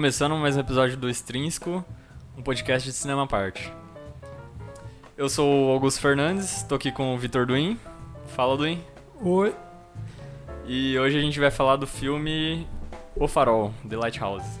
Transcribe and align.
Começando 0.00 0.34
mais 0.34 0.56
um 0.56 0.60
episódio 0.60 0.96
do 0.96 1.10
Extrínseco, 1.10 1.84
um 2.34 2.40
podcast 2.40 2.88
de 2.88 2.96
cinema 2.96 3.24
à 3.24 3.26
parte. 3.26 3.70
Eu 5.14 5.28
sou 5.28 5.66
o 5.66 5.70
Augusto 5.72 6.00
Fernandes, 6.00 6.56
estou 6.56 6.76
aqui 6.76 6.90
com 6.90 7.14
o 7.14 7.18
Vitor 7.18 7.44
Duin. 7.44 7.78
Fala, 8.28 8.56
Duin. 8.56 8.82
Oi. 9.20 9.54
E 10.66 10.98
hoje 10.98 11.18
a 11.18 11.20
gente 11.20 11.38
vai 11.38 11.50
falar 11.50 11.76
do 11.76 11.86
filme 11.86 12.66
O 13.14 13.28
Farol, 13.28 13.74
The 13.86 13.94
Lighthouse. 13.94 14.58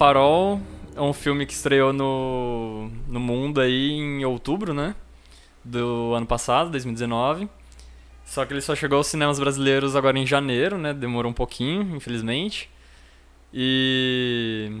Farol 0.00 0.62
é 0.96 1.00
um 1.02 1.12
filme 1.12 1.44
que 1.44 1.52
estreou 1.52 1.92
no, 1.92 2.90
no 3.06 3.20
mundo 3.20 3.60
aí 3.60 3.90
em 3.90 4.24
outubro, 4.24 4.72
né? 4.72 4.94
Do 5.62 6.14
ano 6.14 6.24
passado, 6.24 6.70
2019. 6.70 7.46
Só 8.24 8.46
que 8.46 8.54
ele 8.54 8.62
só 8.62 8.74
chegou 8.74 8.96
aos 8.96 9.08
cinemas 9.08 9.38
brasileiros 9.38 9.94
agora 9.94 10.18
em 10.18 10.26
janeiro, 10.26 10.78
né? 10.78 10.94
Demorou 10.94 11.30
um 11.30 11.34
pouquinho, 11.34 11.94
infelizmente. 11.94 12.70
E 13.52 14.72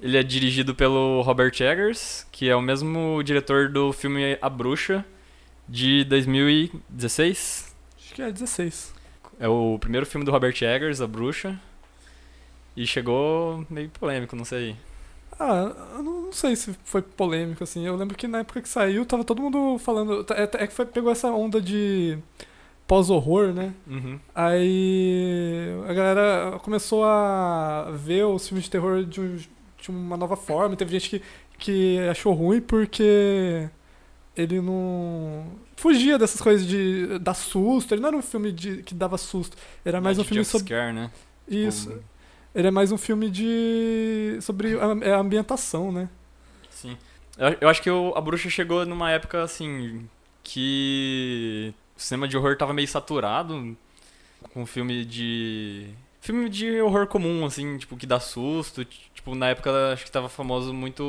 ele 0.00 0.16
é 0.16 0.22
dirigido 0.22 0.72
pelo 0.72 1.20
Robert 1.22 1.60
Eggers, 1.60 2.24
que 2.30 2.48
é 2.48 2.54
o 2.54 2.62
mesmo 2.62 3.24
diretor 3.24 3.68
do 3.68 3.92
filme 3.92 4.38
A 4.40 4.48
Bruxa, 4.48 5.04
de 5.68 6.04
2016. 6.04 7.74
Acho 7.98 8.14
que 8.14 8.22
é 8.22 8.30
16. 8.30 8.94
É 9.40 9.48
o 9.48 9.80
primeiro 9.80 10.06
filme 10.06 10.24
do 10.24 10.30
Robert 10.30 10.54
Eggers, 10.62 11.00
A 11.00 11.08
Bruxa. 11.08 11.60
E 12.76 12.86
chegou 12.86 13.64
meio 13.70 13.88
polêmico, 13.90 14.34
não 14.36 14.44
sei. 14.44 14.76
Ah, 15.38 15.72
eu 15.96 16.02
não 16.02 16.32
sei 16.32 16.54
se 16.56 16.72
foi 16.84 17.02
polêmico, 17.02 17.64
assim. 17.64 17.84
Eu 17.86 17.96
lembro 17.96 18.16
que 18.16 18.28
na 18.28 18.38
época 18.40 18.62
que 18.62 18.68
saiu, 18.68 19.04
tava 19.04 19.24
todo 19.24 19.42
mundo 19.42 19.78
falando. 19.78 20.24
É, 20.32 20.64
é 20.64 20.66
que 20.66 20.72
foi, 20.72 20.86
pegou 20.86 21.10
essa 21.10 21.28
onda 21.30 21.60
de 21.60 22.18
pós-horror, 22.86 23.52
né? 23.52 23.74
Uhum. 23.86 24.18
Aí 24.34 25.68
a 25.88 25.92
galera 25.94 26.58
começou 26.62 27.04
a 27.04 27.90
ver 27.92 28.24
os 28.26 28.46
filmes 28.48 28.64
de 28.64 28.70
terror 28.70 29.04
de, 29.04 29.20
um- 29.20 29.36
de 29.36 29.90
uma 29.90 30.16
nova 30.16 30.36
forma. 30.36 30.76
Teve 30.76 30.92
gente 30.98 31.10
que, 31.10 31.22
que 31.58 31.98
achou 32.10 32.32
ruim 32.34 32.60
porque 32.60 33.68
ele 34.36 34.60
não 34.60 35.46
fugia 35.76 36.18
dessas 36.18 36.40
coisas 36.40 36.66
de 36.66 37.18
dar 37.20 37.34
susto. 37.34 37.92
Ele 37.94 38.00
não 38.02 38.08
era 38.08 38.16
um 38.18 38.22
filme 38.22 38.52
de, 38.52 38.82
que 38.82 38.94
dava 38.94 39.18
susto. 39.18 39.56
Era 39.84 40.00
mais 40.00 40.18
um 40.18 40.22
De 40.22 40.28
filme 40.28 40.44
sobre. 40.44 40.68
jumpscare, 40.68 40.92
né? 40.94 41.10
Isso. 41.48 41.90
Tipo, 41.90 42.04
Ele 42.54 42.68
é 42.68 42.70
mais 42.70 42.92
um 42.92 42.98
filme 42.98 43.28
de. 43.30 44.38
sobre 44.40 44.78
a, 44.78 45.06
é 45.06 45.12
a 45.12 45.18
ambientação, 45.18 45.90
né? 45.90 46.08
Sim. 46.70 46.96
Eu, 47.38 47.56
eu 47.62 47.68
acho 47.68 47.82
que 47.82 47.90
o- 47.90 48.12
a 48.16 48.20
bruxa 48.20 48.48
chegou 48.50 48.84
numa 48.86 49.10
época 49.10 49.42
assim 49.42 50.08
que 50.42 51.72
o 51.96 52.00
cinema 52.00 52.28
de 52.28 52.36
horror 52.36 52.56
tava 52.56 52.72
meio 52.74 52.86
saturado 52.88 53.76
com 54.52 54.66
filme 54.66 55.04
de 55.04 55.88
filme 56.20 56.48
de 56.48 56.80
horror 56.80 57.06
comum 57.06 57.44
assim, 57.46 57.78
tipo 57.78 57.96
que 57.96 58.06
dá 58.06 58.20
susto, 58.20 58.84
tipo 58.84 59.34
na 59.34 59.48
época 59.50 59.92
acho 59.92 60.04
que 60.04 60.10
tava 60.12 60.28
famoso 60.28 60.72
muito 60.74 61.02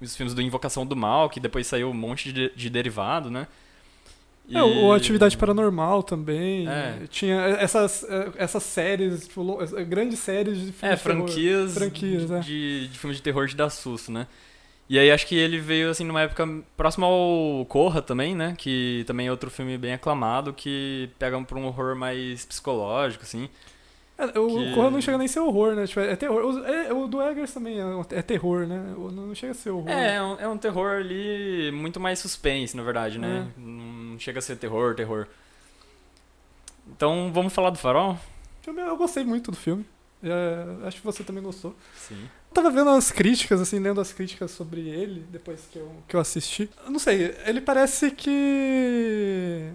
os 0.00 0.16
filmes 0.16 0.34
do 0.34 0.42
Invocação 0.42 0.86
do 0.86 0.96
Mal, 0.96 1.28
que 1.30 1.40
depois 1.40 1.66
saiu 1.66 1.90
um 1.90 1.94
monte 1.94 2.32
de, 2.32 2.52
de 2.54 2.70
derivado, 2.70 3.30
né? 3.30 3.46
É, 4.52 4.62
o 4.62 4.92
Atividade 4.92 5.36
Paranormal 5.36 6.02
também. 6.02 6.68
É. 6.68 7.00
Tinha 7.10 7.36
essas, 7.58 8.04
eh, 8.08 8.32
essas 8.36 8.62
séries, 8.62 9.26
tipo, 9.26 9.58
eh, 9.76 9.84
grandes 9.84 10.18
séries 10.20 10.56
de 10.58 10.72
filmes 10.72 10.82
É, 10.82 10.94
de 10.96 11.02
terror. 11.02 11.28
franquias, 11.28 11.74
Franquias, 11.74 12.26
de, 12.28 12.34
é. 12.34 12.38
de, 12.40 12.88
de 12.88 12.98
filmes 12.98 13.16
de 13.16 13.22
terror 13.22 13.46
de 13.46 13.56
dar 13.56 13.70
susto, 13.70 14.12
né? 14.12 14.26
E 14.88 14.98
aí 15.00 15.10
acho 15.10 15.26
que 15.26 15.34
ele 15.34 15.58
veio 15.58 15.90
assim 15.90 16.04
numa 16.04 16.20
época 16.22 16.46
próxima 16.76 17.06
ao 17.08 17.66
Corra 17.68 18.00
também, 18.00 18.36
né? 18.36 18.54
Que 18.56 19.02
também 19.06 19.26
é 19.26 19.30
outro 19.32 19.50
filme 19.50 19.76
bem 19.76 19.94
aclamado 19.94 20.52
que 20.52 21.10
pega 21.18 21.40
pra 21.42 21.58
um 21.58 21.66
horror 21.66 21.96
mais 21.96 22.44
psicológico, 22.44 23.24
assim. 23.24 23.48
É, 24.18 24.38
o 24.38 24.48
que- 24.48 24.74
Corra 24.74 24.90
não 24.90 25.00
chega 25.00 25.18
nem 25.18 25.26
a 25.26 25.28
ser 25.28 25.40
horror, 25.40 25.74
né? 25.74 25.86
Tipo, 25.86 26.00
é 26.00 26.16
terror. 26.16 26.42
O, 26.42 26.64
é, 26.64 26.92
o 26.92 27.06
do 27.06 27.20
Eggers 27.20 27.52
também 27.52 27.78
é, 27.78 27.84
é 28.12 28.22
terror, 28.22 28.66
né? 28.66 28.94
O- 28.96 29.10
Não 29.10 29.34
chega 29.34 29.52
a 29.52 29.54
ser 29.54 29.70
horror. 29.70 29.90
É, 29.90 30.14
é 30.16 30.22
um, 30.22 30.40
é 30.40 30.48
um 30.48 30.56
terror 30.56 30.96
ali 30.96 31.70
muito 31.72 32.00
mais 32.00 32.18
suspense, 32.18 32.74
na 32.76 32.82
verdade, 32.82 33.18
né? 33.18 33.46
É. 33.56 33.60
Não 33.60 34.18
chega 34.18 34.38
a 34.38 34.42
ser 34.42 34.56
terror, 34.56 34.94
terror. 34.94 35.26
Então 36.88 37.30
vamos 37.32 37.52
falar 37.52 37.70
do 37.70 37.78
farol? 37.78 38.18
Eu 38.66 38.96
gostei 38.96 39.24
muito 39.24 39.50
do 39.50 39.56
filme. 39.56 39.84
É, 40.22 40.86
acho 40.86 40.98
que 40.98 41.04
você 41.04 41.22
também 41.22 41.42
gostou. 41.42 41.76
Sim. 41.94 42.16
tava 42.54 42.70
vendo 42.70 42.88
as 42.90 43.10
críticas, 43.10 43.60
assim, 43.60 43.78
lendo 43.78 44.00
as 44.00 44.12
críticas 44.14 44.50
sobre 44.50 44.88
ele, 44.88 45.24
depois 45.30 45.60
que 45.70 45.78
eu, 45.78 45.92
que 46.08 46.16
eu 46.16 46.20
assisti. 46.20 46.70
Eu 46.84 46.90
não 46.90 46.98
sei, 46.98 47.36
ele 47.44 47.60
parece 47.60 48.10
que. 48.10 49.70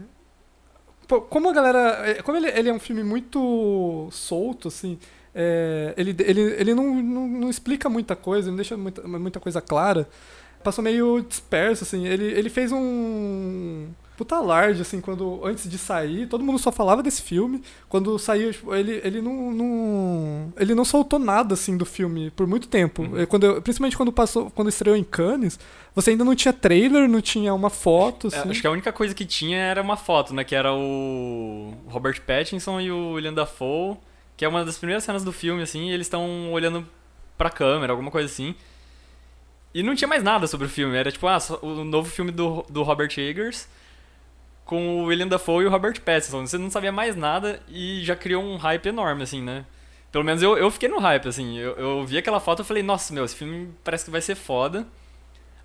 Como 1.19 1.49
a 1.49 1.53
galera. 1.53 1.79
é, 2.09 2.22
Como 2.22 2.38
ele, 2.38 2.47
ele 2.47 2.69
é 2.69 2.73
um 2.73 2.79
filme 2.79 3.03
muito 3.03 4.07
solto, 4.11 4.67
assim. 4.69 4.97
é, 5.35 5.94
ele 5.97 6.16
ele, 6.19 6.41
ele 6.41 6.73
não, 6.75 6.95
não, 6.95 7.27
não 7.27 7.49
explica 7.49 7.89
muita 7.89 8.16
coisa, 8.16 8.49
não 8.49 8.55
deixa 8.55 8.77
muita, 8.77 9.01
muita 9.07 9.39
coisa 9.39 9.61
clara. 9.61 10.07
Passou 10.63 10.83
meio 10.83 11.21
disperso, 11.21 11.83
assim. 11.83 12.05
Ele, 12.07 12.25
ele 12.25 12.50
fez 12.50 12.71
um. 12.71 13.89
Puta 14.21 14.35
alarde, 14.35 14.83
assim, 14.83 15.01
quando. 15.01 15.41
Antes 15.43 15.67
de 15.67 15.79
sair, 15.79 16.27
todo 16.27 16.43
mundo 16.43 16.59
só 16.59 16.71
falava 16.71 17.01
desse 17.01 17.23
filme. 17.23 17.63
Quando 17.89 18.19
saiu, 18.19 18.51
tipo, 18.53 18.75
ele, 18.75 19.01
ele 19.03 19.19
não, 19.19 19.51
não. 19.51 20.53
Ele 20.57 20.75
não 20.75 20.85
soltou 20.85 21.17
nada, 21.17 21.55
assim, 21.55 21.75
do 21.75 21.87
filme 21.87 22.29
por 22.29 22.45
muito 22.45 22.67
tempo. 22.67 23.01
Uhum. 23.01 23.25
Quando, 23.25 23.45
eu- 23.47 23.61
principalmente 23.63 23.97
quando 23.97 24.11
passou. 24.11 24.51
Quando 24.51 24.69
estreou 24.69 24.95
em 24.95 25.03
Cannes, 25.03 25.59
você 25.95 26.11
ainda 26.11 26.23
não 26.23 26.35
tinha 26.35 26.53
trailer, 26.53 27.09
não 27.09 27.19
tinha 27.19 27.51
uma 27.51 27.71
foto, 27.71 28.27
É, 28.31 28.37
assim. 28.37 28.51
acho 28.51 28.61
que 28.61 28.67
a 28.67 28.71
única 28.71 28.93
coisa 28.93 29.15
que 29.15 29.25
tinha 29.25 29.57
era 29.57 29.81
uma 29.81 29.97
foto, 29.97 30.35
né? 30.35 30.43
Que 30.43 30.53
era 30.53 30.71
o 30.71 31.73
Robert 31.88 32.21
Pattinson 32.21 32.79
e 32.79 32.91
o 32.91 33.13
William 33.13 33.33
Dafoe, 33.33 33.97
que 34.38 34.45
é 34.45 34.47
uma 34.47 34.63
das 34.63 34.77
primeiras 34.77 35.03
cenas 35.03 35.23
do 35.23 35.31
filme, 35.31 35.63
assim, 35.63 35.89
e 35.89 35.93
eles 35.93 36.05
estão 36.05 36.51
olhando 36.51 36.85
pra 37.39 37.49
câmera, 37.49 37.91
alguma 37.91 38.11
coisa 38.11 38.27
assim. 38.31 38.53
E 39.73 39.81
não 39.81 39.95
tinha 39.95 40.07
mais 40.07 40.21
nada 40.21 40.45
sobre 40.45 40.67
o 40.67 40.69
filme, 40.69 40.95
era 40.95 41.11
tipo, 41.11 41.25
ah, 41.27 41.39
o 41.63 41.83
novo 41.83 42.07
filme 42.07 42.31
do, 42.31 42.63
do 42.69 42.83
Robert 42.83 43.11
Eggers 43.17 43.67
com 44.71 45.01
o 45.01 45.03
William 45.07 45.27
Dafoe 45.27 45.65
e 45.65 45.67
o 45.67 45.69
Robert 45.69 45.99
Pattinson. 45.99 46.47
Você 46.47 46.57
não 46.57 46.71
sabia 46.71 46.93
mais 46.93 47.13
nada 47.13 47.61
e 47.67 48.01
já 48.05 48.15
criou 48.15 48.41
um 48.41 48.55
hype 48.55 48.85
enorme, 48.85 49.23
assim, 49.23 49.41
né? 49.41 49.65
Pelo 50.13 50.23
menos 50.23 50.41
eu, 50.41 50.57
eu 50.57 50.71
fiquei 50.71 50.87
no 50.87 50.97
hype, 50.97 51.27
assim. 51.27 51.59
Eu, 51.59 51.73
eu 51.73 52.05
vi 52.05 52.17
aquela 52.17 52.39
foto 52.39 52.61
e 52.61 52.65
falei, 52.65 52.81
nossa, 52.81 53.13
meu, 53.13 53.25
esse 53.25 53.35
filme 53.35 53.73
parece 53.83 54.05
que 54.05 54.11
vai 54.11 54.21
ser 54.21 54.35
foda. 54.35 54.87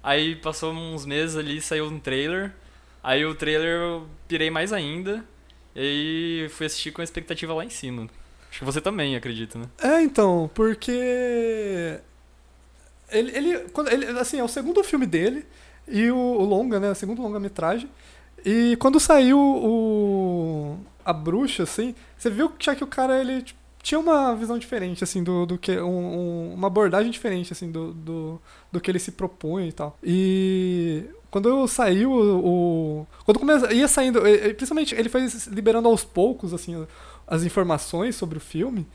Aí 0.02 0.34
passou 0.34 0.72
uns 0.72 1.06
meses 1.06 1.36
ali, 1.36 1.60
saiu 1.60 1.86
um 1.86 2.00
trailer. 2.00 2.52
Aí 3.00 3.24
o 3.24 3.32
trailer 3.32 3.80
eu 3.80 4.08
pirei 4.26 4.50
mais 4.50 4.72
ainda. 4.72 5.24
E 5.72 5.80
aí 6.42 6.48
fui 6.48 6.66
assistir 6.66 6.90
com 6.90 7.00
a 7.00 7.04
expectativa 7.04 7.54
lá 7.54 7.64
em 7.64 7.70
cima. 7.70 8.08
Acho 8.50 8.58
que 8.58 8.64
você 8.64 8.80
também, 8.80 9.14
acredita, 9.14 9.56
né? 9.56 9.66
É, 9.84 10.02
então, 10.02 10.50
porque. 10.52 12.00
Ele, 13.08 13.36
ele, 13.36 13.66
ele. 13.88 14.18
Assim, 14.18 14.40
é 14.40 14.42
o 14.42 14.48
segundo 14.48 14.82
filme 14.82 15.06
dele. 15.06 15.46
E 15.86 16.10
o, 16.10 16.16
o 16.16 16.44
longa, 16.44 16.80
né? 16.80 16.91
O 16.91 16.94
segundo 16.97 17.22
longa-metragem. 17.22 17.88
E 18.44 18.77
quando 18.77 19.00
saiu 19.00 19.38
o. 19.38 20.78
A 21.04 21.12
bruxa, 21.12 21.62
assim, 21.62 21.94
você 22.16 22.28
viu 22.28 22.48
que 22.50 22.65
já 22.65 22.74
que 22.74 22.83
o 22.83 22.86
cara 22.86 23.21
ele 23.21 23.42
tipo, 23.42 23.60
tinha 23.83 23.98
uma 24.00 24.34
visão 24.34 24.59
diferente, 24.59 25.04
assim, 25.04 25.22
do, 25.22 25.47
do 25.47 25.59
que. 25.59 25.78
um- 25.78 25.86
um- 26.50 26.54
uma 26.54 26.66
abordagem 26.66 27.10
diferente, 27.10 27.53
assim, 27.53 27.71
do, 27.71 27.92
do, 27.92 28.41
do 28.72 28.80
que 28.80 28.91
ele 28.91 28.98
se 28.98 29.12
propõe 29.12 29.68
e 29.68 29.72
tal. 29.72 29.97
E. 30.03 31.04
Quando 31.30 31.66
saiu 31.68 32.12
o. 32.12 33.06
quando 33.24 33.38
começa, 33.38 33.72
ia 33.72 33.86
saindo. 33.88 34.21
Principalmente, 34.56 34.94
ele 34.94 35.09
foi 35.09 35.27
liberando 35.48 35.88
aos 35.88 36.03
poucos, 36.04 36.53
assim, 36.54 36.86
as 37.27 37.44
informações 37.44 38.16
sobre 38.16 38.38
o 38.38 38.41
filme. 38.41 38.86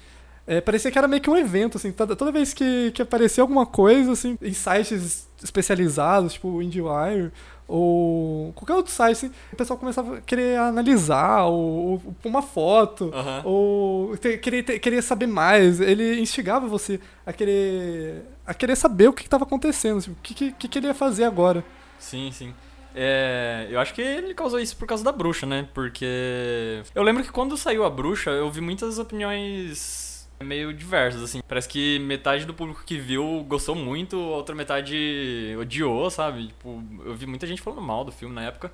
É, 0.48 0.60
parecia 0.60 0.90
que 0.92 0.98
era 0.98 1.08
meio 1.08 1.22
que 1.22 1.30
um 1.30 1.38
evento, 1.38 1.78
assim, 1.78 1.92
toda, 1.92 2.16
toda 2.16 2.32
vez 2.32 2.52
que, 2.52 2.92
que 2.96 3.02
aparecia 3.02 3.44
alguma 3.44 3.66
coisa, 3.66 4.12
assim, 4.12 4.38
em 4.42 4.54
sites 4.54 5.28
especializados, 5.42 6.34
tipo 6.34 6.62
IndieWire, 6.62 7.32
ou 7.72 8.52
qualquer 8.54 8.74
outro 8.74 8.92
site, 8.92 9.14
assim, 9.14 9.32
o 9.54 9.56
pessoal 9.56 9.80
começava 9.80 10.18
a 10.18 10.22
querer 10.22 10.58
analisar, 10.60 11.46
ou, 11.46 11.94
ou 11.94 12.02
uma 12.26 12.42
foto, 12.42 13.12
Aham. 13.14 13.42
ou 13.46 14.18
querer, 14.18 14.64
querer 14.80 15.02
saber 15.02 15.28
mais. 15.28 15.80
Ele 15.80 16.20
instigava 16.20 16.68
você 16.68 17.00
a 17.26 17.32
querer, 17.32 18.26
a 18.46 18.54
querer 18.54 18.76
saber 18.76 19.08
o 19.08 19.14
que 19.14 19.24
estava 19.24 19.46
acontecendo, 19.46 20.00
assim, 20.00 20.12
o 20.12 20.18
que, 20.22 20.52
que, 20.52 20.68
que 20.68 20.80
ele 20.80 20.88
ia 20.88 20.94
fazer 20.94 21.24
agora. 21.24 21.64
Sim, 21.98 22.30
sim. 22.34 22.54
É, 22.94 23.68
eu 23.70 23.80
acho 23.80 23.94
que 23.94 24.02
ele 24.02 24.34
causou 24.34 24.60
isso 24.60 24.76
por 24.76 24.86
causa 24.86 25.02
da 25.02 25.14
bruxa, 25.14 25.46
né? 25.46 25.70
Porque. 25.74 26.84
Eu 26.94 27.04
lembro 27.04 27.24
que 27.24 27.32
quando 27.32 27.56
saiu 27.56 27.86
a 27.86 27.90
bruxa, 27.90 28.32
eu 28.32 28.52
vi 28.52 28.60
muitas 28.60 29.00
opiniões 29.00 30.11
meio 30.42 30.74
diversas, 30.74 31.22
assim. 31.24 31.42
Parece 31.48 31.68
que 31.68 32.00
metade 32.00 32.46
do 32.46 32.54
público 32.54 32.84
que 32.86 32.98
viu 32.98 33.44
gostou 33.48 33.76
muito, 33.76 34.16
a 34.18 34.38
outra 34.38 34.56
metade 34.56 35.56
odiou, 35.60 36.10
sabe? 36.10 36.48
Tipo, 36.48 36.84
eu 37.06 37.14
vi 37.16 37.26
muita 37.26 37.48
gente 37.48 37.62
falando 37.62 37.82
mal 37.82 38.04
do 38.04 38.12
filme 38.12 38.34
na 38.36 38.44
época. 38.44 38.72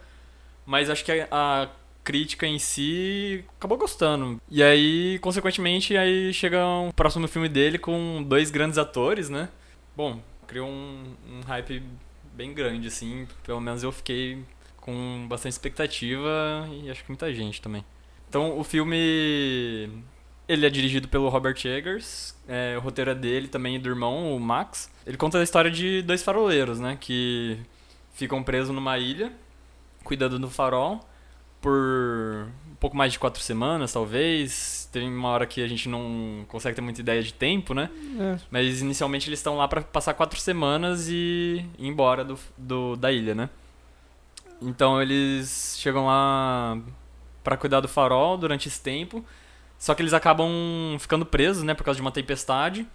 mas 0.65 0.89
acho 0.89 1.03
que 1.05 1.11
a, 1.11 1.27
a 1.31 1.69
crítica 2.03 2.47
em 2.47 2.59
si 2.59 3.43
acabou 3.57 3.77
gostando. 3.77 4.39
E 4.49 4.63
aí, 4.63 5.19
consequentemente, 5.19 5.97
aí 5.97 6.33
chega 6.33 6.65
um 6.65 6.91
próximo 6.91 7.27
filme 7.27 7.49
dele 7.49 7.77
com 7.77 8.23
dois 8.23 8.49
grandes 8.51 8.77
atores, 8.77 9.29
né? 9.29 9.49
Bom, 9.95 10.21
criou 10.47 10.69
um, 10.69 11.15
um 11.29 11.41
hype 11.41 11.83
bem 12.33 12.53
grande, 12.53 12.87
assim. 12.87 13.27
Pelo 13.43 13.59
menos 13.59 13.83
eu 13.83 13.91
fiquei 13.91 14.43
com 14.77 15.25
bastante 15.27 15.53
expectativa 15.53 16.29
e 16.71 16.89
acho 16.89 17.03
que 17.03 17.09
muita 17.09 17.33
gente 17.33 17.61
também. 17.61 17.83
Então, 18.29 18.57
o 18.57 18.63
filme 18.63 19.89
ele 20.47 20.65
é 20.65 20.69
dirigido 20.69 21.07
pelo 21.07 21.29
Robert 21.29 21.57
Eggers, 21.65 22.35
é, 22.47 22.75
o 22.77 22.81
roteiro 22.81 23.11
é 23.11 23.15
dele 23.15 23.47
também 23.47 23.75
e 23.75 23.79
do 23.79 23.89
irmão, 23.89 24.35
o 24.35 24.39
Max. 24.39 24.91
Ele 25.05 25.17
conta 25.17 25.37
a 25.39 25.43
história 25.43 25.69
de 25.69 26.01
dois 26.01 26.23
faroleiros, 26.23 26.79
né, 26.79 26.97
que 26.99 27.57
ficam 28.13 28.41
presos 28.41 28.73
numa 28.73 28.97
ilha, 28.97 29.31
cuidando 30.03 30.39
do 30.39 30.49
farol, 30.49 31.01
por 31.61 32.47
um 32.71 32.75
pouco 32.79 32.95
mais 32.95 33.11
de 33.11 33.19
quatro 33.19 33.41
semanas, 33.41 33.91
talvez. 33.91 34.87
Tem 34.91 35.07
uma 35.09 35.29
hora 35.29 35.45
que 35.45 35.61
a 35.61 35.67
gente 35.67 35.89
não 35.89 36.45
consegue 36.47 36.75
ter 36.75 36.81
muita 36.81 37.01
ideia 37.01 37.21
de 37.21 37.33
tempo, 37.33 37.73
né? 37.73 37.89
É. 38.19 38.39
Mas 38.49 38.81
inicialmente 38.81 39.27
eles 39.27 39.39
estão 39.39 39.57
lá 39.57 39.67
para 39.67 39.81
passar 39.81 40.13
quatro 40.13 40.39
semanas 40.39 41.09
e 41.09 41.65
ir 41.77 41.87
embora 41.87 42.23
do, 42.23 42.39
do, 42.57 42.95
da 42.95 43.11
ilha, 43.11 43.35
né? 43.35 43.49
Então 44.61 45.01
eles 45.01 45.77
chegam 45.79 46.05
lá 46.05 46.79
para 47.43 47.57
cuidar 47.57 47.79
do 47.79 47.87
farol 47.87 48.37
durante 48.37 48.67
esse 48.67 48.81
tempo. 48.81 49.25
Só 49.79 49.93
que 49.93 50.01
eles 50.01 50.13
acabam 50.13 50.49
ficando 50.99 51.25
presos, 51.25 51.63
né, 51.63 51.73
por 51.73 51.83
causa 51.83 51.97
de 51.97 52.01
uma 52.01 52.11
tempestade. 52.11 52.85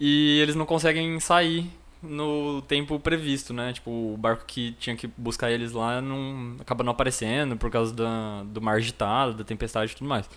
E 0.00 0.38
eles 0.40 0.54
não 0.54 0.66
conseguem 0.66 1.18
sair 1.20 1.70
no 2.02 2.60
tempo 2.62 2.98
previsto, 2.98 3.52
né? 3.54 3.72
Tipo, 3.72 3.90
o 3.90 4.16
barco 4.16 4.44
que 4.46 4.72
tinha 4.72 4.96
que 4.96 5.06
buscar 5.16 5.50
eles 5.52 5.70
lá 5.72 6.00
não 6.00 6.56
acaba 6.60 6.82
não 6.82 6.90
aparecendo 6.92 7.56
por 7.56 7.70
causa 7.70 7.94
da, 7.94 8.42
do 8.44 8.60
mar 8.60 8.76
agitado, 8.76 9.34
da 9.34 9.44
tempestade 9.44 9.92
e 9.92 9.94
tudo 9.94 10.08
mais. 10.08 10.28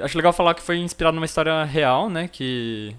Acho 0.00 0.16
legal 0.16 0.32
falar 0.32 0.54
que 0.54 0.62
foi 0.62 0.78
inspirado 0.78 1.14
numa 1.14 1.26
história 1.26 1.62
real, 1.64 2.08
né? 2.08 2.26
Que. 2.28 2.96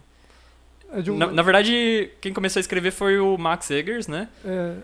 É 0.91 1.11
um- 1.11 1.17
Na, 1.17 1.27
na 1.27 1.41
verdade, 1.41 2.11
quem 2.21 2.31
começou 2.31 2.59
a 2.59 2.61
escrever 2.61 2.91
foi 2.91 3.19
o 3.19 3.37
Max 3.37 3.69
Eggers, 3.71 4.07
né? 4.07 4.29
é, 4.45 4.75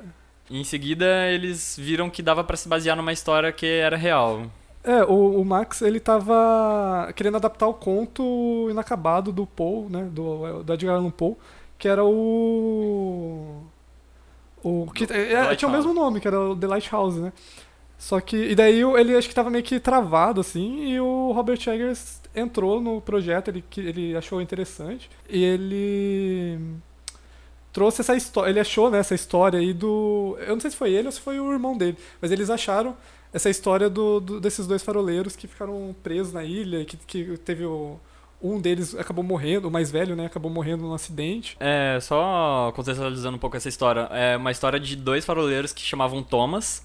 E 0.49 0.59
em 0.59 0.63
seguida 0.63 1.29
eles 1.29 1.77
viram 1.79 2.09
que 2.09 2.21
dava 2.23 2.43
pra 2.43 2.57
se 2.57 2.67
basear 2.67 2.97
numa 2.97 3.13
história 3.13 3.51
que 3.51 3.65
era 3.65 3.95
real. 3.95 4.51
É, 4.83 5.03
o, 5.03 5.39
o 5.41 5.45
Max, 5.45 5.81
ele 5.81 5.99
tava 5.99 7.11
querendo 7.15 7.37
adaptar 7.37 7.67
o 7.67 7.73
conto 7.73 8.67
inacabado 8.69 9.31
do 9.31 9.45
Poe, 9.45 9.87
né, 9.89 10.05
do, 10.11 10.63
do 10.63 10.73
Edgar 10.73 10.95
Allan 10.95 11.11
Poe, 11.11 11.35
que 11.77 11.87
era 11.87 12.03
o... 12.03 13.61
o 14.63 14.87
que, 14.93 15.05
Do- 15.05 15.13
é, 15.13 15.49
do 15.49 15.55
tinha 15.55 15.69
o 15.69 15.71
mesmo 15.71 15.93
nome, 15.93 16.19
que 16.19 16.27
era 16.27 16.39
o 16.39 16.55
The 16.55 16.67
Lighthouse, 16.67 17.19
né? 17.19 17.33
Só 17.97 18.19
que, 18.21 18.35
e 18.37 18.55
daí 18.55 18.81
ele 18.81 19.15
acho 19.15 19.29
que 19.29 19.35
tava 19.35 19.49
meio 19.51 19.63
que 19.63 19.79
travado, 19.79 20.41
assim, 20.41 20.87
e 20.89 20.99
o 20.99 21.31
Robert 21.33 21.59
Eggers 21.67 22.21
entrou 22.35 22.81
no 22.81 23.01
projeto, 23.01 23.49
ele, 23.49 23.63
que 23.69 23.81
ele 23.81 24.15
achou 24.17 24.41
interessante, 24.41 25.09
e 25.29 25.43
ele 25.43 26.59
trouxe 27.71 28.01
essa 28.01 28.15
história, 28.15 28.49
ele 28.49 28.59
achou, 28.59 28.89
né, 28.91 28.99
essa 28.99 29.15
história 29.15 29.59
aí 29.59 29.73
do... 29.73 30.37
Eu 30.41 30.53
não 30.55 30.59
sei 30.59 30.71
se 30.71 30.77
foi 30.77 30.91
ele 30.91 31.07
ou 31.07 31.11
se 31.11 31.21
foi 31.21 31.39
o 31.39 31.51
irmão 31.53 31.77
dele, 31.77 31.97
mas 32.21 32.31
eles 32.31 32.49
acharam 32.49 32.95
essa 33.33 33.49
história 33.49 33.89
do, 33.89 34.19
do- 34.19 34.39
desses 34.39 34.67
dois 34.67 34.83
faroleiros 34.83 35.35
que 35.35 35.47
ficaram 35.47 35.95
presos 36.03 36.33
na 36.33 36.43
ilha, 36.43 36.83
que, 36.85 36.97
que 36.97 37.37
teve 37.37 37.65
o... 37.65 37.99
Um 38.43 38.59
deles 38.59 38.95
acabou 38.95 39.23
morrendo, 39.23 39.67
o 39.67 39.71
mais 39.71 39.91
velho, 39.91 40.15
né, 40.15 40.25
acabou 40.25 40.49
morrendo 40.49 40.81
num 40.83 40.93
acidente. 40.95 41.55
É, 41.59 41.99
só 42.01 42.71
contextualizando 42.75 43.35
um 43.35 43.39
pouco 43.39 43.55
essa 43.55 43.69
história. 43.69 44.07
É 44.11 44.35
uma 44.35 44.49
história 44.49 44.79
de 44.79 44.95
dois 44.95 45.23
faroleiros 45.23 45.71
que 45.71 45.81
chamavam 45.83 46.23
Thomas, 46.23 46.83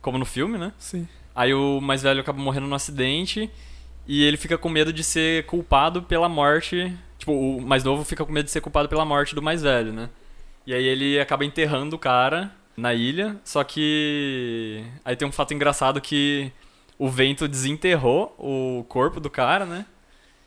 como 0.00 0.18
no 0.18 0.24
filme, 0.24 0.56
né? 0.56 0.72
Sim. 0.78 1.08
Aí 1.34 1.52
o 1.52 1.80
mais 1.80 2.00
velho 2.02 2.20
acaba 2.20 2.40
morrendo 2.40 2.68
num 2.68 2.76
acidente 2.76 3.50
e 4.06 4.22
ele 4.22 4.36
fica 4.36 4.56
com 4.56 4.68
medo 4.68 4.92
de 4.92 5.02
ser 5.02 5.44
culpado 5.46 6.00
pela 6.00 6.28
morte. 6.28 6.96
Tipo, 7.18 7.32
o 7.32 7.60
mais 7.60 7.82
novo 7.82 8.04
fica 8.04 8.24
com 8.24 8.30
medo 8.30 8.44
de 8.44 8.52
ser 8.52 8.60
culpado 8.60 8.88
pela 8.88 9.04
morte 9.04 9.34
do 9.34 9.42
mais 9.42 9.62
velho, 9.62 9.92
né? 9.92 10.08
E 10.64 10.72
aí 10.72 10.84
ele 10.84 11.18
acaba 11.18 11.44
enterrando 11.44 11.96
o 11.96 11.98
cara 11.98 12.52
na 12.76 12.92
ilha, 12.94 13.36
só 13.44 13.62
que 13.62 14.84
aí 15.04 15.14
tem 15.16 15.26
um 15.26 15.32
fato 15.32 15.54
engraçado 15.54 16.00
que 16.00 16.50
o 16.98 17.08
vento 17.08 17.46
desenterrou 17.48 18.34
o 18.38 18.84
corpo 18.88 19.20
do 19.20 19.30
cara, 19.30 19.64
né? 19.64 19.86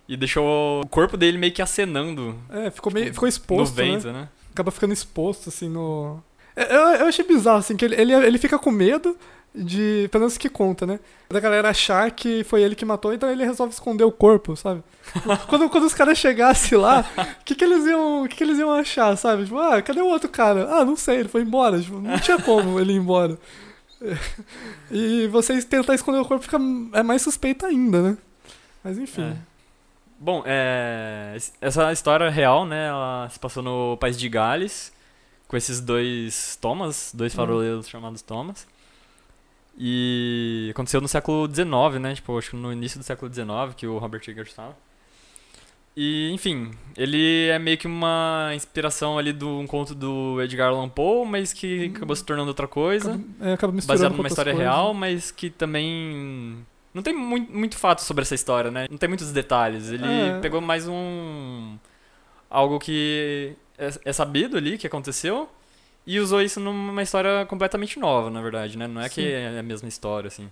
E 0.07 0.15
deixou 0.15 0.81
o 0.81 0.87
corpo 0.87 1.17
dele 1.17 1.37
meio 1.37 1.51
que 1.51 1.61
acenando 1.61 2.37
É, 2.49 2.71
ficou 2.71 2.91
meio 2.91 3.07
ficou 3.13 3.25
no 3.25 3.29
exposto, 3.29 3.75
né? 3.75 3.83
vento, 3.83 4.11
né? 4.11 4.29
acaba 4.51 4.71
ficando 4.71 4.93
exposto, 4.93 5.49
assim, 5.49 5.69
no. 5.69 6.21
É, 6.55 6.75
Eu, 6.75 6.81
eu 6.81 7.05
achei 7.07 7.25
bizarro, 7.25 7.59
assim, 7.59 7.75
que 7.75 7.85
ele, 7.85 7.95
ele, 7.95 8.13
ele 8.13 8.37
fica 8.37 8.57
com 8.57 8.71
medo 8.71 9.15
de. 9.57 10.07
Pelo 10.11 10.21
menos 10.23 10.37
que 10.37 10.49
conta, 10.49 10.85
né? 10.85 10.99
Da 11.29 11.39
galera 11.39 11.69
achar 11.69 12.09
que 12.11 12.43
foi 12.43 12.61
ele 12.61 12.75
que 12.75 12.85
matou, 12.85 13.13
então 13.13 13.29
ele 13.29 13.43
resolve 13.43 13.73
esconder 13.73 14.03
o 14.03 14.11
corpo, 14.11 14.55
sabe? 14.55 14.81
quando, 15.47 15.69
quando 15.69 15.83
os 15.85 15.93
caras 15.93 16.17
chegassem 16.17 16.77
lá, 16.77 17.05
o 17.41 17.43
que, 17.43 17.55
que 17.55 17.63
eles 17.63 17.85
iam. 17.85 18.23
O 18.23 18.27
que, 18.29 18.35
que 18.37 18.43
eles 18.43 18.57
iam 18.59 18.71
achar, 18.71 19.15
sabe? 19.17 19.43
Tipo, 19.45 19.57
ah, 19.59 19.81
cadê 19.81 20.01
o 20.01 20.07
outro 20.07 20.29
cara? 20.29 20.67
Ah, 20.69 20.85
não 20.85 20.95
sei, 20.95 21.17
ele 21.19 21.29
foi 21.29 21.41
embora. 21.41 21.79
Tipo, 21.81 21.99
não 21.99 22.19
tinha 22.19 22.41
como 22.41 22.79
ele 22.79 22.93
ir 22.93 22.97
embora. 22.97 23.37
E 24.91 25.27
vocês 25.27 25.65
tentar 25.65 25.95
esconder 25.95 26.19
o 26.19 26.25
corpo 26.25 26.43
fica 26.43 26.57
é 26.93 27.03
mais 27.03 27.21
suspeito 27.21 27.65
ainda, 27.65 28.01
né? 28.01 28.17
Mas 28.83 28.97
enfim. 28.97 29.23
É. 29.23 29.35
Bom, 30.19 30.43
é, 30.45 31.33
es- 31.35 31.53
essa 31.61 31.91
história 31.91 32.29
real, 32.29 32.65
né, 32.65 32.87
ela 32.87 33.27
se 33.31 33.39
passou 33.39 33.61
no 33.61 33.97
país 33.97 34.17
de 34.17 34.27
Gales, 34.29 34.91
com 35.47 35.55
esses 35.57 35.79
dois 35.79 36.57
Thomas, 36.61 37.11
dois 37.13 37.33
Uhum. 37.33 37.37
faroleiros 37.37 37.87
chamados 37.89 38.21
Thomas. 38.21 38.67
E 39.77 40.69
aconteceu 40.71 40.99
no 40.99 41.07
século 41.07 41.47
XIX, 41.47 41.99
né, 42.01 42.15
tipo, 42.15 42.37
acho 42.37 42.51
que 42.51 42.55
no 42.55 42.73
início 42.73 42.99
do 42.99 43.03
século 43.03 43.31
XIX, 43.31 43.47
que 43.75 43.85
o 43.85 43.97
Robert 43.99 44.21
Eggers 44.27 44.49
estava. 44.49 44.75
E, 45.95 46.29
enfim, 46.31 46.71
ele 46.95 47.47
é 47.47 47.57
meio 47.57 47.77
que 47.77 47.87
uma 47.87 48.51
inspiração 48.53 49.17
ali 49.17 49.33
de 49.33 49.43
um 49.45 49.65
conto 49.65 49.95
do 49.95 50.39
Edgar 50.41 50.69
Allan 50.69 50.89
Poe, 50.89 51.27
mas 51.27 51.53
que 51.53 51.87
Hum. 51.89 51.93
acabou 51.95 52.15
se 52.15 52.23
tornando 52.23 52.49
outra 52.49 52.67
coisa 52.67 53.13
Acaba, 53.13 53.49
é, 53.49 53.53
acaba 53.53 53.73
misturando 53.73 53.99
baseado 54.03 54.15
numa 54.17 54.27
história 54.27 54.51
coisas. 54.53 54.71
real, 54.71 54.93
mas 54.93 55.31
que 55.31 55.49
também 55.49 56.63
não 56.93 57.01
tem 57.01 57.15
muito, 57.15 57.51
muito 57.51 57.77
fato 57.77 58.01
sobre 58.03 58.21
essa 58.23 58.35
história, 58.35 58.69
né? 58.69 58.85
Não 58.91 58.97
tem 58.97 59.09
muitos 59.09 59.31
detalhes. 59.31 59.89
Ele 59.91 60.03
É. 60.05 60.39
pegou 60.39 60.61
mais 60.61 60.87
um 60.87 61.77
algo 62.49 62.79
que 62.79 63.53
é, 63.77 63.89
é 64.05 64.13
sabido 64.13 64.55
ali 64.57 64.77
que 64.77 64.85
aconteceu 64.87 65.49
e 66.07 66.19
usou 66.21 66.41
isso 66.41 66.59
numa 66.61 67.03
história 67.03 67.45
completamente 67.45 67.99
nova, 67.99 68.29
na 68.29 68.41
verdade, 68.41 68.77
né? 68.77 68.87
Não 68.87 69.01
é 69.01 69.09
Sim. 69.09 69.15
que 69.15 69.27
é 69.29 69.59
a 69.59 69.63
mesma 69.63 69.89
história 69.89 70.29
assim. 70.29 70.49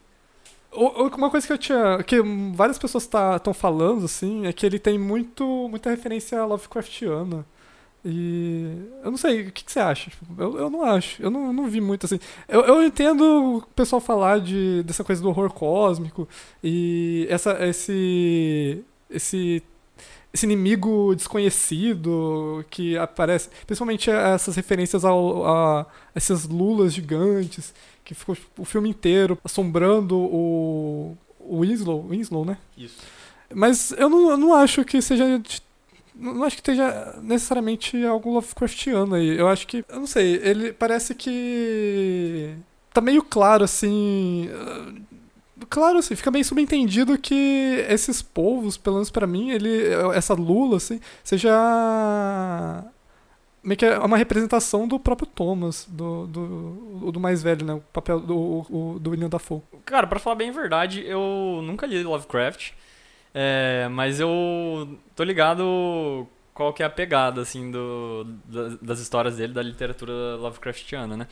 Uma 0.74 1.30
coisa 1.32 1.48
que 1.48 1.54
eu 1.54 1.58
tinha. 1.58 2.04
que 2.04 2.22
várias 2.54 2.78
pessoas 2.78 3.06
estão 3.06 3.54
falando, 3.54 4.04
assim, 4.04 4.46
é 4.46 4.52
que 4.52 4.66
ele 4.66 4.78
tem 4.78 5.00
muito, 5.00 5.46
muita 5.70 5.90
referência 5.90 6.38
a 6.38 6.46
Lovecraftiana. 6.46 7.46
E. 8.04 8.68
Eu 9.04 9.10
não 9.10 9.18
sei, 9.18 9.44
o 9.48 9.52
que, 9.52 9.64
que 9.64 9.72
você 9.72 9.80
acha? 9.80 10.10
Tipo, 10.10 10.26
Eu, 10.38 10.58
eu 10.58 10.70
não 10.70 10.84
acho. 10.84 11.24
Eu 11.24 11.32
não, 11.32 11.54
não 11.54 11.68
vi 11.68 11.80
muito 11.80 12.06
assim. 12.06 12.20
Eu, 12.48 12.62
eu 12.62 12.84
entendo 12.84 13.58
o 13.58 13.62
pessoal 13.74 14.02
falar 14.02 14.42
de, 14.42 14.84
dessa 14.84 15.04
coisa 15.04 15.22
do 15.22 15.30
horror 15.30 15.52
cósmico 15.54 16.28
e 16.62 17.26
essa, 17.30 17.66
esse. 17.66 18.84
esse. 19.10 19.64
Esse 20.36 20.46
inimigo 20.46 21.16
desconhecido 21.16 22.64
que 22.70 22.98
aparece. 22.98 23.50
Principalmente 23.66 24.12
essas 24.12 24.56
referências 24.56 25.06
ao, 25.06 25.48
a 25.48 25.86
essas 26.14 26.46
lulas 26.46 26.94
gigantes 26.94 27.74
que 28.04 28.14
ficou 28.14 28.36
tipo, 28.36 28.62
o 28.62 28.66
filme 28.66 28.90
inteiro 28.90 29.40
assombrando 29.44 30.18
o, 30.18 31.18
o 31.40 31.62
Winslow, 31.62 32.06
Winslow, 32.10 32.44
né? 32.44 32.58
Isso. 32.78 32.98
Mas 33.54 33.92
eu 33.92 34.10
não, 34.10 34.32
eu 34.32 34.38
não 34.38 34.54
acho 34.54 34.84
que 34.84 35.02
seja. 35.02 35.42
Não 36.14 36.44
acho 36.44 36.58
que 36.58 36.62
esteja 36.62 37.18
necessariamente 37.22 38.04
algo 38.06 38.34
Lovecraftiano 38.34 39.16
aí. 39.16 39.38
Eu 39.38 39.48
acho 39.48 39.66
que. 39.66 39.86
Eu 39.88 40.00
não 40.02 40.08
sei, 40.08 40.36
ele 40.44 40.74
parece 40.74 41.16
que. 41.16 42.56
Tá 42.94 43.00
meio 43.00 43.24
claro 43.24 43.64
assim. 43.64 44.50
Claro, 45.70 46.00
assim, 46.00 46.16
fica 46.16 46.30
meio 46.30 46.44
subentendido 46.44 47.18
que 47.18 47.86
esses 47.90 48.22
povos, 48.22 48.78
pelo 48.78 48.98
menos 48.98 49.10
pra 49.10 49.26
mim, 49.26 49.52
ele, 49.52 49.70
essa 50.14 50.34
Lula, 50.34 50.78
assim, 50.78 51.00
seja 51.24 51.50
meio 53.64 53.78
que 53.78 53.86
é 53.86 53.98
uma 54.00 54.18
representação 54.18 54.88
do 54.88 55.00
próprio 55.00 55.28
Thomas, 55.28 55.88
do, 55.90 56.28
do, 56.28 57.12
do 57.12 57.20
mais 57.20 57.42
velho, 57.42 57.66
né? 57.66 57.74
O 57.74 57.82
papel 57.94 58.20
do, 58.20 58.38
o- 58.70 58.98
do 59.00 59.12
William 59.12 59.30
Dafoe. 59.30 59.62
Cara, 59.86 60.06
pra 60.06 60.20
falar 60.20 60.36
bem 60.36 60.50
a 60.50 60.54
verdade, 60.54 61.04
eu 61.08 61.62
nunca 61.64 61.88
li 61.88 62.04
Lovecraft, 62.04 62.72
é, 63.34 63.88
mas 63.92 64.20
eu 64.20 64.30
tô 65.16 65.24
ligado 65.24 66.28
qual 66.54 66.74
que 66.74 66.84
é 66.84 66.86
a 66.86 66.90
pegada, 66.90 67.42
assim, 67.42 67.72
do, 67.72 68.26
da- 68.46 68.78
das 68.82 69.00
histórias 69.00 69.38
dele, 69.38 69.54
da 69.54 69.64
literatura 69.64 70.36
Lovecraftiana, 70.36 71.18
né? 71.18 71.28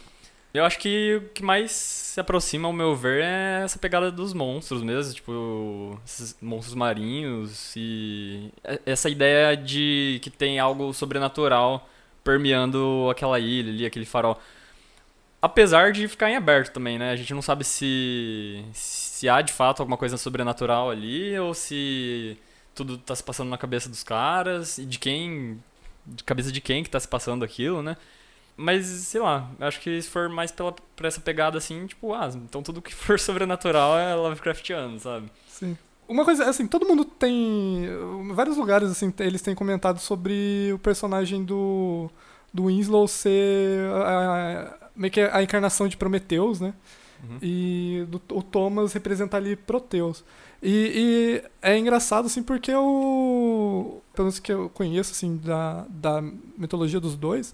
Eu 0.53 0.63
acho 0.63 0.77
que 0.77 1.15
o 1.15 1.29
que 1.29 1.43
mais 1.43 1.72
se 1.72 2.19
aproxima, 2.19 2.67
ao 2.67 2.74
meu 2.74 2.95
ver, 2.95 3.24
é 3.24 3.63
essa 3.63 3.79
pegada 3.79 4.12
dos 4.12 4.33
monstros 4.33 4.83
mesmo, 4.83 5.12
tipo, 5.13 6.00
esses 6.05 6.38
monstros 6.39 6.75
marinhos 6.75 7.74
e 7.75 8.51
essa 8.86 9.10
ideia 9.10 9.57
de 9.57 10.19
que 10.22 10.29
tem 10.29 10.60
algo 10.60 10.93
sobrenatural 10.93 11.89
permeando 12.24 13.10
aquela 13.10 13.39
ilha 13.39 13.72
ali, 13.72 13.86
aquele 13.86 14.05
farol. 14.05 14.39
Apesar 15.41 15.91
de 15.91 16.07
ficar 16.07 16.29
em 16.29 16.36
aberto 16.38 16.72
também, 16.72 17.00
né? 17.00 17.12
A 17.12 17.15
gente 17.15 17.33
não 17.33 17.41
sabe 17.41 17.63
se, 17.63 18.63
se 18.74 19.27
há 19.27 19.41
de 19.41 19.51
fato 19.51 19.81
alguma 19.81 19.98
coisa 19.98 20.17
sobrenatural 20.17 20.89
ali 20.91 21.38
ou 21.38 21.53
se 21.53 22.38
tudo 22.75 22.98
tá 22.98 23.15
se 23.15 23.24
passando 23.24 23.50
na 23.50 23.57
cabeça 23.57 23.89
dos 23.89 24.03
caras 24.03 24.77
e 24.77 24.86
de 24.86 25.00
quem. 25.00 25.62
De 26.05 26.24
cabeça 26.24 26.51
de 26.51 26.62
quem 26.62 26.83
que 26.83 26.89
tá 26.89 27.00
se 27.00 27.07
passando 27.07 27.43
aquilo, 27.43 27.81
né? 27.81 27.98
Mas, 28.55 28.86
sei 28.86 29.19
lá, 29.19 29.50
acho 29.60 29.79
que 29.79 30.01
se 30.01 30.10
for 30.10 30.29
mais 30.29 30.51
pela, 30.51 30.72
por 30.72 31.05
essa 31.05 31.19
pegada 31.19 31.57
assim, 31.57 31.88
tipo, 31.88 32.13
ah, 32.13 32.29
então 32.36 32.62
tudo 32.62 32.81
que 32.81 32.93
for 32.93 33.17
sobrenatural 33.19 33.98
é 33.98 34.13
Lovecraftiano, 34.15 35.00
sabe? 35.00 35.31
Sim. 35.48 35.77
Uma 36.07 36.25
coisa, 36.25 36.50
assim, 36.50 36.67
todo 36.67 36.88
mundo 36.88 37.05
tem. 37.05 37.88
Vários 38.33 38.57
lugares, 38.57 38.89
assim, 38.91 39.12
eles 39.19 39.41
têm 39.41 39.55
comentado 39.55 40.00
sobre 40.00 40.72
o 40.74 40.77
personagem 40.77 41.43
do. 41.43 42.10
do 42.53 42.65
Winslow 42.65 43.07
ser. 43.07 43.89
A, 43.91 44.69
a, 44.69 44.89
meio 44.95 45.12
que 45.12 45.22
a 45.22 45.41
encarnação 45.41 45.88
de 45.88 45.98
Prometheus, 45.98 46.60
né? 46.60 46.74
Uhum. 47.24 47.38
E 47.41 48.05
do, 48.10 48.22
o 48.33 48.43
Thomas 48.43 48.91
representa 48.93 49.38
ali 49.38 49.55
Proteus. 49.55 50.24
E, 50.62 51.41
e 51.41 51.43
é 51.62 51.77
engraçado, 51.77 52.25
assim, 52.25 52.43
porque 52.43 52.72
eu. 52.72 54.01
Pelo 54.13 54.25
menos 54.25 54.39
que 54.39 54.51
eu 54.51 54.69
conheço, 54.69 55.12
assim, 55.12 55.38
da, 55.38 55.86
da 55.89 56.22
mitologia 56.57 57.00
dos 57.00 57.15
dois, 57.15 57.53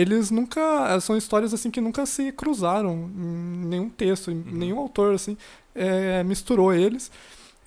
eles 0.00 0.30
nunca. 0.30 0.98
São 1.00 1.16
histórias, 1.16 1.52
assim, 1.52 1.70
que 1.70 1.80
nunca 1.80 2.06
se 2.06 2.30
cruzaram 2.32 3.10
em 3.16 3.66
nenhum 3.66 3.88
texto, 3.90 4.30
em 4.30 4.34
nenhum 4.34 4.78
autor, 4.78 5.14
assim, 5.14 5.36
é, 5.74 6.22
misturou 6.24 6.72
eles. 6.72 7.10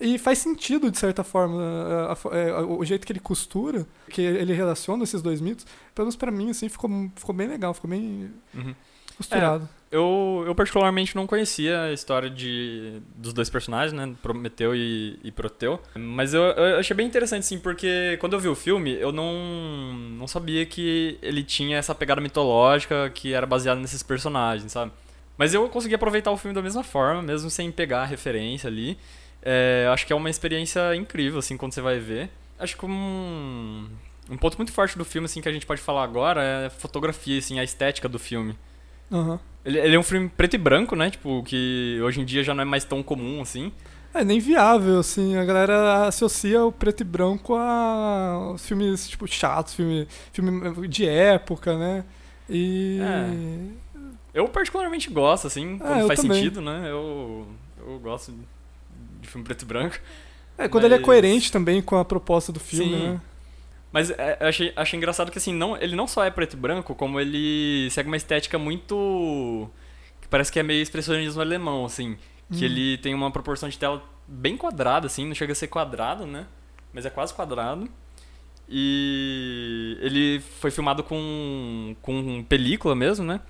E 0.00 0.18
faz 0.18 0.38
sentido, 0.38 0.90
de 0.90 0.98
certa 0.98 1.22
forma, 1.22 1.62
a- 1.62 2.12
a- 2.12 2.36
é, 2.36 2.52
o 2.60 2.84
jeito 2.84 3.06
que 3.06 3.12
ele 3.12 3.20
costura, 3.20 3.86
que 4.10 4.20
ele 4.20 4.52
relaciona 4.52 5.04
esses 5.04 5.22
dois 5.22 5.40
mitos, 5.40 5.64
pelo 5.94 6.06
menos 6.06 6.16
pra 6.16 6.30
mim, 6.32 6.50
assim, 6.50 6.68
ficou, 6.68 6.90
ficou 7.14 7.34
bem 7.34 7.46
legal, 7.46 7.72
ficou 7.72 7.88
bem 7.88 8.30
Uhum. 8.54 8.74
costurado. 9.16 9.68
Eu, 9.92 10.42
eu 10.46 10.54
particularmente 10.54 11.14
não 11.14 11.26
conhecia 11.26 11.82
a 11.82 11.92
história 11.92 12.30
de, 12.30 13.02
dos 13.14 13.34
dois 13.34 13.50
personagens, 13.50 13.92
né? 13.92 14.14
Prometeu 14.22 14.74
e, 14.74 15.20
e 15.22 15.30
Proteu. 15.30 15.78
Mas 15.94 16.32
eu, 16.32 16.42
eu 16.42 16.78
achei 16.78 16.96
bem 16.96 17.06
interessante, 17.06 17.44
sim, 17.44 17.58
porque 17.58 18.16
quando 18.18 18.32
eu 18.32 18.40
vi 18.40 18.48
o 18.48 18.54
filme, 18.54 18.94
eu 18.94 19.12
não, 19.12 19.92
não 20.18 20.26
sabia 20.26 20.64
que 20.64 21.18
ele 21.20 21.44
tinha 21.44 21.76
essa 21.76 21.94
pegada 21.94 22.22
mitológica 22.22 23.10
que 23.10 23.34
era 23.34 23.44
baseada 23.44 23.78
nesses 23.78 24.02
personagens, 24.02 24.72
sabe? 24.72 24.90
Mas 25.36 25.52
eu 25.52 25.68
consegui 25.68 25.94
aproveitar 25.94 26.30
o 26.30 26.38
filme 26.38 26.54
da 26.54 26.62
mesma 26.62 26.82
forma, 26.82 27.20
mesmo 27.20 27.50
sem 27.50 27.70
pegar 27.70 28.00
a 28.00 28.06
referência 28.06 28.68
ali. 28.68 28.96
É, 29.42 29.86
acho 29.92 30.06
que 30.06 30.12
é 30.14 30.16
uma 30.16 30.30
experiência 30.30 30.96
incrível, 30.96 31.38
assim, 31.38 31.58
quando 31.58 31.74
você 31.74 31.82
vai 31.82 31.98
ver. 31.98 32.30
Acho 32.58 32.78
que 32.78 32.86
um, 32.86 33.90
um 34.30 34.38
ponto 34.38 34.56
muito 34.56 34.72
forte 34.72 34.96
do 34.96 35.04
filme, 35.04 35.26
assim, 35.26 35.42
que 35.42 35.48
a 35.50 35.52
gente 35.52 35.66
pode 35.66 35.82
falar 35.82 36.02
agora 36.02 36.42
é 36.42 36.66
a 36.66 36.70
fotografia, 36.70 37.38
assim, 37.38 37.58
a 37.60 37.64
estética 37.64 38.08
do 38.08 38.18
filme. 38.18 38.56
Aham. 39.10 39.38
Ele, 39.64 39.78
ele 39.78 39.94
é 39.96 39.98
um 39.98 40.02
filme 40.02 40.28
preto 40.28 40.54
e 40.54 40.58
branco, 40.58 40.96
né? 40.96 41.10
Tipo, 41.10 41.42
que 41.44 41.98
hoje 42.02 42.20
em 42.20 42.24
dia 42.24 42.42
já 42.42 42.54
não 42.54 42.62
é 42.62 42.64
mais 42.64 42.84
tão 42.84 43.02
comum 43.02 43.40
assim. 43.42 43.72
É 44.14 44.22
nem 44.22 44.38
viável, 44.38 44.98
assim, 44.98 45.36
a 45.36 45.44
galera 45.44 46.06
associa 46.06 46.62
o 46.64 46.70
preto 46.70 47.00
e 47.00 47.04
branco 47.04 47.54
a 47.56 48.54
filmes, 48.58 49.08
tipo, 49.08 49.26
chatos, 49.26 49.72
filme, 49.74 50.06
filme 50.32 50.86
de 50.86 51.06
época, 51.08 51.78
né? 51.78 52.04
E... 52.48 52.98
Eu 54.34 54.48
particularmente 54.48 55.08
gosto, 55.08 55.46
assim, 55.46 55.78
quando 55.78 56.00
eu 56.00 56.06
faz 56.06 56.20
também. 56.20 56.36
sentido, 56.38 56.60
né? 56.60 56.90
Eu, 56.90 57.46
eu 57.86 57.98
gosto 58.00 58.34
de 59.20 59.28
filme 59.28 59.44
preto 59.46 59.62
e 59.62 59.64
branco. 59.64 59.96
É, 60.58 60.68
quando 60.68 60.84
ele 60.84 60.94
é 60.94 60.98
Mas- 60.98 61.06
coerente 61.06 61.50
também 61.50 61.80
com 61.80 61.96
a 61.96 62.04
proposta 62.04 62.52
do 62.52 62.60
filme, 62.60 62.94
Sim. 62.94 63.08
né? 63.12 63.20
Mas 63.92 64.10
é, 64.10 64.38
eu 64.40 64.46
achei, 64.48 64.72
achei 64.74 64.96
engraçado 64.96 65.30
que, 65.30 65.38
assim, 65.38 65.52
não, 65.52 65.76
ele 65.76 65.94
não 65.94 66.06
só 66.06 66.24
é 66.24 66.30
preto 66.30 66.54
e 66.54 66.56
branco, 66.56 66.94
como 66.94 67.20
ele 67.20 67.88
segue 67.90 68.08
uma 68.08 68.16
estética 68.16 68.58
muito... 68.58 69.68
que 70.20 70.28
parece 70.28 70.50
que 70.50 70.58
é 70.58 70.62
meio 70.62 70.82
expressionismo 70.82 71.40
alemão, 71.42 71.84
assim. 71.84 72.16
Que 72.50 72.62
Hum. 72.64 72.68
ele 72.68 72.98
tem 72.98 73.14
uma 73.14 73.30
proporção 73.30 73.68
de 73.68 73.78
tela 73.78 74.02
bem 74.26 74.56
quadrada, 74.56 75.06
assim, 75.06 75.26
não 75.26 75.34
chega 75.34 75.52
a 75.52 75.54
ser 75.54 75.66
quadrado, 75.68 76.26
né? 76.26 76.46
Mas 76.92 77.04
é 77.06 77.10
quase 77.10 77.32
quadrado. 77.34 77.88
E 78.68 79.98
ele 80.00 80.40
foi 80.40 80.70
filmado 80.70 81.02
com, 81.04 81.94
com 82.00 82.42
película 82.44 82.94
mesmo, 82.94 83.24
né? 83.24 83.40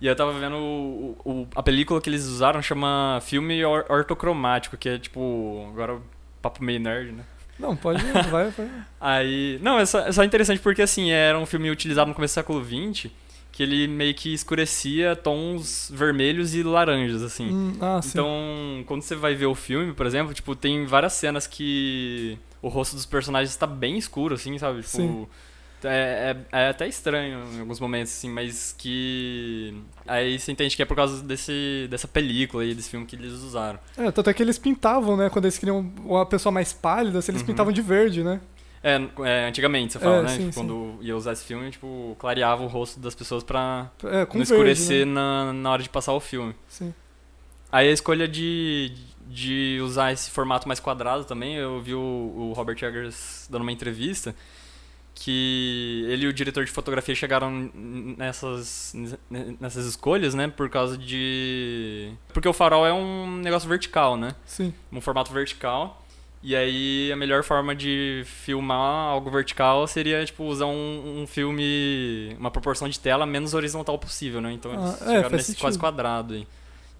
E 0.00 0.06
eu 0.06 0.14
tava 0.16 0.32
vendo 0.32 0.56
o, 0.56 1.16
o- 1.24 1.48
a 1.54 1.62
película 1.62 2.00
que 2.00 2.10
eles 2.10 2.24
usaram 2.26 2.60
chama 2.60 3.18
filme 3.22 3.64
or- 3.64 3.86
ortocromático, 3.88 4.76
que 4.76 4.88
é 4.88 4.98
tipo. 4.98 5.66
Agora 5.72 6.00
papo 6.42 6.62
meio 6.62 6.80
nerd, 6.80 7.12
né? 7.12 7.24
Não, 7.58 7.76
pode, 7.76 8.02
vai, 8.30 8.50
vai. 8.50 8.70
Aí. 9.00 9.58
Não, 9.62 9.78
é 9.78 9.86
só, 9.86 10.00
é 10.00 10.12
só 10.12 10.22
interessante 10.24 10.60
porque 10.60 10.82
assim, 10.82 11.10
era 11.10 11.38
um 11.38 11.46
filme 11.46 11.70
utilizado 11.70 12.08
no 12.08 12.14
começo 12.14 12.32
do 12.32 12.34
século 12.34 12.64
XX 12.64 13.10
que 13.56 13.62
ele 13.62 13.88
meio 13.88 14.14
que 14.14 14.34
escurecia 14.34 15.16
tons 15.16 15.90
vermelhos 15.90 16.54
e 16.54 16.62
laranjas, 16.62 17.22
assim. 17.22 17.50
Hum, 17.50 17.72
ah, 17.80 18.02
sim. 18.02 18.10
Então, 18.10 18.84
quando 18.86 19.00
você 19.00 19.14
vai 19.14 19.34
ver 19.34 19.46
o 19.46 19.54
filme, 19.54 19.94
por 19.94 20.04
exemplo, 20.04 20.34
tipo, 20.34 20.54
tem 20.54 20.84
várias 20.84 21.14
cenas 21.14 21.46
que 21.46 22.38
o 22.60 22.68
rosto 22.68 22.96
dos 22.96 23.06
personagens 23.06 23.48
está 23.48 23.66
bem 23.66 23.96
escuro, 23.96 24.34
assim, 24.34 24.58
sabe? 24.58 24.82
Tipo, 24.82 24.96
Sim. 24.96 25.26
É, 25.88 26.36
é, 26.52 26.58
é 26.66 26.68
até 26.68 26.86
estranho 26.88 27.44
em 27.54 27.60
alguns 27.60 27.78
momentos, 27.80 28.12
assim, 28.12 28.28
mas 28.28 28.74
que. 28.76 29.74
Aí 30.06 30.38
você 30.38 30.52
entende 30.52 30.74
que 30.76 30.82
é 30.82 30.84
por 30.84 30.96
causa 30.96 31.22
desse, 31.22 31.86
dessa 31.90 32.06
película 32.08 32.62
aí, 32.62 32.74
desse 32.74 32.90
filme 32.90 33.06
que 33.06 33.16
eles 33.16 33.32
usaram. 33.32 33.78
É, 33.96 34.10
tanto 34.10 34.28
é 34.30 34.34
que 34.34 34.42
eles 34.42 34.58
pintavam, 34.58 35.16
né? 35.16 35.30
Quando 35.30 35.44
eles 35.46 35.58
queriam 35.58 35.80
uma 36.04 36.26
pessoa 36.26 36.52
mais 36.52 36.72
pálida, 36.72 37.18
assim, 37.18 37.32
eles 37.32 37.42
Uhum. 37.42 37.46
pintavam 37.46 37.72
de 37.72 37.82
verde, 37.82 38.22
né? 38.22 38.40
É, 38.82 39.00
é, 39.24 39.48
antigamente 39.48 39.94
você 39.94 39.98
fala, 39.98 40.18
É, 40.18 40.22
né? 40.22 40.28
sim, 40.28 40.34
Tipo, 40.38 40.52
sim. 40.52 40.60
quando 40.60 40.98
ia 41.00 41.16
usar 41.16 41.32
esse 41.32 41.44
filme, 41.44 41.70
tipo, 41.70 42.14
clareava 42.18 42.62
o 42.62 42.66
rosto 42.68 43.00
das 43.00 43.14
pessoas 43.14 43.42
pra 43.42 43.90
É, 44.04 44.20
não 44.20 44.26
verde, 44.26 44.42
escurecer 44.42 45.04
né? 45.06 45.12
na, 45.12 45.52
na 45.52 45.70
hora 45.72 45.82
de 45.82 45.88
passar 45.88 46.12
o 46.12 46.20
filme. 46.20 46.54
Sim. 46.68 46.94
Aí 47.72 47.88
a 47.88 47.92
escolha 47.92 48.28
de, 48.28 48.92
de 49.26 49.80
usar 49.82 50.12
esse 50.12 50.30
formato 50.30 50.68
mais 50.68 50.78
quadrado 50.78 51.24
também, 51.24 51.56
eu 51.56 51.80
vi 51.80 51.94
o, 51.94 51.98
o 52.00 52.52
Robert 52.54 52.76
Eggers 52.80 53.48
dando 53.50 53.62
uma 53.62 53.72
entrevista 53.72 54.34
que 55.18 56.04
ele 56.08 56.26
e 56.26 56.28
o 56.28 56.32
diretor 56.32 56.62
de 56.64 56.70
fotografia 56.70 57.14
chegaram 57.14 57.70
nessas, 57.74 58.94
nessas 59.58 59.86
escolhas, 59.86 60.34
né, 60.34 60.46
por 60.46 60.68
causa 60.68 60.96
de... 60.98 62.12
Porque 62.34 62.46
o 62.46 62.52
farol 62.52 62.86
é 62.86 62.92
um 62.92 63.38
negócio 63.38 63.66
vertical, 63.66 64.16
né, 64.18 64.34
Sim. 64.44 64.74
um 64.92 65.00
formato 65.00 65.32
vertical, 65.32 66.04
e 66.42 66.54
aí 66.54 67.10
a 67.10 67.16
melhor 67.16 67.42
forma 67.42 67.74
de 67.74 68.24
filmar 68.26 69.08
algo 69.08 69.30
vertical 69.30 69.86
seria, 69.86 70.22
tipo, 70.24 70.44
usar 70.44 70.66
um, 70.66 71.22
um 71.22 71.26
filme, 71.26 72.36
uma 72.38 72.50
proporção 72.50 72.86
de 72.86 73.00
tela 73.00 73.24
menos 73.24 73.54
horizontal 73.54 73.98
possível, 73.98 74.42
né, 74.42 74.52
então 74.52 74.70
eles 74.74 74.84
Ah, 74.84 75.04
é, 75.04 75.14
chegaram 75.16 75.30
nesse 75.30 75.52
quase 75.56 75.60
sentido. 75.74 75.80
quadrado 75.80 76.34
aí. 76.34 76.46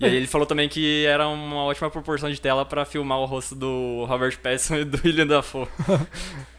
E 0.01 0.05
É. 0.07 0.09
aí 0.09 0.17
ele 0.17 0.27
falou 0.27 0.47
também 0.47 0.69
que 0.71 1.05
era 1.05 1.29
uma 1.29 1.65
ótima 1.65 1.91
proporção 1.91 2.31
de 2.31 2.41
tela 2.41 2.65
pra 2.65 2.87
filmar 2.87 3.19
o 3.19 3.27
rosto 3.27 3.55
do 3.55 4.05
Robert 4.09 4.39
Pattinson 4.41 4.77
e 4.81 4.85
do 4.87 4.99
William 5.05 5.27
Dafoe. 5.27 5.69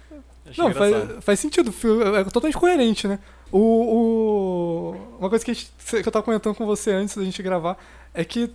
Achei 0.50 0.64
Não, 0.64 0.72
engraçado. 0.72 1.08
faz, 1.14 1.24
faz 1.26 1.40
sentido, 1.40 1.72
filme 1.72 2.04
é 2.04 2.24
totalmente 2.24 2.58
coerente, 2.58 3.08
né? 3.08 3.20
O, 3.52 3.60
o- 3.60 5.18
uma 5.20 5.30
coisa 5.30 5.44
que, 5.44 5.52
a 5.52 5.54
gente- 5.54 5.72
que 5.90 5.96
eu 6.08 6.12
tava 6.12 6.24
comentando 6.24 6.56
com 6.56 6.66
você 6.66 6.92
antes 6.92 7.16
da 7.18 7.24
gente 7.24 7.42
gravar 7.42 7.78
é 8.14 8.24
que 8.24 8.52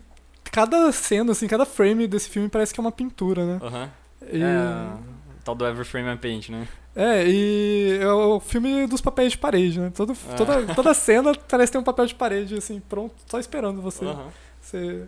cada 0.50 0.90
cena, 0.92 1.32
assim, 1.32 1.46
cada 1.46 1.64
frame 1.64 2.06
desse 2.06 2.28
filme 2.28 2.48
parece 2.48 2.72
que 2.74 2.80
é 2.80 2.82
uma 2.82 2.92
pintura, 2.92 3.44
né? 3.44 3.60
Aham. 3.62 3.90
E, 4.30 4.42
É, 4.42 4.94
o 5.40 5.42
tal 5.44 5.54
do 5.54 5.66
Every 5.66 5.84
Frame 5.84 6.08
I 6.12 6.16
Paint, 6.16 6.48
né? 6.50 6.68
é, 6.94 7.24
e 7.26 7.98
é 8.00 8.12
o 8.12 8.38
filme 8.38 8.86
dos 8.86 9.00
papéis 9.00 9.32
de 9.32 9.38
parede, 9.38 9.80
né? 9.80 9.90
Todo, 9.94 10.12
Ah. 10.30 10.34
toda, 10.34 10.74
toda 10.74 10.94
cena 10.94 11.34
parece 11.48 11.72
ter 11.72 11.78
um 11.78 11.82
papel 11.82 12.06
de 12.06 12.14
parede, 12.14 12.54
assim, 12.56 12.80
pronto, 12.80 13.14
só 13.26 13.38
esperando 13.38 13.80
você, 13.80 14.04
Aham. 14.04 14.28
você 14.60 15.04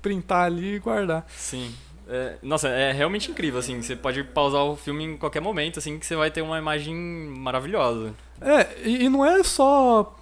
printar 0.00 0.44
ali 0.46 0.74
e 0.74 0.78
guardar. 0.78 1.24
Sim. 1.36 1.72
É, 2.12 2.36
nossa, 2.42 2.68
é 2.68 2.92
realmente 2.92 3.30
incrível, 3.30 3.58
assim. 3.58 3.80
Você 3.80 3.96
pode 3.96 4.22
pausar 4.22 4.62
o 4.64 4.76
filme 4.76 5.04
em 5.04 5.16
qualquer 5.16 5.40
momento, 5.40 5.78
assim, 5.78 5.98
que 5.98 6.04
você 6.04 6.14
vai 6.14 6.30
ter 6.30 6.42
uma 6.42 6.58
imagem 6.58 6.94
maravilhosa. 6.94 8.14
É, 8.38 8.68
e, 8.84 9.04
e 9.04 9.08
não 9.08 9.24
é 9.24 9.42
só 9.42 10.14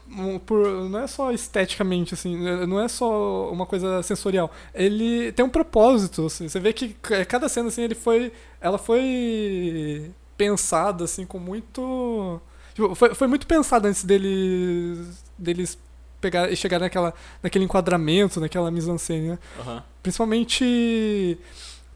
por, 0.45 0.89
não 0.89 1.01
é 1.01 1.07
só 1.07 1.33
esteticamente 1.33 2.15
assim, 2.15 2.37
né, 2.37 2.67
não 2.67 2.81
é 2.81 2.89
só 2.89 3.51
uma 3.51 3.67
coisa 3.67 4.03
sensorial. 4.03 4.51
Ele 4.75 5.33
tem 5.33 5.45
um 5.45 5.51
propósito, 5.51 6.27
assim. 6.27 6.49
Você 6.49 6.61
vê 6.61 6.73
que 6.73 6.95
cada 7.29 7.49
cena 7.49 7.69
assim, 7.69 7.83
ele 7.83 7.95
foi 7.95 8.33
ela 8.61 8.79
foi 8.79 10.11
pensada 10.37 11.05
assim 11.05 11.25
com 11.27 11.39
muito 11.39 12.41
tipo, 12.75 12.95
foi, 12.95 13.15
foi 13.15 13.27
muito 13.27 13.47
pensada 13.47 13.89
antes 13.89 14.05
deles 14.05 15.23
deles 15.39 15.79
pegar 16.21 16.51
e 16.51 16.57
chegar 16.57 16.79
naquela 16.79 17.15
naquele 17.43 17.65
enquadramento, 17.65 18.41
naquela 18.41 18.71
mise-en-scène, 18.71 19.31
né? 19.31 19.39
Aham. 19.61 19.83
Principalmente 20.03 21.39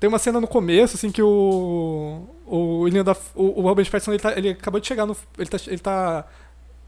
tem 0.04 0.08
uma 0.08 0.18
cena 0.18 0.38
no 0.38 0.46
começo, 0.46 0.96
assim, 0.96 1.11
que 1.11 1.23
o. 1.23 2.26
O 2.46 2.80
William 2.80 3.02
da, 3.02 3.16
o, 3.34 3.61
o 3.61 3.62
Robert 3.62 3.90
Pattinson 3.90 4.12
ele, 4.12 4.20
tá- 4.20 4.34
ele 4.37 4.50
acabou 4.50 4.78
de 4.78 4.87
chegar 4.87 5.06
no. 5.06 5.16
Ele 5.38 5.49
tá, 5.49 5.56
ele 5.66 5.78
tá. 5.78 6.26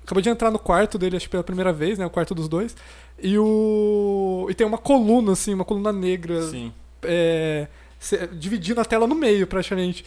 Acabou 0.05 0.21
de 0.21 0.29
entrar 0.29 0.51
no 0.51 0.59
quarto 0.59 0.99
dele, 0.99 1.17
acho 1.17 1.25
que 1.25 1.31
pela 1.31 1.43
primeira 1.43 1.73
vez, 1.73 1.99
né? 1.99 2.05
O 2.05 2.11
quarto 2.11 2.35
dos 2.35 2.47
dois. 2.47 2.77
E 3.23 3.39
o. 3.39 4.47
E 4.51 4.55
tem 4.55 4.67
uma 4.67 4.77
coluna, 4.77 5.33
assim, 5.33 5.55
uma 5.55 5.65
coluna 5.65 5.95
negra. 5.95 6.43
Sim. 6.43 6.71
é, 7.03 7.67
dividindo 8.33 8.83
a 8.83 8.85
tela 8.85 9.07
no 9.07 9.15
meio, 9.15 9.47
praticamente. 9.47 10.05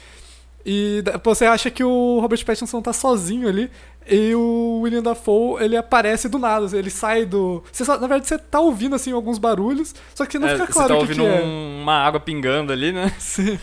E 0.66 1.02
você 1.24 1.46
acha 1.46 1.70
que 1.72 1.84
o 1.84 2.20
Robert 2.20 2.44
Pattinson 2.46 2.82
tá 2.82 2.92
sozinho 2.94 3.48
ali. 3.48 3.70
E 4.12 4.34
o 4.36 4.82
William 4.84 5.04
Dafoe, 5.04 5.64
ele 5.64 5.78
aparece 5.78 6.28
do 6.28 6.40
nada. 6.40 6.76
Ele 6.78 6.90
sai 6.90 7.26
do. 7.26 7.64
Você 7.72 7.86
só- 7.86 7.94
na 7.94 8.08
verdade, 8.08 8.28
você 8.28 8.38
tá 8.38 8.60
ouvindo 8.60 8.96
assim 8.96 9.12
alguns 9.12 9.38
barulhos, 9.38 9.94
só 10.16 10.26
que 10.26 10.40
não 10.40 10.48
É, 10.48 10.54
fica 10.54 10.66
você 10.68 10.74
claro 10.74 10.88
tá 10.90 10.96
o 10.96 10.98
que, 10.98 11.04
ouvindo 11.04 11.24
que 11.24 11.28
é. 11.30 11.44
um- 11.46 11.82
uma 11.84 11.94
água 12.06 12.20
pingando 12.20 12.74
ali, 12.74 12.92
né? 12.92 13.14
Sim. 13.20 13.58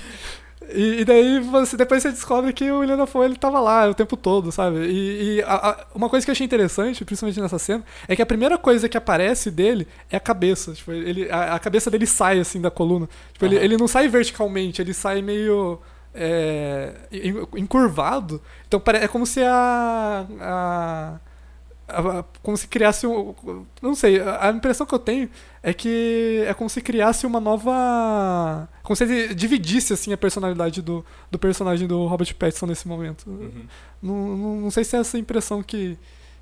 E, 0.72 1.00
e 1.00 1.04
daí 1.04 1.38
você 1.40 1.76
depois 1.76 2.02
você 2.02 2.10
descobre 2.10 2.52
que 2.52 2.68
o 2.70 2.78
William 2.80 2.96
Dafoe 2.96 3.24
ele 3.26 3.36
tava 3.36 3.60
lá 3.60 3.88
o 3.88 3.94
tempo 3.94 4.16
todo, 4.16 4.50
sabe? 4.50 4.78
E, 4.86 5.36
e 5.38 5.42
a- 5.42 5.70
a- 5.70 5.86
uma 5.94 6.08
coisa 6.08 6.24
que 6.26 6.30
eu 6.30 6.32
achei 6.32 6.44
interessante, 6.44 7.04
principalmente 7.04 7.40
nessa 7.40 7.58
cena, 7.58 7.84
é 8.08 8.16
que 8.16 8.22
a 8.22 8.26
primeira 8.26 8.56
coisa 8.58 8.88
que 8.88 8.96
aparece 8.96 9.50
dele 9.50 9.86
é 10.10 10.16
a 10.16 10.20
cabeça. 10.20 10.72
Tipo, 10.72 10.92
ele, 10.92 11.30
a, 11.30 11.54
a 11.54 11.58
cabeça 11.58 11.88
dele 11.90 12.06
sai 12.06 12.40
assim 12.40 12.60
da 12.60 12.70
coluna. 12.70 13.08
Tipo, 13.32 13.44
ele, 13.46 13.56
Aham. 13.56 13.64
ele 13.64 13.76
não 13.76 13.86
sai 13.86 14.08
verticalmente, 14.08 14.80
ele 14.82 14.92
sai 14.94 15.22
meio 15.22 15.78
é, 16.16 16.94
en- 17.12 17.46
encurvado. 17.56 18.40
Então 18.66 18.82
é 18.94 19.06
como 19.08 19.26
se 19.26 19.42
a, 19.42 20.26
a- 20.40 22.24
como 22.42 22.56
se 22.56 22.66
criasse 22.66 23.06
um. 23.06 23.34
Não 23.80 23.94
sei, 23.94 24.20
a 24.20 24.48
a 24.48 24.50
impressão 24.50 24.84
que 24.86 24.94
eu 24.94 24.98
tenho 24.98 25.30
é 25.62 25.72
que 25.72 26.42
é 26.46 26.52
como 26.54 26.68
se 26.68 26.80
criasse 26.80 27.26
uma 27.26 27.38
nova. 27.40 28.68
Como 28.82 28.96
se 28.96 29.04
ele 29.04 29.34
dividisse 29.34 29.92
assim 29.92 30.12
a 30.12 30.16
personalidade 30.18 30.82
do, 30.82 31.04
do 31.30 31.38
personagem 31.38 31.86
do 31.86 32.06
Robert 32.06 32.34
Pattinson 32.34 32.66
nesse 32.66 32.88
momento. 32.88 33.24
Uhum. 33.28 33.66
Não, 34.02 34.36
não, 34.36 34.56
não 34.62 34.70
sei 34.70 34.84
se 34.84 34.96
é 34.96 35.00
essa 35.00 35.18
impressão 35.18 35.62
que, 35.62 35.96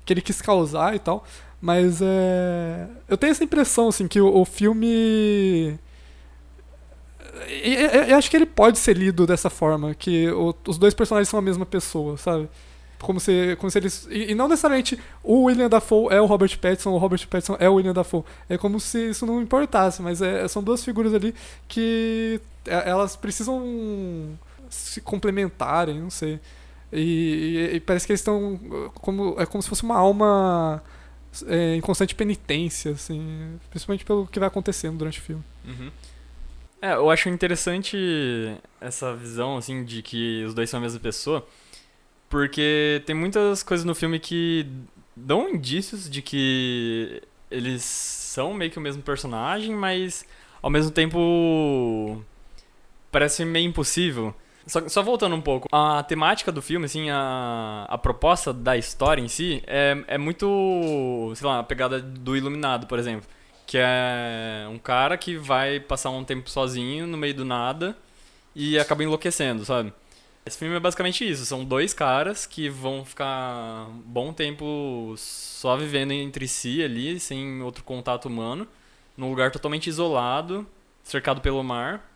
que 0.05 0.13
ele 0.13 0.21
quis 0.21 0.41
causar 0.41 0.95
e 0.95 0.99
tal, 0.99 1.23
mas 1.61 1.99
é. 2.01 2.87
Eu 3.07 3.17
tenho 3.17 3.31
essa 3.31 3.43
impressão, 3.43 3.87
assim, 3.89 4.07
que 4.07 4.19
o, 4.19 4.35
o 4.41 4.45
filme. 4.45 5.77
Eu 8.09 8.17
acho 8.17 8.29
que 8.29 8.35
ele 8.37 8.45
pode 8.45 8.77
ser 8.79 8.95
lido 8.97 9.25
dessa 9.27 9.49
forma, 9.49 9.93
que 9.93 10.29
o- 10.29 10.55
os 10.67 10.77
dois 10.77 10.93
personagens 10.93 11.27
são 11.29 11.37
a 11.39 11.41
mesma 11.41 11.65
pessoa, 11.65 12.17
sabe? 12.17 12.47
Como 12.99 13.19
se, 13.19 13.55
como 13.57 13.69
se 13.69 13.77
eles. 13.77 14.07
E, 14.09 14.31
e 14.31 14.35
não 14.35 14.47
necessariamente 14.47 14.97
o 15.21 15.43
William 15.43 15.69
Dafoe 15.69 16.13
é 16.13 16.19
o 16.21 16.25
Robert 16.25 16.57
Pattinson, 16.59 16.91
o 16.91 16.97
Robert 16.97 17.27
Pattinson 17.27 17.57
é 17.59 17.69
o 17.69 17.73
William 17.75 17.93
Dafoe. 17.93 18.23
É 18.49 18.57
como 18.57 18.79
se 18.79 19.09
isso 19.09 19.25
não 19.25 19.41
importasse, 19.41 20.01
mas 20.01 20.21
é- 20.21 20.47
são 20.47 20.63
duas 20.63 20.83
figuras 20.83 21.13
ali 21.13 21.35
que 21.67 22.39
é, 22.65 22.89
elas 22.89 23.15
precisam 23.15 24.37
se 24.69 25.01
complementarem, 25.01 25.99
não 25.99 26.09
sei. 26.09 26.39
E, 26.91 27.69
e- 27.73 27.75
e 27.75 27.79
parece 27.81 28.05
que 28.07 28.13
eles 28.13 28.21
estão. 28.21 28.59
Como, 28.95 29.35
é 29.37 29.45
como 29.45 29.61
se 29.61 29.67
fosse 29.69 29.83
uma 29.83 29.97
alma 29.97 30.81
é, 31.47 31.75
em 31.75 31.81
constante 31.81 32.15
penitência, 32.15 32.91
assim. 32.91 33.59
Principalmente 33.69 34.05
pelo 34.05 34.25
que 34.25 34.39
vai 34.39 34.47
acontecendo 34.47 34.97
durante 34.97 35.19
o 35.19 35.21
filme. 35.21 35.43
Uhum. 35.65 35.91
É, 36.81 36.93
eu 36.93 37.09
acho 37.09 37.29
interessante 37.29 37.97
essa 38.79 39.13
visão, 39.15 39.57
assim, 39.57 39.83
de 39.83 40.01
que 40.01 40.43
os 40.45 40.53
dois 40.53 40.69
são 40.69 40.79
a 40.79 40.81
mesma 40.81 40.99
pessoa, 40.99 41.45
porque 42.29 43.01
tem 43.05 43.15
muitas 43.15 43.63
coisas 43.63 43.85
no 43.85 43.95
filme 43.95 44.19
que 44.19 44.67
dão 45.15 45.49
indícios 45.49 46.09
de 46.09 46.21
que 46.21 47.21
eles 47.49 47.83
são 47.83 48.53
meio 48.53 48.69
que 48.71 48.77
o 48.77 48.81
mesmo 48.81 49.01
personagem, 49.01 49.73
mas 49.73 50.25
ao 50.61 50.69
mesmo 50.69 50.91
tempo 50.91 52.21
parece 53.11 53.45
meio 53.45 53.67
impossível. 53.67 54.35
Só, 54.67 54.87
só 54.89 55.03
voltando 55.03 55.35
um 55.35 55.41
pouco, 55.41 55.67
a 55.71 56.03
temática 56.03 56.51
do 56.51 56.61
filme, 56.61 56.85
assim, 56.85 57.09
a, 57.11 57.85
a 57.87 57.97
proposta 57.97 58.51
da 58.51 58.75
história 58.75 59.21
em 59.21 59.27
si 59.27 59.63
é, 59.67 60.03
é 60.07 60.17
muito, 60.17 61.31
sei 61.35 61.47
lá, 61.47 61.59
a 61.59 61.63
pegada 61.63 62.01
do 62.01 62.35
Iluminado, 62.35 62.87
por 62.87 62.97
exemplo. 62.97 63.29
Que 63.65 63.77
é 63.79 64.67
um 64.69 64.77
cara 64.77 65.17
que 65.17 65.37
vai 65.37 65.79
passar 65.79 66.11
um 66.11 66.23
tempo 66.23 66.49
sozinho 66.49 67.07
no 67.07 67.17
meio 67.17 67.33
do 67.33 67.45
nada 67.45 67.97
e 68.55 68.77
acaba 68.79 69.03
enlouquecendo, 69.03 69.65
sabe? 69.65 69.91
Esse 70.45 70.59
filme 70.59 70.75
é 70.75 70.79
basicamente 70.79 71.27
isso. 71.27 71.43
São 71.45 71.65
dois 71.65 71.93
caras 71.93 72.45
que 72.45 72.69
vão 72.69 73.03
ficar 73.03 73.87
um 73.89 74.01
bom 74.05 74.31
tempo 74.31 75.15
só 75.17 75.75
vivendo 75.75 76.11
entre 76.11 76.47
si 76.47 76.83
ali, 76.83 77.19
sem 77.19 77.61
outro 77.63 77.83
contato 77.83 78.27
humano, 78.27 78.67
num 79.17 79.29
lugar 79.29 79.49
totalmente 79.49 79.87
isolado, 79.87 80.67
cercado 81.03 81.41
pelo 81.41 81.63
mar, 81.63 82.07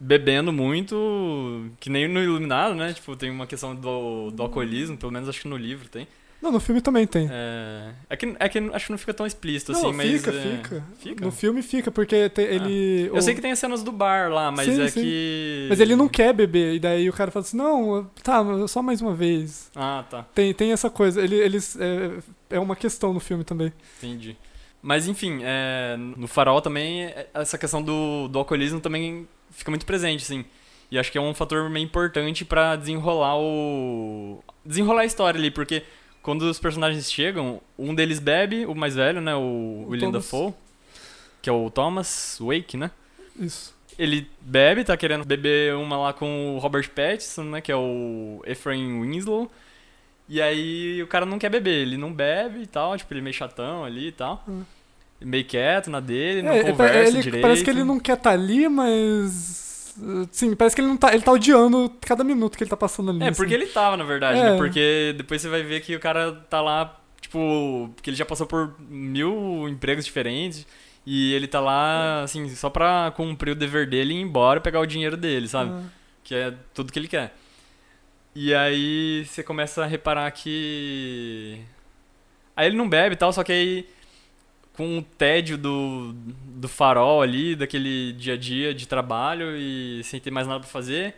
bebendo 0.00 0.52
muito, 0.52 1.70
que 1.78 1.88
nem 1.88 2.08
no 2.08 2.20
Iluminado, 2.20 2.74
né? 2.74 2.92
Tipo, 2.92 3.14
tem 3.16 3.30
uma 3.30 3.46
questão 3.46 3.76
do, 3.76 4.30
do 4.32 4.42
alcoolismo, 4.42 4.96
pelo 4.96 5.12
menos 5.12 5.28
acho 5.28 5.42
que 5.42 5.48
no 5.48 5.56
livro 5.56 5.88
tem. 5.88 6.08
Não, 6.40 6.52
no 6.52 6.60
filme 6.60 6.80
também 6.80 7.04
tem. 7.06 7.28
É, 7.30 7.90
é, 8.10 8.16
que, 8.16 8.36
é 8.38 8.48
que 8.48 8.58
acho 8.72 8.86
que 8.86 8.92
não 8.92 8.98
fica 8.98 9.12
tão 9.12 9.26
explícito 9.26 9.72
não, 9.72 9.80
assim, 9.88 9.92
mas. 9.92 10.10
fica, 10.12 10.30
é, 10.30 10.40
fica, 10.56 10.84
Fica? 11.00 11.24
No 11.24 11.32
filme 11.32 11.62
fica, 11.62 11.90
porque 11.90 12.28
te- 12.28 12.42
ele. 12.42 13.06
Eu 13.08 13.16
o- 13.16 13.22
sei 13.22 13.34
que 13.34 13.40
tem 13.40 13.50
as 13.50 13.58
cenas 13.58 13.82
do 13.82 13.90
bar 13.90 14.30
lá, 14.30 14.52
mas 14.52 14.66
Sim, 14.72 14.82
é 14.82 14.88
sim. 14.88 15.00
que. 15.02 15.66
Mas 15.68 15.80
ele 15.80 15.96
não 15.96 16.08
quer 16.08 16.32
beber, 16.32 16.74
e 16.74 16.78
daí 16.78 17.08
o 17.08 17.12
cara 17.12 17.30
fala 17.32 17.44
assim: 17.44 17.56
não, 17.56 18.08
tá, 18.22 18.40
só 18.68 18.80
mais 18.80 19.00
uma 19.02 19.14
vez. 19.14 19.68
Ah, 19.74 20.04
tá. 20.08 20.22
Tem, 20.34 20.54
tem 20.54 20.70
essa 20.72 20.88
coisa. 20.88 21.20
Ele, 21.20 21.34
eles, 21.34 21.76
é, 21.80 22.18
é 22.56 22.60
uma 22.60 22.76
questão 22.76 23.12
no 23.12 23.18
filme 23.18 23.42
também. 23.42 23.72
Entendi. 23.98 24.36
Mas 24.80 25.08
enfim, 25.08 25.40
é, 25.42 25.96
no 25.98 26.28
farol 26.28 26.60
também, 26.60 27.06
é, 27.06 27.28
essa 27.34 27.58
questão 27.58 27.82
do, 27.82 28.28
do 28.28 28.38
alcoolismo 28.38 28.80
também 28.80 29.26
fica 29.50 29.72
muito 29.72 29.84
presente, 29.84 30.22
assim. 30.22 30.44
E 30.90 30.98
acho 30.98 31.10
que 31.12 31.18
é 31.18 31.20
um 31.20 31.34
fator 31.34 31.68
meio 31.68 31.84
importante 31.84 32.44
pra 32.44 32.76
desenrolar 32.76 33.36
o. 33.38 34.42
desenrolar 34.64 35.02
a 35.02 35.04
história 35.04 35.36
ali, 35.38 35.50
porque 35.50 35.82
quando 36.28 36.42
os 36.42 36.58
personagens 36.58 37.10
chegam, 37.10 37.58
um 37.78 37.94
deles 37.94 38.18
bebe, 38.18 38.66
o 38.66 38.74
mais 38.74 38.94
velho, 38.94 39.18
né? 39.18 39.34
O, 39.34 39.38
O 39.38 39.86
William 39.88 40.10
Thomas. 40.10 40.24
Dafoe, 40.24 40.52
que 41.40 41.48
é 41.48 41.52
o 41.54 41.70
Thomas 41.70 42.36
Wake, 42.38 42.76
né? 42.76 42.90
Isso. 43.40 43.74
Ele 43.98 44.28
bebe, 44.42 44.84
tá 44.84 44.94
querendo 44.94 45.24
beber 45.24 45.74
uma 45.74 45.96
lá 45.96 46.12
com 46.12 46.54
o 46.54 46.58
Robert 46.58 46.86
Pattinson, 46.90 47.44
né? 47.44 47.60
Que 47.62 47.72
é 47.72 47.76
o 47.76 48.42
Ephraim 48.46 49.00
Winslow. 49.00 49.50
E 50.28 50.42
aí 50.42 51.02
o 51.02 51.06
cara 51.06 51.24
não 51.24 51.38
quer 51.38 51.48
beber, 51.48 51.80
ele 51.80 51.96
não 51.96 52.12
bebe 52.12 52.60
e 52.60 52.66
tal, 52.66 52.94
tipo, 52.98 53.10
ele 53.14 53.20
é 53.20 53.22
meio 53.24 53.34
chatão 53.34 53.82
ali 53.82 54.08
e 54.08 54.12
tal. 54.12 54.44
Hum. 54.46 54.64
Meio 55.22 55.46
quieto 55.46 55.88
na 55.88 55.98
dele, 55.98 56.42
não 56.42 56.52
É, 56.52 56.62
conversa 56.62 57.08
ele- 57.10 57.22
direito. 57.22 57.42
Parece 57.42 57.64
que 57.64 57.70
ele 57.70 57.84
não 57.84 57.98
quer 57.98 58.18
estar 58.18 58.32
ali, 58.32 58.68
mas. 58.68 59.67
Sim, 60.30 60.54
parece 60.54 60.76
que 60.76 60.80
ele 60.82 60.88
não 60.88 60.96
tá. 60.96 61.12
Ele 61.12 61.22
tá 61.22 61.32
odiando 61.32 61.92
cada 62.00 62.22
minuto 62.24 62.56
que 62.56 62.62
ele 62.64 62.70
tá 62.70 62.76
passando 62.76 63.10
ali. 63.10 63.22
É, 63.24 63.30
porque 63.32 63.54
assim. 63.54 63.64
ele 63.64 63.72
tava, 63.72 63.96
na 63.96 64.04
verdade, 64.04 64.38
É. 64.38 64.50
né? 64.52 64.56
Porque 64.56 65.14
depois 65.16 65.40
você 65.42 65.48
vai 65.48 65.62
ver 65.62 65.80
que 65.80 65.94
o 65.96 66.00
cara 66.00 66.32
tá 66.48 66.60
lá, 66.60 66.98
tipo, 67.20 67.90
porque 67.94 68.10
ele 68.10 68.16
já 68.16 68.24
passou 68.24 68.46
por 68.46 68.74
mil 68.88 69.68
empregos 69.68 70.04
diferentes. 70.04 70.66
E 71.06 71.32
ele 71.32 71.46
tá 71.48 71.58
lá, 71.60 72.22
assim, 72.22 72.48
só 72.50 72.68
pra 72.68 73.10
cumprir 73.16 73.52
o 73.52 73.54
dever 73.54 73.88
dele 73.88 74.12
e 74.12 74.16
ir 74.18 74.20
embora 74.20 74.60
pegar 74.60 74.78
o 74.80 74.86
dinheiro 74.86 75.16
dele, 75.16 75.48
sabe? 75.48 75.70
Ah, 75.72 75.82
que 76.22 76.34
é 76.34 76.52
tudo 76.74 76.92
que 76.92 76.98
ele 76.98 77.08
quer. 77.08 77.34
E 78.34 78.54
aí 78.54 79.24
você 79.26 79.42
começa 79.42 79.82
a 79.82 79.86
reparar 79.86 80.30
que. 80.30 81.60
Aí 82.54 82.66
ele 82.66 82.76
não 82.76 82.88
bebe 82.88 83.14
e 83.14 83.18
tal, 83.18 83.32
só 83.32 83.42
que 83.42 83.52
aí 83.52 83.88
com 84.78 84.98
o 84.98 85.02
tédio 85.02 85.58
do, 85.58 86.14
do 86.14 86.68
farol 86.68 87.20
ali, 87.20 87.56
daquele 87.56 88.12
dia 88.12 88.34
a 88.34 88.36
dia 88.36 88.72
de 88.72 88.86
trabalho 88.86 89.56
e 89.56 90.04
sem 90.04 90.20
ter 90.20 90.30
mais 90.30 90.46
nada 90.46 90.60
pra 90.60 90.68
fazer, 90.68 91.16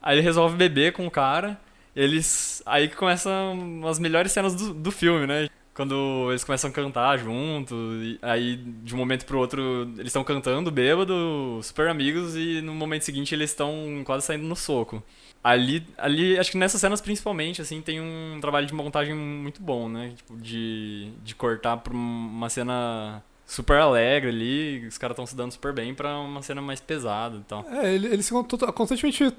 aí 0.00 0.14
ele 0.14 0.22
resolve 0.22 0.56
beber 0.56 0.92
com 0.92 1.04
o 1.04 1.10
cara. 1.10 1.60
Eles. 1.96 2.62
Aí 2.64 2.88
que 2.88 2.94
começam 2.94 3.82
as 3.88 3.98
melhores 3.98 4.30
cenas 4.30 4.54
do, 4.54 4.72
do 4.72 4.92
filme, 4.92 5.26
né? 5.26 5.48
Quando 5.74 6.28
eles 6.30 6.44
começam 6.44 6.70
a 6.70 6.72
cantar 6.72 7.18
junto, 7.18 7.74
e 8.00 8.16
aí 8.22 8.56
de 8.56 8.94
um 8.94 8.98
momento 8.98 9.26
pro 9.26 9.40
outro 9.40 9.90
eles 9.94 10.06
estão 10.06 10.22
cantando, 10.22 10.70
bêbado, 10.70 11.58
super 11.64 11.88
amigos, 11.88 12.36
e 12.36 12.60
no 12.62 12.72
momento 12.74 13.02
seguinte 13.02 13.34
eles 13.34 13.50
estão 13.50 14.02
quase 14.04 14.24
saindo 14.24 14.44
no 14.44 14.54
soco. 14.54 15.02
Ali, 15.44 15.86
ali, 15.98 16.38
acho 16.38 16.50
que 16.50 16.56
nessas 16.56 16.80
cenas 16.80 17.02
principalmente, 17.02 17.60
assim, 17.60 17.82
tem 17.82 18.00
um 18.00 18.38
trabalho 18.40 18.66
de 18.66 18.72
montagem 18.72 19.14
muito 19.14 19.60
bom, 19.62 19.90
né? 19.90 20.12
Tipo, 20.16 20.38
de, 20.38 21.10
de 21.22 21.34
cortar 21.34 21.76
pra 21.76 21.92
uma 21.92 22.48
cena 22.48 23.22
super 23.46 23.78
alegre 23.78 24.30
ali, 24.30 24.86
os 24.88 24.96
caras 24.96 25.14
estão 25.14 25.26
se 25.26 25.36
dando 25.36 25.52
super 25.52 25.74
bem 25.74 25.94
pra 25.94 26.18
uma 26.18 26.40
cena 26.40 26.62
mais 26.62 26.80
pesada 26.80 27.36
e 27.36 27.40
tal. 27.42 27.66
É, 27.70 27.94
ele- 27.94 28.06
eles 28.08 28.26
ficam 28.26 28.42
to- 28.42 28.72
constantemente 28.72 29.30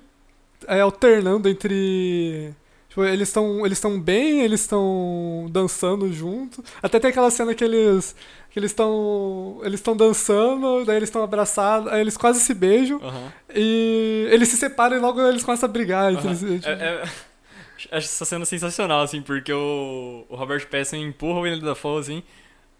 é, 0.67 0.79
alternando 0.81 1.49
entre. 1.49 2.53
Tipo, 2.95 3.03
eles 3.03 3.27
estão 3.27 3.65
eles 3.65 3.79
tão 3.81 3.99
bem, 3.99 4.39
eles 4.39 4.61
estão 4.61 5.47
dançando 5.51 6.11
junto. 6.13 6.63
Até 6.81 6.97
tem 6.97 7.09
aquela 7.09 7.29
cena 7.29 7.53
que 7.53 7.61
eles. 7.61 8.15
que 8.49 8.57
eles 8.57 8.71
estão. 8.71 9.59
Eles 9.63 9.81
estão 9.81 9.97
dançando, 9.97 10.85
daí 10.85 10.95
eles 10.95 11.09
estão 11.09 11.21
abraçados, 11.21 11.91
aí 11.91 11.99
eles 11.99 12.15
quase 12.15 12.39
se 12.39 12.53
beijam. 12.53 13.01
Aham. 13.03 13.33
E 13.53 14.27
eles 14.31 14.47
se 14.47 14.55
separam 14.55 14.95
e 14.95 14.99
logo 15.01 15.21
eles 15.21 15.43
começam 15.43 15.67
a 15.67 15.71
brigar. 15.71 16.13
Aham. 16.15 16.25
eles, 16.29 16.39
tipo, 16.39 16.69
É- 16.69 16.71
é- 16.71 17.03
acho 17.91 18.07
essa 18.07 18.23
cena 18.23 18.45
sensacional, 18.45 19.01
assim, 19.01 19.21
porque 19.21 19.51
o, 19.51 20.25
o 20.29 20.35
Robert 20.37 20.65
Pattinson 20.69 20.95
empurra 20.95 21.39
o 21.39 21.41
William 21.41 21.59
Dafoe, 21.65 21.99
assim, 21.99 22.23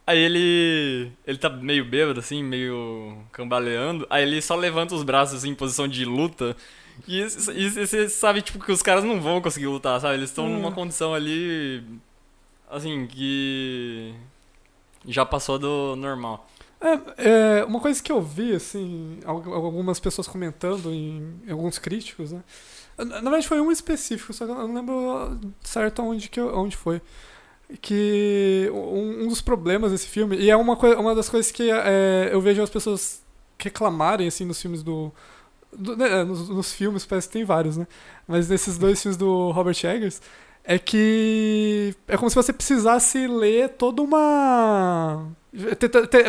aí 0.08 0.17
ele 0.17 1.12
ele 1.28 1.38
tá 1.38 1.49
meio 1.49 1.84
bêbado, 1.84 2.21
assim, 2.21 2.41
meio 2.41 3.17
cambaleando, 3.34 4.08
aí 4.10 4.23
ele 4.23 4.41
só 4.41 4.56
levanta 4.56 4.95
os 4.95 5.04
braços, 5.04 5.39
assim, 5.39 5.49
em 5.49 5.56
posição 5.56 5.89
de 5.89 6.06
luta, 6.06 6.56
e 7.08 7.70
você 7.70 8.10
sabe, 8.10 8.42
tipo, 8.42 8.64
que 8.64 8.72
os 8.72 8.82
caras 8.82 9.04
não 9.04 9.22
vão 9.22 9.42
conseguir 9.42 9.68
lutar, 9.68 10.00
sabe? 10.00 10.16
Eles 10.16 10.30
estão 10.30 10.46
Hum. 10.46 10.54
numa 10.54 10.72
condição 10.72 11.14
ali, 11.14 11.84
assim, 12.70 13.06
que 13.08 14.14
já 15.08 15.26
passou 15.26 15.60
do 15.60 15.96
normal. 15.96 16.48
É, 16.82 17.60
é, 17.60 17.66
uma 17.66 17.80
coisa 17.80 18.02
que 18.02 18.12
eu 18.12 18.22
vi, 18.22 18.54
assim, 18.54 19.20
algumas 19.26 20.00
pessoas 20.00 20.28
comentando 20.28 20.92
em, 20.94 21.42
em 21.48 21.52
alguns 21.52 21.80
críticos, 21.80 22.32
né? 22.32 22.44
Na 22.98 23.22
verdade 23.22 23.48
foi 23.48 23.60
um 23.60 23.72
específico, 23.72 24.34
só 24.34 24.46
que 24.46 24.52
eu 24.52 24.56
não 24.56 24.74
lembro 24.74 25.38
certo 25.62 26.02
onde, 26.02 26.30
que 26.30 26.40
eu, 26.40 26.56
onde 26.58 26.78
foi. 26.78 27.02
Que 27.82 28.70
um, 28.72 29.24
um, 29.24 29.28
dos 29.28 29.42
problemas 29.42 29.92
desse 29.92 30.08
filme, 30.08 30.38
e 30.38 30.50
é 30.50 30.56
uma, 30.56 30.76
uma 30.98 31.16
das 31.16 31.28
coisas 31.28 31.52
que 31.52 31.70
é, 31.72 32.30
eu 32.32 32.40
vejo 32.40 32.62
as 32.62 32.70
pessoas 32.70 33.24
reclamarem, 33.60 34.28
assim, 34.28 34.46
nos 34.46 34.62
filmes 34.62 34.84
do... 34.84 35.12
do 35.78 35.96
né, 35.96 36.24
nos, 36.24 36.50
nos, 36.50 36.74
filmes, 36.74 37.06
parece 37.06 37.28
que 37.28 37.34
tem 37.34 37.46
vários, 37.46 37.78
né? 37.78 37.88
Mas 38.28 38.50
nesses 38.50 38.78
dois 38.78 39.02
filmes 39.02 39.18
do 39.18 39.52
Robert 39.52 39.78
Eggers, 39.84 40.22
é 40.64 40.80
que 40.80 41.94
é 42.08 42.18
como 42.18 42.30
se 42.30 42.36
você 42.36 42.52
precisasse 42.52 43.28
ler 43.28 43.70
toda 43.70 44.02
uma 44.02 45.28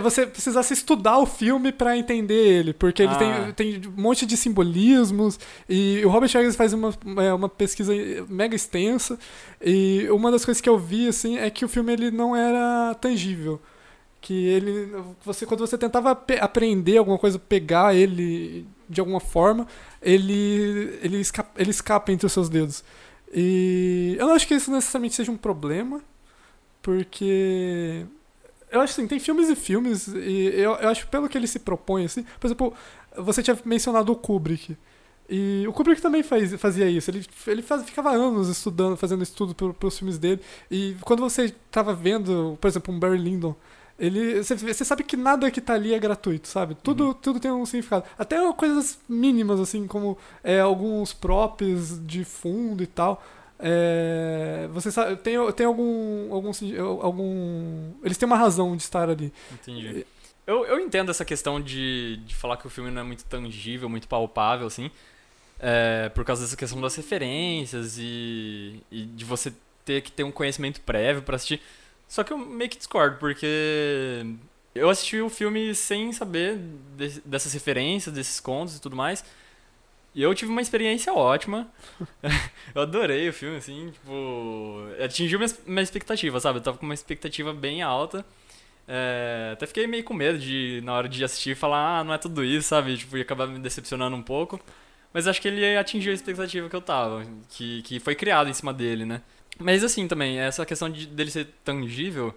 você 0.02 0.24
precisasse 0.24 0.72
estudar 0.72 1.18
o 1.18 1.26
filme 1.26 1.72
para 1.72 1.96
entender 1.96 2.34
ele, 2.34 2.72
porque 2.72 3.02
ele 3.02 3.12
ah. 3.12 3.52
tem, 3.54 3.80
tem 3.80 3.88
um 3.88 4.00
monte 4.00 4.24
de 4.24 4.36
simbolismos 4.36 5.38
e 5.68 6.00
o 6.04 6.08
Robert 6.08 6.30
Eggers 6.30 6.54
faz 6.54 6.72
uma, 6.72 6.94
é, 7.16 7.32
uma 7.32 7.48
pesquisa 7.48 7.92
mega 8.28 8.54
extensa 8.54 9.18
e 9.60 10.06
uma 10.10 10.30
das 10.30 10.44
coisas 10.44 10.60
que 10.60 10.68
eu 10.68 10.78
vi 10.78 11.08
assim 11.08 11.38
é 11.38 11.50
que 11.50 11.64
o 11.64 11.68
filme 11.68 11.92
ele 11.92 12.10
não 12.12 12.36
era 12.36 12.94
tangível 13.00 13.60
que 14.20 14.46
ele 14.46 14.94
você 15.24 15.44
quando 15.44 15.60
você 15.60 15.76
tentava 15.76 16.12
aprender 16.40 16.98
alguma 16.98 17.18
coisa 17.18 17.38
pegar 17.38 17.96
ele 17.96 18.64
de 18.88 19.00
alguma 19.00 19.20
forma 19.20 19.66
ele 20.00 20.98
ele 21.02 21.20
escapa, 21.20 21.50
ele 21.60 21.70
escapa 21.70 22.12
entre 22.12 22.26
os 22.26 22.32
seus 22.32 22.48
dedos 22.48 22.84
e 23.32 24.16
eu 24.18 24.26
não 24.26 24.34
acho 24.34 24.46
que 24.46 24.54
isso 24.54 24.70
necessariamente 24.70 25.14
seja 25.14 25.30
um 25.32 25.36
problema 25.36 26.00
porque 26.82 28.06
eu 28.70 28.80
acho 28.80 28.92
assim, 28.92 29.06
tem 29.06 29.18
filmes 29.18 29.48
e 29.48 29.56
filmes, 29.56 30.08
e 30.08 30.52
eu, 30.54 30.72
eu 30.74 30.88
acho 30.88 31.06
pelo 31.08 31.28
que 31.28 31.38
ele 31.38 31.46
se 31.46 31.58
propõe, 31.58 32.04
assim. 32.04 32.24
Por 32.38 32.46
exemplo, 32.46 32.74
você 33.16 33.42
tinha 33.42 33.58
mencionado 33.64 34.12
o 34.12 34.16
Kubrick. 34.16 34.76
E 35.28 35.64
o 35.66 35.72
Kubrick 35.72 36.00
também 36.00 36.22
faz, 36.22 36.52
fazia 36.54 36.88
isso. 36.88 37.10
Ele, 37.10 37.26
ele 37.46 37.62
faz, 37.62 37.82
ficava 37.84 38.10
anos 38.10 38.48
estudando, 38.48 38.96
fazendo 38.96 39.22
estudo 39.22 39.54
para 39.54 39.86
os 39.86 39.98
filmes 39.98 40.18
dele. 40.18 40.40
E 40.70 40.96
quando 41.00 41.20
você 41.20 41.46
estava 41.46 41.94
vendo, 41.94 42.56
por 42.60 42.68
exemplo, 42.68 42.94
um 42.94 42.98
Barry 42.98 43.18
Lyndon, 43.18 43.54
ele, 43.98 44.42
você, 44.42 44.54
você 44.54 44.84
sabe 44.84 45.02
que 45.02 45.16
nada 45.16 45.50
que 45.50 45.58
está 45.58 45.74
ali 45.74 45.94
é 45.94 45.98
gratuito, 45.98 46.48
sabe? 46.48 46.74
Tudo, 46.74 47.08
uhum. 47.08 47.14
tudo 47.14 47.40
tem 47.40 47.50
um 47.50 47.64
significado. 47.64 48.04
Até 48.18 48.36
coisas 48.52 48.98
mínimas, 49.08 49.58
assim, 49.58 49.86
como 49.86 50.18
é, 50.44 50.60
alguns 50.60 51.14
props 51.14 51.98
de 52.06 52.24
fundo 52.24 52.82
e 52.82 52.86
tal. 52.86 53.22
É, 53.58 54.68
você 54.70 54.90
sabe, 54.90 55.16
tem, 55.16 55.34
tem 55.52 55.66
algum, 55.66 56.32
algum, 56.32 56.50
algum. 57.00 57.92
Eles 58.04 58.18
têm 58.18 58.26
uma 58.26 58.36
razão 58.36 58.76
de 58.76 58.82
estar 58.82 59.08
ali. 59.08 59.32
Entendi. 59.50 60.06
Eu, 60.46 60.64
eu 60.66 60.78
entendo 60.78 61.10
essa 61.10 61.24
questão 61.24 61.60
de, 61.60 62.18
de 62.18 62.34
falar 62.36 62.58
que 62.58 62.66
o 62.66 62.70
filme 62.70 62.90
não 62.90 63.00
é 63.00 63.04
muito 63.04 63.24
tangível, 63.24 63.88
muito 63.88 64.06
palpável, 64.06 64.66
assim. 64.66 64.90
É, 65.58 66.10
por 66.10 66.22
causa 66.22 66.42
dessa 66.42 66.56
questão 66.56 66.78
das 66.82 66.94
referências 66.94 67.96
e, 67.98 68.82
e 68.90 69.06
de 69.06 69.24
você 69.24 69.54
ter 69.86 70.02
que 70.02 70.12
ter 70.12 70.22
um 70.22 70.30
conhecimento 70.30 70.82
prévio 70.82 71.22
para 71.22 71.36
assistir. 71.36 71.62
Só 72.08 72.22
que 72.22 72.32
eu 72.32 72.38
meio 72.38 72.70
que 72.70 72.76
discordo, 72.76 73.18
porque 73.18 74.26
eu 74.74 74.88
assisti 74.90 75.20
o 75.20 75.28
filme 75.28 75.74
sem 75.74 76.12
saber 76.12 76.58
de, 76.96 77.20
dessas 77.24 77.52
referências, 77.52 78.14
desses 78.14 78.40
contos 78.40 78.76
e 78.76 78.80
tudo 78.80 78.94
mais. 78.96 79.24
E 80.14 80.22
eu 80.22 80.34
tive 80.34 80.50
uma 80.50 80.62
experiência 80.62 81.12
ótima. 81.12 81.68
eu 82.74 82.82
adorei 82.82 83.28
o 83.28 83.32
filme, 83.32 83.58
assim, 83.58 83.90
tipo. 83.90 84.88
Atingiu 85.04 85.38
minha, 85.38 85.50
minha 85.66 85.82
expectativa, 85.82 86.40
sabe? 86.40 86.58
Eu 86.58 86.62
tava 86.62 86.78
com 86.78 86.86
uma 86.86 86.94
expectativa 86.94 87.52
bem 87.52 87.82
alta. 87.82 88.24
É, 88.88 89.50
até 89.52 89.66
fiquei 89.66 89.86
meio 89.86 90.04
com 90.04 90.14
medo 90.14 90.38
de, 90.38 90.80
na 90.84 90.94
hora 90.94 91.08
de 91.08 91.22
assistir, 91.24 91.56
falar, 91.56 92.00
ah, 92.00 92.04
não 92.04 92.14
é 92.14 92.18
tudo 92.18 92.44
isso, 92.44 92.68
sabe? 92.68 92.96
Tipo, 92.96 93.16
ia 93.16 93.22
acabar 93.24 93.46
me 93.46 93.58
decepcionando 93.58 94.16
um 94.16 94.22
pouco. 94.22 94.60
Mas 95.12 95.26
acho 95.26 95.40
que 95.40 95.48
ele 95.48 95.76
atingiu 95.76 96.12
a 96.12 96.14
expectativa 96.14 96.68
que 96.68 96.76
eu 96.76 96.80
tava, 96.80 97.24
que, 97.50 97.82
que 97.82 98.00
foi 98.00 98.14
criado 98.14 98.48
em 98.48 98.52
cima 98.54 98.72
dele, 98.72 99.04
né? 99.04 99.22
Mas 99.58 99.82
assim 99.82 100.06
também, 100.06 100.38
essa 100.38 100.64
questão 100.66 100.90
de, 100.90 101.06
dele 101.06 101.30
ser 101.30 101.46
tangível, 101.64 102.34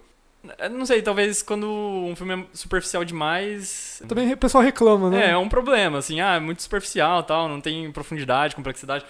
não 0.70 0.86
sei, 0.86 1.02
talvez 1.02 1.42
quando 1.42 1.68
um 1.68 2.16
filme 2.16 2.34
é 2.34 2.46
superficial 2.54 3.04
demais. 3.04 4.02
Também 4.08 4.32
o 4.32 4.36
pessoal 4.36 4.64
reclama, 4.64 5.10
né? 5.10 5.26
É, 5.26 5.30
é 5.30 5.36
um 5.36 5.48
problema, 5.48 5.98
assim, 5.98 6.20
ah, 6.20 6.36
é 6.36 6.40
muito 6.40 6.62
superficial 6.62 7.22
tal, 7.22 7.48
não 7.48 7.60
tem 7.60 7.90
profundidade, 7.92 8.56
complexidade. 8.56 9.04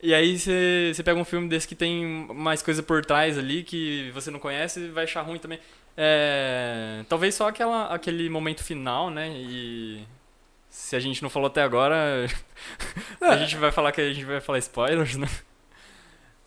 E 0.00 0.14
aí 0.14 0.38
você 0.38 1.02
pega 1.04 1.18
um 1.18 1.24
filme 1.24 1.48
desse 1.48 1.66
que 1.66 1.74
tem 1.74 2.26
mais 2.32 2.62
coisa 2.62 2.82
por 2.82 3.04
trás 3.04 3.36
ali 3.36 3.64
que 3.64 4.10
você 4.12 4.30
não 4.30 4.38
conhece 4.38 4.80
e 4.80 4.88
vai 4.90 5.04
achar 5.04 5.22
ruim 5.22 5.38
também. 5.38 5.58
É, 5.96 7.04
talvez 7.08 7.34
só 7.34 7.48
aquela, 7.48 7.86
aquele 7.86 8.30
momento 8.30 8.62
final, 8.62 9.10
né? 9.10 9.32
E 9.34 10.04
se 10.70 10.94
a 10.94 11.00
gente 11.00 11.22
não 11.22 11.30
falou 11.30 11.48
até 11.48 11.62
agora, 11.62 12.26
a 13.20 13.36
gente 13.38 13.56
vai 13.56 13.72
falar 13.72 13.90
que 13.90 14.00
a 14.00 14.12
gente 14.12 14.24
vai 14.24 14.40
falar 14.40 14.58
spoilers, 14.58 15.16
né? 15.16 15.28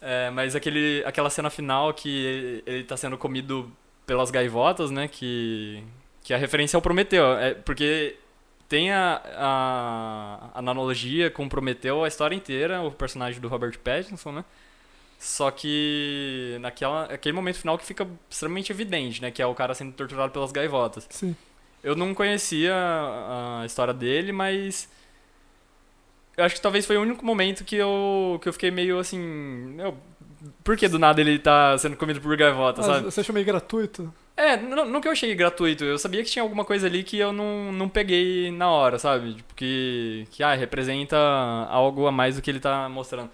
É, 0.01 0.31
mas 0.31 0.55
aquele, 0.55 1.03
aquela 1.05 1.29
cena 1.29 1.49
final 1.49 1.93
que 1.93 2.63
ele 2.65 2.83
tá 2.83 2.97
sendo 2.97 3.17
comido 3.17 3.71
pelas 4.05 4.31
gaivotas, 4.31 4.89
né? 4.89 5.07
Que, 5.07 5.83
que 6.23 6.33
a 6.33 6.37
referência 6.37 6.75
ao 6.75 6.81
Prometeu. 6.81 7.37
É, 7.37 7.53
porque 7.53 8.17
tem 8.67 8.91
a, 8.91 9.21
a, 9.35 10.49
a 10.55 10.59
analogia 10.59 11.29
com 11.29 11.47
Prometeu 11.47 12.03
a 12.03 12.07
história 12.07 12.35
inteira, 12.35 12.81
o 12.81 12.91
personagem 12.91 13.39
do 13.39 13.47
Robert 13.47 13.77
Pattinson, 13.79 14.31
né? 14.31 14.45
Só 15.19 15.51
que 15.51 16.57
naquela 16.61 17.03
aquele 17.03 17.35
momento 17.35 17.57
final 17.59 17.77
que 17.77 17.85
fica 17.85 18.07
extremamente 18.27 18.71
evidente, 18.71 19.21
né? 19.21 19.29
Que 19.29 19.39
é 19.39 19.45
o 19.45 19.53
cara 19.53 19.75
sendo 19.75 19.93
torturado 19.93 20.31
pelas 20.31 20.51
gaivotas. 20.51 21.05
Sim. 21.11 21.35
Eu 21.83 21.95
não 21.95 22.13
conhecia 22.15 22.73
a, 22.73 23.61
a 23.61 23.65
história 23.67 23.93
dele, 23.93 24.31
mas 24.31 24.89
eu 26.41 26.45
acho 26.45 26.55
que 26.55 26.61
talvez 26.61 26.85
foi 26.85 26.97
o 26.97 27.01
único 27.01 27.23
momento 27.23 27.63
que 27.63 27.75
eu, 27.75 28.39
que 28.41 28.49
eu 28.49 28.53
fiquei 28.53 28.71
meio 28.71 28.97
assim. 28.97 29.19
Meu, 29.19 29.95
por 30.63 30.75
que 30.75 30.87
do 30.87 30.97
nada 30.97 31.21
ele 31.21 31.37
tá 31.37 31.77
sendo 31.77 31.95
comido 31.95 32.19
por 32.19 32.35
gaivota, 32.35 32.81
ah, 32.81 32.83
sabe? 32.83 33.05
Você 33.05 33.21
achou 33.21 33.33
meio 33.33 33.45
gratuito? 33.45 34.11
É, 34.35 34.57
não, 34.57 34.85
não 34.85 34.99
que 35.01 35.07
eu 35.07 35.11
achei 35.11 35.35
gratuito, 35.35 35.83
eu 35.83 35.99
sabia 35.99 36.23
que 36.23 36.31
tinha 36.31 36.41
alguma 36.41 36.65
coisa 36.65 36.87
ali 36.87 37.03
que 37.03 37.19
eu 37.19 37.31
não, 37.31 37.71
não 37.71 37.87
peguei 37.87 38.49
na 38.49 38.71
hora, 38.71 38.97
sabe? 38.97 39.35
Tipo, 39.35 39.53
que, 39.53 40.27
que 40.31 40.41
ah, 40.41 40.55
representa 40.55 41.15
algo 41.69 42.07
a 42.07 42.11
mais 42.11 42.35
do 42.37 42.41
que 42.41 42.49
ele 42.49 42.59
tá 42.59 42.89
mostrando. 42.89 43.29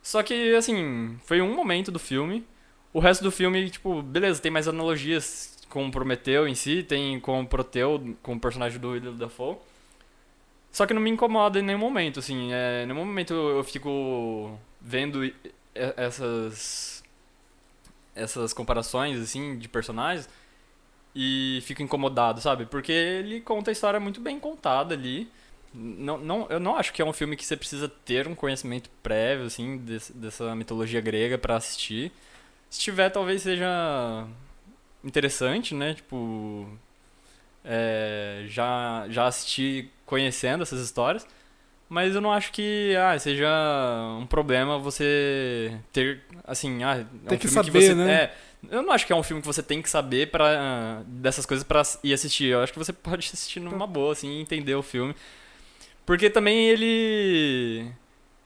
Só 0.00 0.22
que, 0.22 0.54
assim, 0.54 1.18
foi 1.24 1.40
um 1.40 1.54
momento 1.54 1.90
do 1.90 1.98
filme. 1.98 2.46
O 2.92 3.00
resto 3.00 3.24
do 3.24 3.32
filme, 3.32 3.68
tipo, 3.70 4.00
beleza, 4.02 4.40
tem 4.40 4.52
mais 4.52 4.68
analogias 4.68 5.58
com 5.68 5.86
o 5.86 5.90
Prometeu 5.90 6.46
em 6.46 6.54
si, 6.54 6.82
tem 6.82 7.18
com 7.18 7.40
o 7.40 7.46
Proteu, 7.46 8.16
com 8.22 8.34
o 8.34 8.40
personagem 8.40 8.78
do 8.78 8.90
William 8.90 9.14
Dafoe. 9.14 9.56
Só 10.78 10.86
que 10.86 10.94
não 10.94 11.02
me 11.02 11.10
incomoda 11.10 11.58
em 11.58 11.62
nenhum 11.62 11.80
momento, 11.80 12.20
assim. 12.20 12.52
É, 12.52 12.84
em 12.84 12.86
nenhum 12.86 13.04
momento 13.04 13.34
eu 13.34 13.64
fico 13.64 14.56
vendo 14.80 15.28
essas 15.74 17.02
essas 18.14 18.52
comparações 18.52 19.18
assim 19.20 19.58
de 19.58 19.68
personagens 19.68 20.28
e 21.12 21.60
fico 21.64 21.82
incomodado, 21.82 22.40
sabe? 22.40 22.64
Porque 22.64 22.92
ele 22.92 23.40
conta 23.40 23.72
a 23.72 23.72
história 23.72 23.98
muito 23.98 24.20
bem 24.20 24.38
contada 24.38 24.94
ali. 24.94 25.28
Não, 25.74 26.16
não, 26.16 26.46
eu 26.48 26.60
não 26.60 26.76
acho 26.76 26.92
que 26.92 27.02
é 27.02 27.04
um 27.04 27.12
filme 27.12 27.34
que 27.34 27.44
você 27.44 27.56
precisa 27.56 27.88
ter 27.88 28.28
um 28.28 28.34
conhecimento 28.36 28.88
prévio 29.02 29.46
assim 29.46 29.78
dessa 30.14 30.54
mitologia 30.54 31.00
grega 31.00 31.36
para 31.36 31.56
assistir. 31.56 32.12
Se 32.70 32.78
tiver, 32.78 33.10
talvez 33.10 33.42
seja 33.42 34.24
interessante, 35.02 35.74
né? 35.74 35.94
Tipo, 35.94 36.68
é, 37.68 38.44
já 38.48 39.06
já 39.10 39.26
assisti 39.26 39.90
conhecendo 40.06 40.62
essas 40.62 40.80
histórias. 40.80 41.26
Mas 41.88 42.14
eu 42.14 42.20
não 42.20 42.30
acho 42.30 42.52
que 42.52 42.94
ah, 42.96 43.18
seja 43.18 43.48
um 44.20 44.26
problema 44.26 44.78
você 44.78 45.72
ter, 45.92 46.20
assim, 46.44 46.82
ah, 46.82 46.98
é 46.98 47.28
tem 47.28 47.36
um 47.36 47.40
que 47.40 47.48
saber, 47.48 47.70
que 47.70 47.80
você, 47.80 47.94
né? 47.94 48.12
É, 48.12 48.34
eu 48.70 48.82
não 48.82 48.92
acho 48.92 49.06
que 49.06 49.12
é 49.12 49.16
um 49.16 49.22
filme 49.22 49.40
que 49.40 49.46
você 49.46 49.62
tem 49.62 49.80
que 49.80 49.88
saber 49.88 50.30
para 50.30 51.02
dessas 51.06 51.46
coisas 51.46 51.64
para 51.64 51.82
ir 52.04 52.12
assistir. 52.12 52.46
Eu 52.46 52.62
acho 52.62 52.72
que 52.72 52.78
você 52.78 52.92
pode 52.94 53.26
assistir 53.32 53.60
numa 53.60 53.86
boa, 53.86 54.12
assim, 54.12 54.40
entender 54.40 54.74
o 54.74 54.82
filme. 54.82 55.14
Porque 56.04 56.28
também 56.28 56.68
ele 56.68 57.90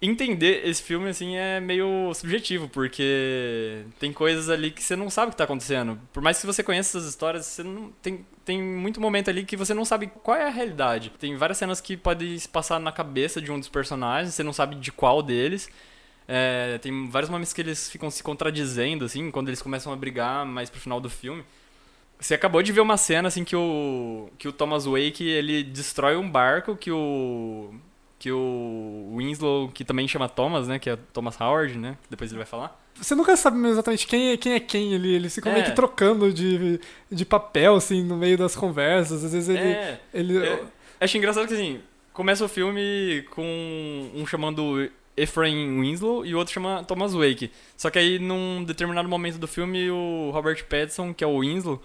entender 0.00 0.66
esse 0.66 0.82
filme 0.82 1.08
assim 1.08 1.36
é 1.36 1.60
meio 1.60 2.12
subjetivo, 2.14 2.68
porque 2.68 3.84
tem 4.00 4.12
coisas 4.12 4.50
ali 4.50 4.72
que 4.72 4.82
você 4.82 4.96
não 4.96 5.08
sabe 5.08 5.28
o 5.28 5.30
que 5.30 5.34
está 5.34 5.44
acontecendo. 5.44 5.98
Por 6.12 6.22
mais 6.22 6.40
que 6.40 6.46
você 6.46 6.62
conheça 6.62 6.98
essas 6.98 7.08
histórias, 7.08 7.46
você 7.46 7.62
não 7.62 7.92
tem 8.02 8.24
tem 8.44 8.60
muito 8.60 9.00
momento 9.00 9.30
ali 9.30 9.44
que 9.44 9.56
você 9.56 9.72
não 9.72 9.84
sabe 9.84 10.08
qual 10.22 10.36
é 10.36 10.46
a 10.46 10.50
realidade. 10.50 11.10
Tem 11.18 11.36
várias 11.36 11.58
cenas 11.58 11.80
que 11.80 11.96
podem 11.96 12.38
se 12.38 12.48
passar 12.48 12.78
na 12.80 12.92
cabeça 12.92 13.40
de 13.40 13.50
um 13.52 13.58
dos 13.58 13.68
personagens, 13.68 14.34
você 14.34 14.42
não 14.42 14.52
sabe 14.52 14.76
de 14.76 14.90
qual 14.90 15.22
deles. 15.22 15.68
É, 16.26 16.78
tem 16.78 17.08
vários 17.08 17.30
momentos 17.30 17.52
que 17.52 17.60
eles 17.60 17.90
ficam 17.90 18.10
se 18.10 18.22
contradizendo, 18.22 19.04
assim, 19.04 19.30
quando 19.30 19.48
eles 19.48 19.62
começam 19.62 19.92
a 19.92 19.96
brigar 19.96 20.46
mais 20.46 20.70
pro 20.70 20.80
final 20.80 21.00
do 21.00 21.10
filme. 21.10 21.44
Você 22.18 22.34
acabou 22.34 22.62
de 22.62 22.72
ver 22.72 22.80
uma 22.80 22.96
cena, 22.96 23.28
assim, 23.28 23.44
que 23.44 23.56
o, 23.56 24.30
que 24.38 24.46
o 24.46 24.52
Thomas 24.52 24.84
Wake, 24.86 25.26
ele 25.28 25.64
destrói 25.64 26.16
um 26.16 26.30
barco 26.30 26.76
que 26.76 26.90
o 26.90 27.74
que 28.22 28.30
o 28.30 29.14
Winslow, 29.16 29.68
que 29.70 29.84
também 29.84 30.06
chama 30.06 30.28
Thomas, 30.28 30.68
né? 30.68 30.78
Que 30.78 30.90
é 30.90 30.96
Thomas 31.12 31.40
Howard, 31.40 31.76
né? 31.76 31.98
Depois 32.08 32.30
ele 32.30 32.38
vai 32.38 32.46
falar. 32.46 32.80
Você 32.94 33.16
nunca 33.16 33.36
sabe 33.36 33.58
exatamente 33.66 34.06
quem 34.06 34.30
é 34.30 34.36
quem, 34.36 34.52
é 34.52 34.60
quem 34.60 34.92
ele, 34.92 35.12
eles 35.12 35.34
ficam 35.34 35.50
É. 35.50 35.56
meio 35.56 35.66
que 35.66 35.72
trocando 35.72 36.32
de, 36.32 36.78
de 37.10 37.24
papel, 37.26 37.74
assim, 37.74 38.04
no 38.04 38.16
meio 38.16 38.38
das 38.38 38.54
conversas. 38.54 39.24
Às 39.24 39.32
vezes 39.32 39.48
ele. 39.48 39.58
É, 39.58 40.00
ele 40.14 40.36
eu 40.36 40.68
acho 41.00 41.18
engraçado 41.18 41.48
que 41.48 41.54
assim, 41.54 41.80
começa 42.12 42.44
o 42.44 42.48
filme 42.48 43.24
com 43.30 43.42
um 44.14 44.24
chamando 44.24 44.88
Ephraim 45.16 45.80
Winslow 45.80 46.24
e 46.24 46.32
o 46.32 46.38
outro 46.38 46.54
chama 46.54 46.84
Thomas 46.84 47.14
Wake. 47.14 47.50
Só 47.76 47.90
que 47.90 47.98
aí, 47.98 48.20
num 48.20 48.62
determinado 48.62 49.08
momento 49.08 49.36
do 49.36 49.48
filme, 49.48 49.90
o 49.90 50.30
Robert 50.32 50.64
Pattinson, 50.66 51.12
que 51.12 51.24
é 51.24 51.26
o 51.26 51.40
Winslow, 51.40 51.82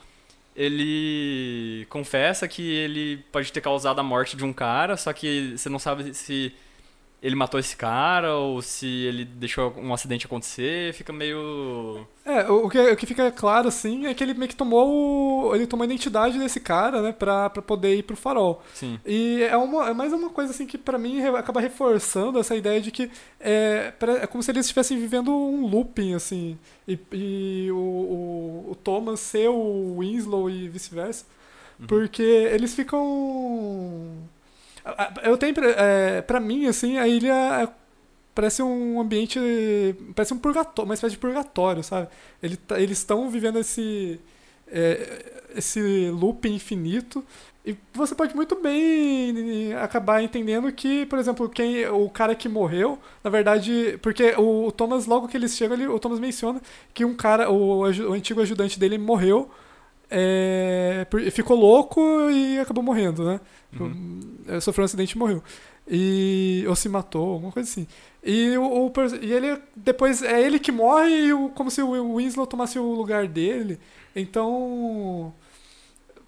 ele 0.57 1.85
confessa 1.87 2.47
que 2.47 2.67
ele 2.67 3.17
pode 3.31 3.53
ter 3.53 3.61
causado 3.61 3.99
a 3.99 4.03
morte 4.03 4.35
de 4.35 4.43
um 4.43 4.51
cara, 4.51 4.97
só 4.97 5.13
que 5.13 5.55
você 5.55 5.69
não 5.69 5.77
sabe 5.77 6.15
se 6.15 6.51
ele 7.21 7.35
matou 7.35 7.59
esse 7.59 7.75
cara 7.75 8.35
ou 8.35 8.61
se 8.61 8.85
ele 8.87 9.25
deixou 9.25 9.73
um 9.77 9.93
acidente 9.93 10.25
acontecer, 10.27 10.93
fica 10.93 11.11
meio. 11.11 12.05
É, 12.23 12.49
o 12.49 12.69
que, 12.69 12.77
o 12.79 12.95
que 12.95 13.05
fica 13.07 13.31
claro, 13.31 13.67
assim, 13.67 14.05
é 14.05 14.13
que 14.13 14.23
ele 14.23 14.33
meio 14.35 14.49
que 14.49 14.55
tomou. 14.55 15.49
o- 15.49 15.55
Ele 15.55 15.65
tomou 15.65 15.83
a 15.83 15.85
identidade 15.87 16.37
desse 16.37 16.59
cara, 16.59 17.01
né, 17.01 17.11
pra, 17.11 17.49
pra 17.49 17.61
poder 17.61 17.95
ir 17.95 18.03
pro 18.03 18.15
farol. 18.15 18.61
Sim. 18.73 18.99
E 19.05 19.41
é, 19.43 19.55
uma, 19.57 19.89
é 19.89 19.93
mais 19.93 20.13
uma 20.13 20.29
coisa 20.29 20.51
assim 20.51 20.65
que 20.67 20.77
pra 20.77 20.97
mim 20.97 21.21
acaba 21.25 21.59
reforçando 21.61 22.37
essa 22.39 22.55
ideia 22.55 22.79
de 22.81 22.91
que 22.91 23.09
é, 23.39 23.93
é 24.21 24.27
como 24.27 24.43
se 24.43 24.51
eles 24.51 24.65
estivessem 24.65 24.99
vivendo 24.99 25.31
um 25.31 25.65
looping, 25.67 26.13
assim. 26.13 26.57
E, 26.87 26.99
e 27.13 27.71
o, 27.71 27.77
o, 27.77 28.71
o 28.71 28.75
Thomas 28.75 29.19
ser 29.19 29.49
o 29.49 29.97
Winslow 29.99 30.49
e 30.49 30.67
vice-versa. 30.69 31.25
Porque 31.87 32.21
eles 32.21 32.73
ficam. 32.75 34.11
Eu 35.23 35.37
tenho. 35.37 35.53
É, 35.63 36.21
pra 36.21 36.39
mim, 36.39 36.67
assim, 36.67 36.97
a 36.97 37.07
ilha 37.07 37.33
é- 37.63 37.69
parece 38.35 38.61
um 38.63 38.99
ambiente. 39.01 39.39
Parece 40.15 40.33
um 40.33 40.39
purgatório, 40.39 40.87
uma 40.89 40.93
espécie 40.93 41.13
de 41.13 41.19
purgatório, 41.19 41.83
sabe? 41.83 42.07
Ele 42.41 42.57
tá- 42.57 42.79
eles 42.79 42.97
estão 42.99 43.29
vivendo 43.29 43.59
esse. 43.59 44.19
é, 44.69 45.33
esse 45.55 46.09
loop 46.11 46.47
infinito. 46.49 47.23
E 47.65 47.75
você 47.93 48.15
pode 48.15 48.35
muito 48.35 48.55
bem 48.55 49.73
acabar 49.75 50.21
entendendo 50.23 50.71
que, 50.71 51.05
por 51.05 51.19
exemplo, 51.19 51.49
quem 51.49 51.85
o 51.87 52.09
cara 52.09 52.33
que 52.35 52.47
morreu, 52.49 52.97
na 53.23 53.29
verdade, 53.29 53.97
porque 54.01 54.33
o, 54.37 54.67
o 54.67 54.71
Thomas 54.71 55.05
logo 55.05 55.27
que 55.27 55.35
eles 55.37 55.55
chegam, 55.55 55.75
ele, 55.77 55.87
o 55.87 55.99
Thomas 55.99 56.19
menciona 56.19 56.61
que 56.93 57.03
um 57.05 57.13
cara, 57.15 57.49
o, 57.51 57.79
o 57.81 58.13
antigo 58.13 58.41
ajudante 58.41 58.79
dele 58.79 58.97
morreu, 58.97 59.49
é, 60.09 61.05
ficou 61.31 61.57
louco 61.57 62.01
e 62.29 62.59
acabou 62.59 62.83
morrendo, 62.83 63.25
né? 63.25 63.39
Uhum. 63.79 64.19
É, 64.47 64.59
Sofreu 64.59 64.83
um 64.83 64.85
acidente 64.85 65.11
e 65.11 65.17
morreu. 65.17 65.43
E 65.87 66.65
ou 66.67 66.75
se 66.75 66.89
matou, 66.89 67.33
alguma 67.33 67.51
coisa 67.51 67.69
assim. 67.69 67.87
E, 68.23 68.57
o, 68.57 68.87
o 68.87 68.91
e 69.21 69.31
ele 69.31 69.61
depois 69.75 70.21
é 70.21 70.41
ele 70.41 70.59
que 70.59 70.71
morre 70.71 71.27
e 71.27 71.33
o, 71.33 71.49
como 71.49 71.71
se 71.71 71.81
o 71.81 72.17
Winslow 72.17 72.45
tomasse 72.45 72.77
o 72.77 72.93
lugar 72.93 73.27
dele. 73.27 73.79
Então 74.15 75.33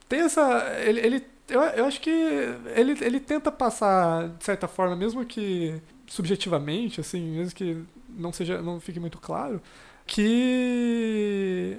tem 0.07 0.21
essa 0.21 0.63
ele, 0.85 0.99
ele 1.01 1.23
eu, 1.49 1.61
eu 1.61 1.85
acho 1.85 1.99
que 1.99 2.09
ele, 2.75 2.97
ele 3.01 3.19
tenta 3.19 3.51
passar 3.51 4.29
de 4.29 4.43
certa 4.43 4.67
forma, 4.67 4.95
mesmo 4.95 5.25
que 5.25 5.81
subjetivamente, 6.07 7.01
assim, 7.01 7.21
mesmo 7.37 7.55
que 7.55 7.83
não 8.09 8.31
seja 8.31 8.61
não 8.61 8.79
fique 8.79 8.99
muito 8.99 9.17
claro, 9.17 9.61
que 10.05 11.77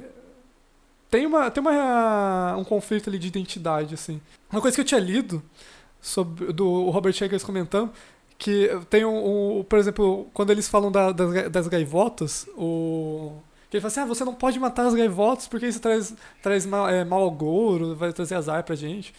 tem 1.10 1.26
uma 1.26 1.50
tem 1.50 1.60
uma 1.60 2.56
um 2.56 2.64
conflito 2.64 3.08
ali 3.10 3.18
de 3.18 3.28
identidade 3.28 3.94
assim. 3.94 4.20
Uma 4.50 4.60
coisa 4.60 4.74
que 4.74 4.80
eu 4.80 4.84
tinha 4.84 5.00
lido 5.00 5.42
sobre 6.00 6.52
do 6.52 6.88
Robert 6.90 7.14
Eggers 7.20 7.44
comentando 7.44 7.90
que 8.38 8.70
tem 8.88 9.04
um, 9.04 9.58
um- 9.60 9.64
por 9.64 9.78
exemplo, 9.78 10.26
quando 10.32 10.50
eles 10.50 10.66
falam 10.68 10.90
da- 10.90 11.12
das, 11.12 11.50
das 11.50 11.68
gaivotas, 11.68 12.46
o 12.56 13.32
que 13.68 13.76
ele 13.76 13.82
fala 13.82 13.88
assim, 13.92 14.00
ah, 14.00 14.06
você 14.06 14.24
não 14.24 14.34
pode 14.34 14.58
matar 14.58 14.86
as 14.86 14.94
gaivotas 14.94 15.46
porque 15.46 15.66
isso 15.66 15.78
traz, 15.80 16.14
traz 16.42 16.64
mal, 16.64 16.88
é, 16.88 17.04
mal 17.04 17.26
agouro, 17.26 17.94
vai 17.94 18.12
trazer 18.12 18.34
azar 18.36 18.64
pra 18.64 18.74
gente. 18.74 19.12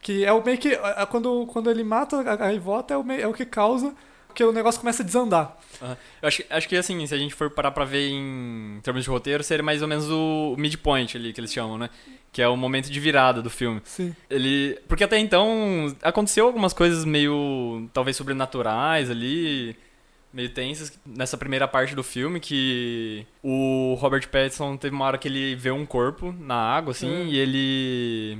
Que 0.00 0.24
é 0.24 0.32
o 0.32 0.42
meio 0.42 0.56
que, 0.56 0.68
é, 0.68 1.04
quando, 1.06 1.46
quando 1.48 1.68
ele 1.70 1.82
mata 1.84 2.18
a 2.20 2.36
gaivota, 2.36 2.94
é 2.94 2.96
o, 2.96 3.02
meio, 3.04 3.20
é 3.22 3.26
o 3.26 3.34
que 3.34 3.44
causa 3.44 3.92
que 4.34 4.42
o 4.44 4.52
negócio 4.52 4.80
começa 4.80 5.02
a 5.02 5.06
desandar. 5.06 5.56
Aham. 5.82 5.96
Eu 6.22 6.28
acho, 6.28 6.42
acho 6.50 6.68
que 6.68 6.76
assim, 6.76 7.06
se 7.06 7.14
a 7.14 7.18
gente 7.18 7.34
for 7.34 7.50
parar 7.50 7.70
pra 7.70 7.84
ver 7.84 8.08
em 8.10 8.80
termos 8.82 9.04
de 9.04 9.10
roteiro, 9.10 9.42
seria 9.42 9.62
mais 9.62 9.82
ou 9.82 9.88
menos 9.88 10.08
o 10.10 10.54
midpoint 10.58 11.16
ali 11.16 11.32
que 11.32 11.40
eles 11.40 11.52
chamam, 11.52 11.76
né? 11.78 11.88
Que 12.32 12.40
é 12.42 12.48
o 12.48 12.56
momento 12.56 12.90
de 12.90 13.00
virada 13.00 13.42
do 13.42 13.50
filme. 13.50 13.80
Sim. 13.84 14.14
Ele. 14.28 14.78
Porque 14.88 15.02
até 15.04 15.18
então 15.18 15.94
aconteceu 16.02 16.46
algumas 16.46 16.72
coisas 16.72 17.04
meio. 17.04 17.88
talvez 17.92 18.16
sobrenaturais 18.16 19.10
ali. 19.10 19.76
Meio 20.32 20.48
tensas 20.50 20.96
nessa 21.04 21.36
primeira 21.36 21.66
parte 21.66 21.92
do 21.92 22.04
filme 22.04 22.38
que 22.38 23.26
o 23.42 23.96
Robert 23.98 24.28
Pattinson 24.28 24.76
teve 24.76 24.94
uma 24.94 25.04
hora 25.04 25.18
que 25.18 25.26
ele 25.26 25.56
vê 25.56 25.72
um 25.72 25.84
corpo 25.84 26.32
na 26.38 26.54
água, 26.54 26.92
assim, 26.92 27.10
É. 27.12 27.24
e 27.24 27.36
ele. 27.36 28.38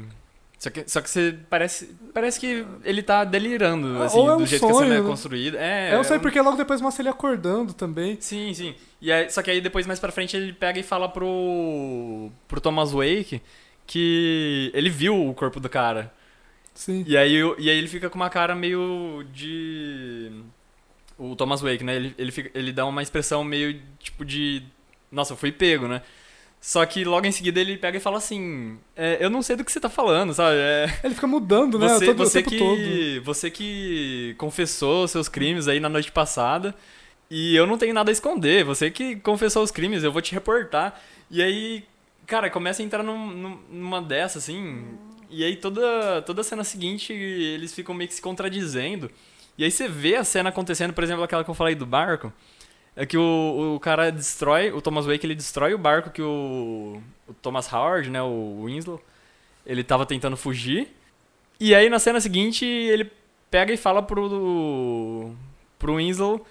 Só 0.61 0.68
que, 0.68 0.85
só 0.87 1.01
que 1.01 1.09
você 1.09 1.35
parece. 1.49 1.87
Parece 2.12 2.38
que 2.38 2.66
ele 2.85 3.03
tá 3.03 3.25
delirando, 3.25 3.96
Ah, 4.03 4.05
assim, 4.05 4.20
é 4.23 4.27
do 4.27 4.37
um 4.37 4.46
jeito 4.46 4.66
que 4.66 4.70
a 4.70 4.75
cena 4.75 4.88
sonho, 4.88 5.05
é 5.05 5.09
construída. 5.09 5.59
É, 5.59 5.94
eu 5.94 6.05
sei 6.05 6.18
um- 6.18 6.20
porque 6.20 6.38
logo 6.38 6.59
depois 6.59 6.83
mostra 6.83 7.01
ele 7.03 7.09
acordando 7.09 7.73
também. 7.73 8.18
Sim, 8.20 8.53
sim. 8.53 8.75
E 9.01 9.11
aí, 9.11 9.31
só 9.31 9.40
que 9.42 9.51
aí 9.51 9.62
depois, 9.62 9.87
mais 9.87 9.99
pra 9.99 10.12
frente, 10.12 10.37
ele 10.37 10.53
pega 10.53 10.79
e 10.79 10.83
fala 10.83 11.09
pro, 11.09 12.31
pro 12.46 12.61
Thomas 12.61 12.92
Wake 12.92 13.40
que 13.87 14.70
ele 14.75 14.90
viu 14.90 15.29
o 15.31 15.35
corpo 15.35 15.59
do 15.59 15.68
cara. 15.68 16.12
Sim. 16.75 17.05
E 17.07 17.16
aí, 17.16 17.37
e 17.59 17.70
aí 17.70 17.77
ele 17.79 17.88
fica 17.88 18.11
com 18.11 18.16
uma 18.16 18.31
cara 18.31 18.55
meio 18.55 19.25
de... 19.33 20.31
O 21.18 21.35
Thomas 21.37 21.61
Wake, 21.62 21.83
né? 21.83 21.96
Ele, 21.96 22.14
ele, 22.18 22.31
fica, 22.31 22.51
ele 22.55 22.70
dá 22.73 22.85
uma 22.87 23.03
expressão 23.03 23.42
meio, 23.42 23.81
tipo, 23.99 24.25
de... 24.25 24.62
Nossa, 25.11 25.33
eu 25.33 25.37
fui 25.37 25.51
pego, 25.51 25.88
né? 25.88 26.03
Só 26.61 26.85
que 26.85 27.05
logo 27.05 27.27
em 27.27 27.33
seguida 27.33 27.59
ele 27.59 27.79
pega 27.79 27.96
e 27.96 28.01
fala 28.01 28.18
assim... 28.18 28.79
"É, 28.94 29.16
eu 29.18 29.31
não 29.31 29.40
sei 29.40 29.57
do 29.57 29.64
que 29.64 29.73
você 29.73 29.81
tá 29.81 29.88
falando, 29.88 30.35
sabe? 30.35 30.57
É, 30.59 31.01
Ele 31.03 31.14
fica 31.14 31.27
mudando, 31.27 31.79
né? 31.79 31.88
você, 31.88 32.05
todo, 32.07 32.18
você, 32.18 32.42
que, 32.42 32.59
todo. 32.59 33.25
você 33.25 33.51
que 33.51 34.35
confessou 34.37 35.09
seus 35.09 35.27
crimes 35.29 35.68
aí 35.68 35.81
na 35.81 35.88
noite 35.88 36.12
passada 36.12 36.75
e 37.31 37.57
eu 37.57 37.66
não 37.66 37.79
tenho 37.79 37.94
nada 37.94 38.11
a 38.11 38.12
esconder. 38.12 38.62
Você 38.64 38.90
que 38.90 39.16
confessou 39.16 39.62
os 39.62 39.70
crimes, 39.70 40.05
eu 40.05 40.12
vou 40.12 40.20
te 40.20 40.33
reportar. 40.35 41.01
E 41.31 41.40
aí, 41.42 41.85
cara, 42.27 42.51
começa 42.51 42.83
a 42.83 42.85
entrar 42.85 43.03
num- 43.03 43.31
num- 43.31 43.59
numa 43.70 44.03
dessa, 44.03 44.37
assim. 44.38 44.85
E 45.31 45.42
aí 45.42 45.57
toda, 45.57 46.20
toda 46.23 46.42
a 46.42 46.44
cena 46.44 46.62
seguinte 46.64 47.12
eles 47.12 47.73
ficam 47.73 47.94
meio 47.94 48.09
que 48.09 48.14
se 48.14 48.20
contradizendo. 48.20 49.11
E 49.57 49.64
aí 49.64 49.70
você 49.70 49.88
vê 49.88 50.16
a 50.16 50.25
cena 50.25 50.51
acontecendo, 50.51 50.92
por 50.92 51.05
exemplo, 51.05 51.23
aquela 51.25 51.42
que 51.42 51.49
eu 51.51 51.55
falei 51.55 51.75
do 51.75 51.87
barco. 51.87 52.31
É 53.01 53.07
que 53.07 53.17
o, 53.17 53.77
o 53.77 53.81
cara 53.81 54.13
destrói, 54.13 54.71
o 54.73 54.83
Thomas 54.83 55.07
Wake, 55.07 55.27
ele 55.27 55.35
destrói 55.35 55.73
o 55.73 55.79
barco 55.79 56.11
que 56.11 56.21
o, 56.21 57.01
o 57.27 57.33
Thomas 57.33 57.73
Howard, 57.73 58.11
né, 58.11 58.21
o 58.21 58.65
Winslow, 58.67 59.01
ele 59.65 59.83
tava 59.83 60.05
tentando 60.05 60.37
fugir. 60.37 60.87
E 61.59 61.75
aí 61.75 61.89
na 61.89 61.99
cena 61.99 62.21
seguinte 62.21 62.67
ele 62.67 63.11
pega 63.51 63.73
e 63.73 63.79
fala 63.79 64.03
pro 64.03 65.33
pro 65.79 65.97
Winslow 65.97 66.45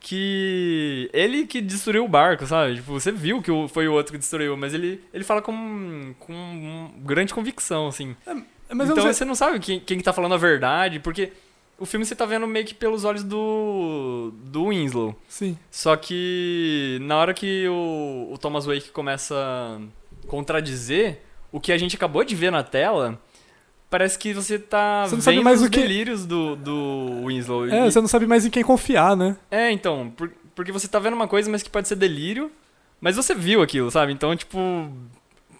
que 0.00 1.08
ele 1.12 1.46
que 1.46 1.60
destruiu 1.60 2.04
o 2.04 2.08
barco, 2.08 2.44
sabe? 2.46 2.74
Tipo, 2.74 2.94
você 2.94 3.12
viu 3.12 3.40
que 3.40 3.52
foi 3.68 3.86
o 3.86 3.92
outro 3.92 4.12
que 4.12 4.18
destruiu, 4.18 4.56
mas 4.56 4.74
ele, 4.74 5.00
ele 5.14 5.22
fala 5.22 5.40
com, 5.40 6.12
com 6.18 6.90
grande 6.98 7.32
convicção, 7.32 7.86
assim. 7.86 8.16
Mas 8.26 8.88
eu 8.88 8.94
então 8.94 9.04
não 9.04 9.12
você 9.12 9.24
não 9.24 9.36
sabe 9.36 9.60
quem, 9.60 9.78
quem 9.78 9.98
que 9.98 10.02
tá 10.02 10.12
falando 10.12 10.34
a 10.34 10.38
verdade, 10.38 10.98
porque 10.98 11.30
o 11.78 11.84
filme 11.86 12.04
você 12.06 12.14
tá 12.14 12.24
vendo 12.24 12.46
meio 12.46 12.64
que 12.64 12.74
pelos 12.74 13.04
olhos 13.04 13.24
do, 13.24 14.32
do 14.44 14.68
Winslow. 14.68 15.14
Sim. 15.28 15.58
Só 15.70 15.96
que 15.96 16.98
na 17.02 17.16
hora 17.16 17.34
que 17.34 17.66
o, 17.68 18.28
o 18.32 18.38
Thomas 18.38 18.64
Wake 18.66 18.90
começa 18.90 19.34
a 19.34 20.26
contradizer 20.28 21.20
o 21.50 21.60
que 21.60 21.72
a 21.72 21.78
gente 21.78 21.96
acabou 21.96 22.24
de 22.24 22.34
ver 22.34 22.50
na 22.52 22.62
tela, 22.62 23.20
parece 23.90 24.18
que 24.18 24.32
você 24.32 24.58
tá 24.58 25.04
Você 25.04 25.16
não 25.16 25.20
vendo 25.20 25.22
sabe 25.24 25.40
mais 25.44 25.60
os 25.60 25.66
o 25.66 25.70
que- 25.70 25.80
delírios 25.80 26.24
do, 26.24 26.56
do 26.56 27.24
Winslow. 27.26 27.66
É, 27.68 27.86
E- 27.86 27.90
você 27.90 28.00
não 28.00 28.08
sabe 28.08 28.26
mais 28.26 28.46
em 28.46 28.50
quem 28.50 28.62
confiar, 28.62 29.16
né? 29.16 29.36
é, 29.50 29.70
então, 29.70 30.10
por- 30.16 30.30
porque 30.54 30.72
você 30.72 30.86
tá 30.88 30.98
vendo 30.98 31.14
uma 31.14 31.26
coisa, 31.28 31.50
mas 31.50 31.62
que 31.62 31.70
pode 31.70 31.88
ser 31.88 31.96
delírio, 31.96 32.50
mas 33.00 33.16
você 33.16 33.34
viu 33.34 33.60
aquilo, 33.62 33.90
sabe? 33.90 34.12
Então, 34.12 34.34
tipo, 34.36 34.58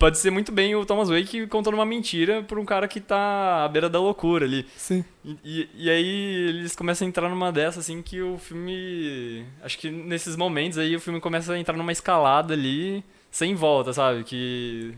pode 0.02 0.18
ser 0.18 0.32
muito 0.32 0.50
bem 0.50 0.74
o 0.74 0.84
Thomas 0.84 1.08
Wake 1.08 1.46
contando 1.46 1.74
uma 1.74 1.86
mentira 1.86 2.42
por 2.42 2.58
um 2.58 2.64
cara 2.64 2.88
que 2.88 3.00
tá 3.00 3.64
à 3.64 3.68
beira 3.68 3.88
da 3.88 4.00
loucura 4.00 4.44
ali. 4.44 4.66
Sim. 4.76 5.04
E, 5.24 5.38
e- 5.44 5.68
e 5.84 5.90
aí 5.90 6.48
eles 6.48 6.74
começam 6.74 7.06
a 7.06 7.08
entrar 7.08 7.28
numa 7.28 7.52
dessa, 7.52 7.78
assim, 7.78 8.02
que 8.02 8.20
o 8.20 8.36
filme. 8.36 9.46
Acho 9.62 9.78
que 9.78 9.90
nesses 9.92 10.34
momentos 10.34 10.76
aí 10.76 10.96
o 10.96 11.00
filme 11.00 11.20
começa 11.20 11.52
a 11.52 11.58
entrar 11.58 11.76
numa 11.76 11.92
escalada 11.92 12.52
ali, 12.52 13.04
sem 13.30 13.54
volta, 13.54 13.92
sabe? 13.92 14.24
Que 14.24 14.92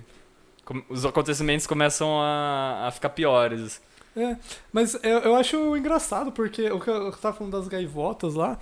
os 0.89 1.05
acontecimentos 1.05 1.67
começam 1.67 2.19
a, 2.23 2.87
a 2.87 2.91
ficar 2.91 3.11
piores. 3.11 3.83
É, 4.17 4.37
mas 4.73 4.95
eu, 5.03 5.19
eu 5.19 5.37
acho 5.37 5.77
engraçado, 5.77 6.33
porque 6.33 6.71
o 6.71 6.81
que 6.81 6.89
eu 6.89 7.13
tava 7.13 7.37
falando 7.37 7.53
das 7.53 7.69
gaivotas 7.69 8.35
lá, 8.35 8.59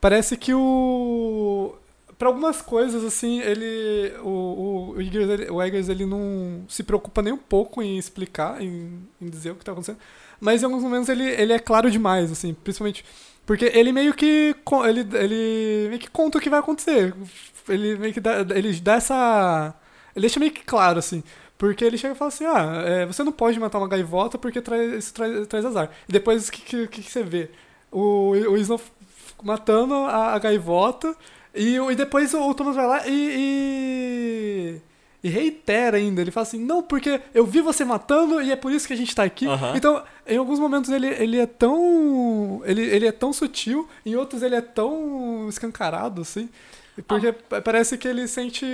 parece 0.00 0.36
que 0.36 0.52
o. 0.52 1.76
Pra 2.24 2.30
algumas 2.30 2.62
coisas, 2.62 3.04
assim, 3.04 3.40
ele. 3.40 4.14
O, 4.22 4.94
o, 4.96 4.98
Eggers, 4.98 5.28
ele, 5.28 5.50
o 5.50 5.62
Eggers, 5.62 5.90
ele 5.90 6.06
não 6.06 6.64
se 6.70 6.82
preocupa 6.82 7.20
nem 7.20 7.34
um 7.34 7.36
pouco 7.36 7.82
em 7.82 7.98
explicar, 7.98 8.62
em, 8.62 9.06
em 9.20 9.28
dizer 9.28 9.50
o 9.50 9.56
que 9.56 9.62
tá 9.62 9.72
acontecendo. 9.72 9.98
Mas 10.40 10.62
em 10.62 10.64
alguns 10.64 10.82
momentos 10.82 11.10
ele, 11.10 11.22
ele 11.22 11.52
é 11.52 11.58
claro 11.58 11.90
demais, 11.90 12.32
assim, 12.32 12.54
principalmente 12.54 13.04
Porque 13.44 13.66
ele 13.66 13.92
meio 13.92 14.14
que. 14.14 14.56
Ele, 14.88 15.06
ele 15.18 15.88
meio 15.90 15.98
que 16.00 16.08
conta 16.08 16.38
o 16.38 16.40
que 16.40 16.48
vai 16.48 16.60
acontecer. 16.60 17.14
Ele 17.68 17.98
meio 17.98 18.14
que 18.14 18.20
dá, 18.20 18.40
ele 18.54 18.72
dá 18.80 18.94
essa. 18.94 19.74
Ele 20.16 20.22
deixa 20.22 20.40
meio 20.40 20.50
que 20.52 20.64
claro, 20.64 20.98
assim. 21.00 21.22
Porque 21.58 21.84
ele 21.84 21.98
chega 21.98 22.14
e 22.14 22.16
fala 22.16 22.30
assim: 22.30 22.46
ah, 22.46 22.84
é, 22.86 23.04
você 23.04 23.22
não 23.22 23.32
pode 23.32 23.60
matar 23.60 23.76
uma 23.76 23.88
gaivota 23.88 24.38
porque 24.38 24.62
traz, 24.62 24.94
isso 24.94 25.12
traz, 25.12 25.46
traz 25.46 25.66
azar. 25.66 25.90
E 26.08 26.12
depois 26.12 26.48
o 26.48 26.52
que, 26.52 26.86
que, 26.86 27.02
que 27.02 27.12
você 27.12 27.22
vê? 27.22 27.50
O, 27.92 28.30
o 28.30 28.56
Snow 28.56 28.80
matando 29.42 29.94
a, 29.94 30.32
a 30.34 30.38
gaivota. 30.38 31.14
E, 31.54 31.76
e 31.76 31.94
depois 31.94 32.34
o, 32.34 32.40
o 32.48 32.54
Thomas 32.54 32.74
vai 32.76 32.86
lá 32.86 33.06
e, 33.06 33.12
e. 34.74 34.80
e 35.22 35.28
reitera 35.30 35.96
ainda. 35.96 36.20
Ele 36.20 36.30
fala 36.30 36.46
assim: 36.46 36.58
não, 36.58 36.82
porque 36.82 37.20
eu 37.32 37.46
vi 37.46 37.60
você 37.60 37.84
matando 37.84 38.40
e 38.42 38.50
é 38.50 38.56
por 38.56 38.72
isso 38.72 38.86
que 38.86 38.92
a 38.92 38.96
gente 38.96 39.14
tá 39.14 39.22
aqui. 39.22 39.46
Aham. 39.46 39.76
Então, 39.76 40.02
em 40.26 40.36
alguns 40.36 40.58
momentos 40.58 40.90
ele, 40.90 41.06
ele 41.06 41.38
é 41.38 41.46
tão. 41.46 42.60
Ele, 42.64 42.82
ele 42.82 43.06
é 43.06 43.12
tão 43.12 43.32
sutil, 43.32 43.88
em 44.04 44.16
outros 44.16 44.42
ele 44.42 44.54
é 44.56 44.60
tão 44.60 45.48
escancarado, 45.48 46.22
assim. 46.22 46.48
Porque 47.08 47.32
pa- 47.32 47.60
parece 47.60 47.96
que 47.98 48.06
ele 48.08 48.26
sente 48.28 48.64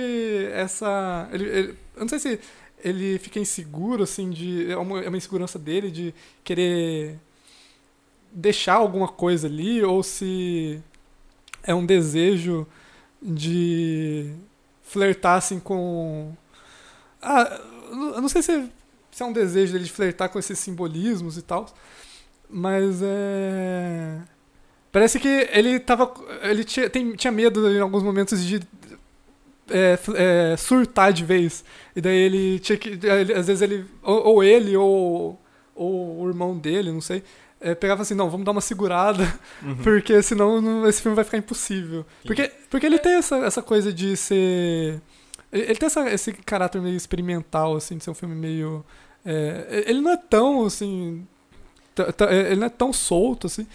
essa. 0.53 1.27
Ele, 1.31 1.45
ele- 1.45 1.75
eu 1.95 2.01
não 2.01 2.07
sei 2.09 2.19
se 2.19 2.39
ele 2.83 3.19
fica 3.19 3.39
inseguro, 3.39 4.03
assim, 4.03 4.29
de. 4.31 4.71
É 4.71 4.77
uma, 4.77 5.01
é 5.03 5.07
uma 5.07 5.17
insegurança 5.17 5.59
dele 5.59 5.91
de 5.91 6.13
querer 6.43 7.15
deixar 8.31 8.75
alguma 8.75 9.07
coisa 9.07 9.47
ali, 9.47 9.83
ou 9.83 10.01
se 10.03 10.79
é 11.63 11.73
um 11.73 11.85
desejo 11.85 12.67
de 13.21 14.33
flertar 14.83 15.37
assim 15.37 15.59
com. 15.59 16.33
Ah, 17.21 17.59
eu 17.91 18.21
não- 18.21 18.29
sei 18.29 18.41
se, 18.41 18.69
se 19.11 19.23
é 19.23 19.25
um 19.25 19.33
desejo 19.33 19.73
dele 19.73 19.85
de 19.85 19.91
flertar 19.91 20.29
com 20.29 20.39
esses 20.39 20.57
simbolismos 20.59 21.37
e 21.37 21.41
tal, 21.41 21.67
mas 22.49 23.01
é. 23.03 24.19
Parece 24.91 25.19
que 25.19 25.27
ele 25.51 25.79
tava. 25.79 26.11
Ele 26.43 26.63
tinha, 26.63 26.89
tem- 26.89 27.15
tinha 27.15 27.31
medo 27.31 27.69
em 27.71 27.79
alguns 27.79 28.03
momentos 28.03 28.43
de 28.43 28.59
é, 29.69 29.97
é, 30.53 30.57
surtar 30.57 31.13
de 31.13 31.23
vez. 31.23 31.63
E 31.95 32.01
daí 32.01 32.15
ele 32.17 32.59
tinha 32.59 32.77
que. 32.77 32.89
ele- 32.89 33.33
às 33.33 33.47
vezes 33.47 33.61
ele. 33.61 33.85
Ou, 34.03 34.25
ou 34.35 34.43
ele, 34.43 34.75
ou, 34.75 35.39
ou 35.75 36.21
o 36.23 36.27
irmão 36.27 36.57
dele, 36.57 36.91
não 36.91 37.01
sei. 37.01 37.23
É, 37.61 37.75
pegava 37.75 38.01
assim, 38.01 38.15
não, 38.15 38.29
vamos 38.29 38.45
dar 38.45 38.51
uma 38.51 38.61
segurada, 38.61 39.23
Uhum. 39.63 39.75
porque 39.77 40.21
senão 40.21 40.59
não- 40.61 40.87
esse 40.89 41.01
filme 41.01 41.15
vai 41.15 41.23
ficar 41.23 41.37
impossível. 41.37 42.05
Porque, 42.25 42.51
porque 42.69 42.85
ele 42.85 42.97
tem 42.99 43.13
essa, 43.13 43.37
essa 43.37 43.61
coisa 43.61 43.93
de 43.93 44.17
ser. 44.17 44.99
Ele 45.51 45.75
tem 45.75 45.87
essa- 45.87 46.09
esse 46.11 46.33
caráter 46.33 46.81
meio 46.81 46.95
experimental, 46.95 47.75
assim, 47.75 47.97
de 47.97 48.03
ser 48.03 48.09
um 48.11 48.15
filme 48.15 48.35
meio. 48.35 48.83
é, 49.25 49.83
ele 49.87 50.01
não 50.01 50.11
é 50.11 50.17
tão, 50.17 50.65
assim. 50.65 51.25
t- 51.93 52.23
Ele 52.25 52.55
não 52.55 52.67
é 52.67 52.69
tão 52.69 52.91
solto, 52.91 53.47
assim. 53.47 53.67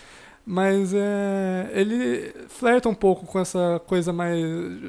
Mas 0.49 0.93
é, 0.95 1.71
ele 1.73 2.33
flerta 2.49 2.89
um 2.89 2.95
pouco 2.95 3.27
com 3.27 3.39
essa 3.39 3.81
coisa 3.87 4.13
mais. 4.13 4.41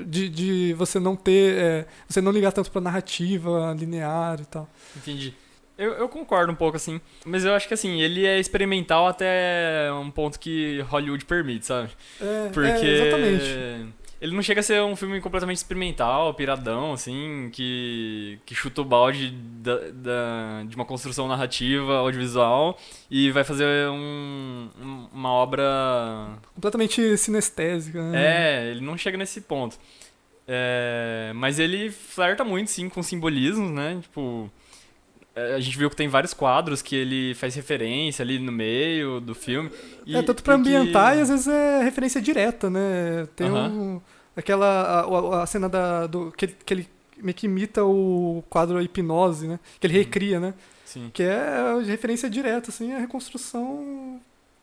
de, 0.07 0.29
de 0.29 0.73
você 0.77 0.99
não 0.99 1.15
ter. 1.15 1.57
é, 1.57 1.85
você 2.07 2.21
não 2.21 2.31
ligar 2.31 2.51
tanto 2.51 2.71
pra 2.71 2.79
narrativa 2.79 3.75
linear 3.77 4.39
e 4.39 4.45
tal. 4.45 4.69
Entendi. 4.95 5.33
Eu, 5.77 5.93
eu 5.93 6.09
concordo 6.09 6.51
um 6.51 6.55
pouco, 6.55 6.75
assim. 6.77 6.99
Mas 7.25 7.45
eu 7.45 7.53
acho 7.53 7.67
que, 7.67 7.73
assim, 7.73 8.01
ele 8.01 8.25
é 8.25 8.39
experimental 8.39 9.07
até 9.07 9.89
um 9.93 10.09
ponto 10.09 10.39
que 10.39 10.79
Hollywood 10.89 11.23
permite, 11.25 11.65
sabe? 11.67 11.89
É, 12.19 12.49
Porque. 12.51 12.85
é, 12.85 13.07
exatamente. 13.07 13.93
Ele 14.19 14.35
não 14.35 14.41
chega 14.41 14.61
a 14.61 14.63
ser 14.63 14.81
um 14.81 14.95
filme 14.95 15.21
completamente 15.21 15.57
experimental, 15.57 16.33
piradão, 16.33 16.91
assim, 16.93 17.51
que, 17.53 18.39
que 18.47 18.55
chuta 18.55 18.81
o 18.81 18.83
balde 18.83 19.29
da, 19.29 19.75
da- 19.93 20.63
de 20.67 20.75
uma 20.75 20.85
construção 20.85 21.27
narrativa, 21.27 21.97
audiovisual, 21.97 22.79
e 23.11 23.29
vai 23.29 23.43
fazer 23.43 23.87
um- 23.89 24.69
um- 24.81 25.07
uma 25.13 25.29
obra 25.29 25.63
Completamente 26.55 27.15
sinestésica. 27.15 28.01
né? 28.09 28.65
é, 28.65 28.71
ele 28.71 28.81
não 28.81 28.97
chega 28.97 29.19
nesse 29.19 29.39
ponto. 29.41 29.77
É, 30.47 31.31
mas 31.35 31.59
ele 31.59 31.91
flerta 31.91 32.43
muito, 32.43 32.71
sim, 32.71 32.89
com 32.89 33.03
simbolismos, 33.03 33.69
né? 33.69 33.99
Tipo, 34.01 34.49
é, 34.49 34.66
a 35.55 35.59
gente 35.59 35.77
viu 35.77 35.89
que 35.89 35.95
tem 35.95 36.07
vários 36.07 36.33
quadros 36.33 36.81
que 36.81 36.95
ele 36.95 37.35
faz 37.35 37.53
referência 37.55 38.23
ali 38.23 38.39
no 38.39 38.51
meio 38.51 39.19
do 39.19 39.35
filme. 39.35 39.69
E, 40.05 40.15
é, 40.15 40.21
tanto 40.21 40.41
pra 40.43 40.55
e 40.55 40.61
que- 40.63 40.73
ambientar 40.75 41.17
e 41.17 41.21
às 41.21 41.29
vezes 41.29 41.47
é 41.47 41.83
referência 41.83 42.19
direta, 42.21 42.69
né? 42.69 43.27
Tem 43.35 43.49
um, 43.51 44.01
aquela. 44.35 45.01
A, 45.01 45.43
a- 45.43 45.45
cena 45.45 45.69
da, 45.69 46.07
do, 46.07 46.31
que, 46.31 46.45
ele- 46.45 46.57
que 46.65 46.73
ele 46.73 46.89
meio 47.17 47.33
que 47.35 47.45
imita 47.45 47.83
o 47.83 48.43
quadro 48.49 48.81
Hipnose, 48.81 49.47
né? 49.47 49.59
Que 49.79 49.87
ele 49.87 49.93
Uhum. 49.97 50.03
recria, 50.03 50.39
né? 50.39 50.53
Sim. 50.85 51.09
Que 51.13 51.23
é 51.23 51.81
referência 51.85 52.29
direta, 52.29 52.69
assim, 52.69 52.93
a 52.93 52.99
reconstrução. 52.99 54.19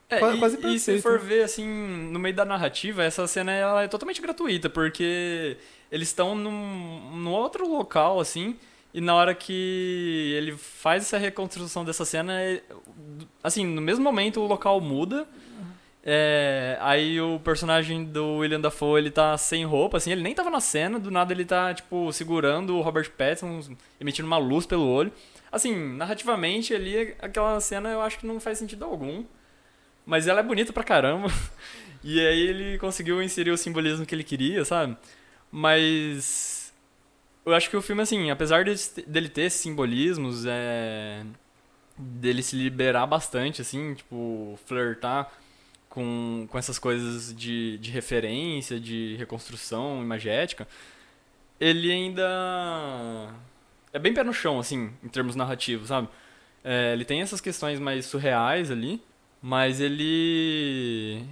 É, 0.08 0.18
Qua- 0.18 0.34
e, 0.34 0.38
quase 0.38 0.58
e 0.66 0.78
se 0.78 1.00
for 1.00 1.18
ver, 1.18 1.42
assim, 1.44 1.66
no 1.66 2.18
meio 2.18 2.34
da 2.34 2.44
narrativa, 2.44 3.02
essa 3.02 3.26
cena 3.26 3.52
ela 3.52 3.82
é 3.82 3.88
totalmente 3.88 4.20
gratuita, 4.20 4.68
porque 4.70 5.56
eles 5.90 6.08
estão 6.08 6.34
num, 6.34 7.10
num 7.16 7.30
outro 7.30 7.68
local, 7.68 8.20
assim, 8.20 8.54
e 8.94 9.00
na 9.00 9.14
hora 9.14 9.35
que 9.35 10.33
ele 10.38 10.57
faz 10.57 11.02
essa 11.02 11.18
reconstrução 11.18 11.85
dessa 11.85 12.04
cena, 12.04 12.40
é- 12.40 12.62
assim, 13.42 13.66
no 13.66 13.83
mesmo 13.83 14.02
momento 14.02 14.40
o 14.40 14.46
local 14.46 14.80
muda, 14.80 15.26
é, 16.07 16.76
aí 16.80 17.20
o 17.20 17.40
personagem 17.40 18.04
do 18.04 18.37
William 18.37 18.61
Dafoe, 18.61 19.00
ele 19.00 19.11
tá 19.11 19.37
sem 19.38 19.64
roupa, 19.64 19.96
assim, 19.96 20.12
ele 20.12 20.22
nem 20.22 20.35
tava 20.35 20.50
na 20.50 20.61
cena, 20.61 20.98
do 20.98 21.11
nada 21.11 21.33
ele 21.33 21.44
tá, 21.44 21.74
tipo, 21.74 22.12
segurando 22.12 22.76
o 22.76 22.83
Robert 22.83 23.11
Pattinson, 23.11 23.74
emitindo 24.00 24.26
uma 24.26 24.38
luz 24.38 24.64
pelo 24.66 24.87
olho. 24.87 25.12
Assim, 25.50 25.74
narrativamente 25.96 26.74
ali, 26.74 27.14
aquela 27.20 27.59
cena 27.61 27.88
eu 27.90 28.00
acho 28.00 28.18
que 28.18 28.26
não 28.26 28.38
faz 28.40 28.59
sentido 28.59 28.85
algum. 28.85 29.24
Mas 30.07 30.26
ela 30.28 30.40
é 30.40 30.42
bonita 30.42 30.72
pra 30.72 30.85
caramba. 30.85 31.28
E 32.07 32.20
aí 32.20 32.48
ele 32.48 32.76
conseguiu 32.78 33.22
inserir 33.22 33.50
o 33.50 33.57
simbolismo 33.57 34.04
que 34.04 34.14
ele 34.14 34.22
queria, 34.22 34.62
sabe? 34.62 34.94
Mas. 35.50 36.54
Eu 37.46 37.54
acho 37.54 37.68
que 37.68 37.76
o 37.76 37.83
filme, 37.83 38.02
assim, 38.02 38.30
apesar 38.30 38.64
de- 38.64 38.74
dele 39.07 39.28
ter 39.28 39.42
esses 39.42 39.61
simbolismos, 39.61 40.44
é. 40.46 41.22
dele 41.96 42.42
se 42.42 42.57
liberar 42.57 43.07
bastante, 43.07 43.61
assim, 43.62 43.94
tipo, 43.94 44.59
flertar 44.66 45.30
com, 45.88 46.46
com 46.50 46.59
essas 46.59 46.78
coisas 46.78 47.35
de, 47.37 47.78
de 47.78 47.90
referência, 47.90 48.80
de 48.80 49.14
reconstrução 49.16 50.02
imagética, 50.02 50.66
ele 51.61 51.92
ainda. 51.92 53.30
é 53.92 53.98
bem 53.98 54.12
pé 54.12 54.24
no 54.24 54.33
chão, 54.33 54.59
assim, 54.59 54.90
em 55.04 55.09
termos 55.09 55.37
narrativos, 55.37 55.88
sabe? 55.88 56.09
É, 56.64 56.92
ele 56.94 57.04
tem 57.04 57.20
essas 57.20 57.40
questões 57.40 57.78
mais 57.78 58.07
surreais 58.07 58.70
ali, 58.70 59.00
mas 59.40 59.80
ele. 59.80 61.22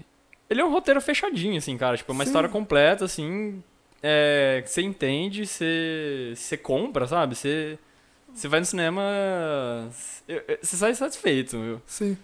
Ele 0.48 0.61
é 0.61 0.64
um 0.64 0.70
roteiro 0.70 1.01
fechadinho, 1.01 1.57
assim, 1.57 1.77
cara. 1.79 1.96
Tipo, 1.96 2.12
é 2.12 2.14
uma 2.14 2.25
Sim. 2.25 2.29
história 2.31 2.48
completa, 2.48 3.05
assim. 3.07 3.64
É, 4.03 4.62
você 4.67 4.83
entende, 4.83 5.47
você, 5.47 6.33
você 6.35 6.57
compra, 6.57 7.07
sabe? 7.07 7.37
Você, 7.37 7.79
você 8.35 8.49
vai 8.49 8.61
no 8.61 8.67
cinema. 8.67 9.03
Você 10.61 10.77
sai 10.77 10.95
satisfeito, 10.95 11.59
viu? 11.61 11.83
Sim. 11.87 12.17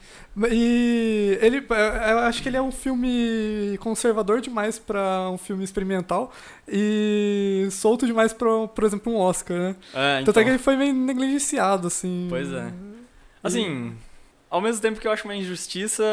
E 0.51 1.39
ele. 1.41 1.59
Eu 1.69 2.19
acho 2.21 2.43
que 2.43 2.49
ele 2.49 2.57
é 2.57 2.63
um 2.63 2.73
filme 2.73 3.77
conservador 3.81 4.41
demais 4.41 4.79
pra 4.79 5.31
um 5.31 5.39
filme 5.39 5.63
experimental 5.63 6.33
e 6.67 7.69
solto 7.71 8.07
demais 8.07 8.33
pra, 8.33 8.67
por 8.69 8.85
exemplo, 8.85 9.13
um 9.13 9.17
Oscar, 9.17 9.57
né? 9.57 9.77
É, 9.95 10.19
Tanto 10.19 10.31
então, 10.31 10.41
é 10.41 10.45
que 10.45 10.51
ele 10.51 10.59
foi 10.59 10.77
meio 10.77 10.95
negligenciado, 10.95 11.87
assim. 11.87 12.27
Pois 12.29 12.53
é. 12.53 12.73
Assim, 13.43 13.95
ao 14.51 14.61
mesmo 14.61 14.81
tempo 14.81 14.99
que 14.99 15.07
eu 15.07 15.13
acho 15.13 15.25
uma 15.25 15.37
injustiça, 15.37 16.05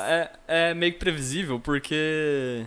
é, 0.00 0.30
é 0.46 0.74
meio 0.74 0.92
que 0.92 0.98
previsível, 0.98 1.58
porque. 1.58 2.66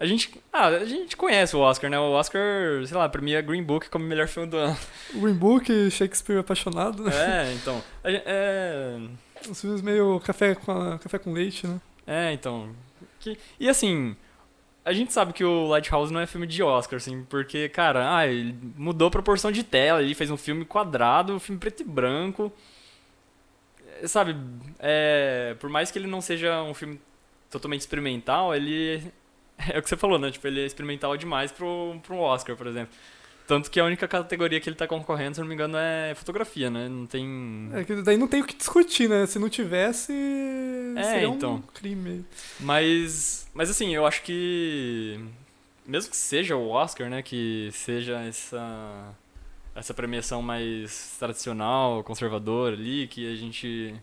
A 0.00 0.06
gente, 0.06 0.40
ah, 0.50 0.68
a 0.68 0.84
gente 0.86 1.14
conhece 1.14 1.54
o 1.54 1.60
Oscar, 1.60 1.90
né? 1.90 1.98
O 1.98 2.12
Oscar, 2.12 2.40
sei 2.86 2.96
lá, 2.96 3.06
premia 3.06 3.42
Green 3.42 3.62
Book 3.62 3.90
como 3.90 4.02
melhor 4.04 4.26
filme 4.26 4.48
do 4.48 4.56
ano. 4.56 4.76
Green 5.14 5.34
Book, 5.34 5.90
Shakespeare 5.90 6.38
apaixonado, 6.40 7.02
né? 7.04 7.12
É, 7.50 7.52
então. 7.52 7.82
a 8.02 8.10
gen- 8.10 8.22
É, 8.24 8.98
Uns 9.48 9.60
filmes 9.60 9.82
meio 9.82 10.18
café 10.20 10.54
com, 10.54 10.72
a- 10.72 10.98
café 10.98 11.18
com 11.18 11.32
leite, 11.34 11.66
né? 11.66 11.78
é 12.06 12.32
então. 12.32 12.74
Que, 13.20 13.38
e 13.58 13.68
assim, 13.68 14.16
a 14.84 14.92
gente 14.94 15.12
sabe 15.12 15.34
que 15.34 15.44
o 15.44 15.66
Lighthouse 15.68 16.10
não 16.10 16.20
é 16.20 16.26
filme 16.26 16.46
de 16.46 16.62
Oscar, 16.62 16.96
assim, 16.96 17.22
porque, 17.28 17.68
cara, 17.68 18.16
ah, 18.16 18.26
ele 18.26 18.56
mudou 18.78 19.08
a 19.08 19.10
proporção 19.10 19.52
de 19.52 19.62
tela, 19.62 20.02
ele 20.02 20.14
fez 20.14 20.30
um 20.30 20.36
filme 20.38 20.64
quadrado, 20.64 21.34
um 21.34 21.38
filme 21.38 21.58
preto 21.60 21.82
e 21.82 21.84
branco. 21.84 22.50
É, 24.02 24.06
Sabe, 24.08 24.34
é, 24.78 25.54
por 25.60 25.68
mais 25.68 25.90
que 25.90 25.98
ele 25.98 26.06
não 26.06 26.22
seja 26.22 26.62
um 26.62 26.72
filme 26.72 26.98
totalmente 27.50 27.80
experimental, 27.82 28.54
ele 28.54 29.02
é 29.72 29.78
o 29.78 29.82
que 29.82 29.88
você 29.88 29.96
falou, 29.96 30.18
né? 30.18 30.30
Tipo, 30.30 30.46
ele 30.46 30.60
é 30.62 30.66
experimental 30.66 31.16
demais 31.16 31.52
pro, 31.52 32.00
pro 32.02 32.16
Oscar, 32.18 32.56
por 32.56 32.66
exemplo. 32.66 32.94
Tanto 33.46 33.68
que 33.68 33.80
a 33.80 33.84
única 33.84 34.06
categoria 34.06 34.60
que 34.60 34.68
ele 34.68 34.76
tá 34.76 34.86
concorrendo, 34.86 35.34
se 35.34 35.40
não 35.40 35.48
me 35.48 35.54
engano, 35.54 35.76
é 35.76 36.14
fotografia, 36.14 36.70
né? 36.70 36.88
Não 36.88 37.04
tem. 37.04 37.68
É 37.74 37.82
que 37.82 37.96
daí 38.02 38.16
não 38.16 38.28
tem 38.28 38.42
o 38.42 38.46
que 38.46 38.54
discutir, 38.56 39.08
né? 39.08 39.26
Se 39.26 39.40
não 39.40 39.48
tivesse, 39.48 40.12
É, 40.96 41.02
seria 41.02 41.26
então. 41.26 41.56
um 41.56 41.62
crime. 41.62 42.24
Mas, 42.60 43.48
mas 43.52 43.68
assim, 43.68 43.92
eu 43.92 44.06
acho 44.06 44.22
que 44.22 45.18
mesmo 45.84 46.10
que 46.12 46.16
seja 46.16 46.54
o 46.54 46.68
Oscar, 46.68 47.10
né, 47.10 47.22
que 47.22 47.70
seja 47.72 48.20
essa 48.20 49.16
essa 49.74 49.94
premiação 49.94 50.42
mais 50.42 51.16
tradicional, 51.18 52.04
conservadora 52.04 52.76
ali, 52.76 53.08
que 53.08 53.32
a 53.32 53.36
gente 53.36 53.94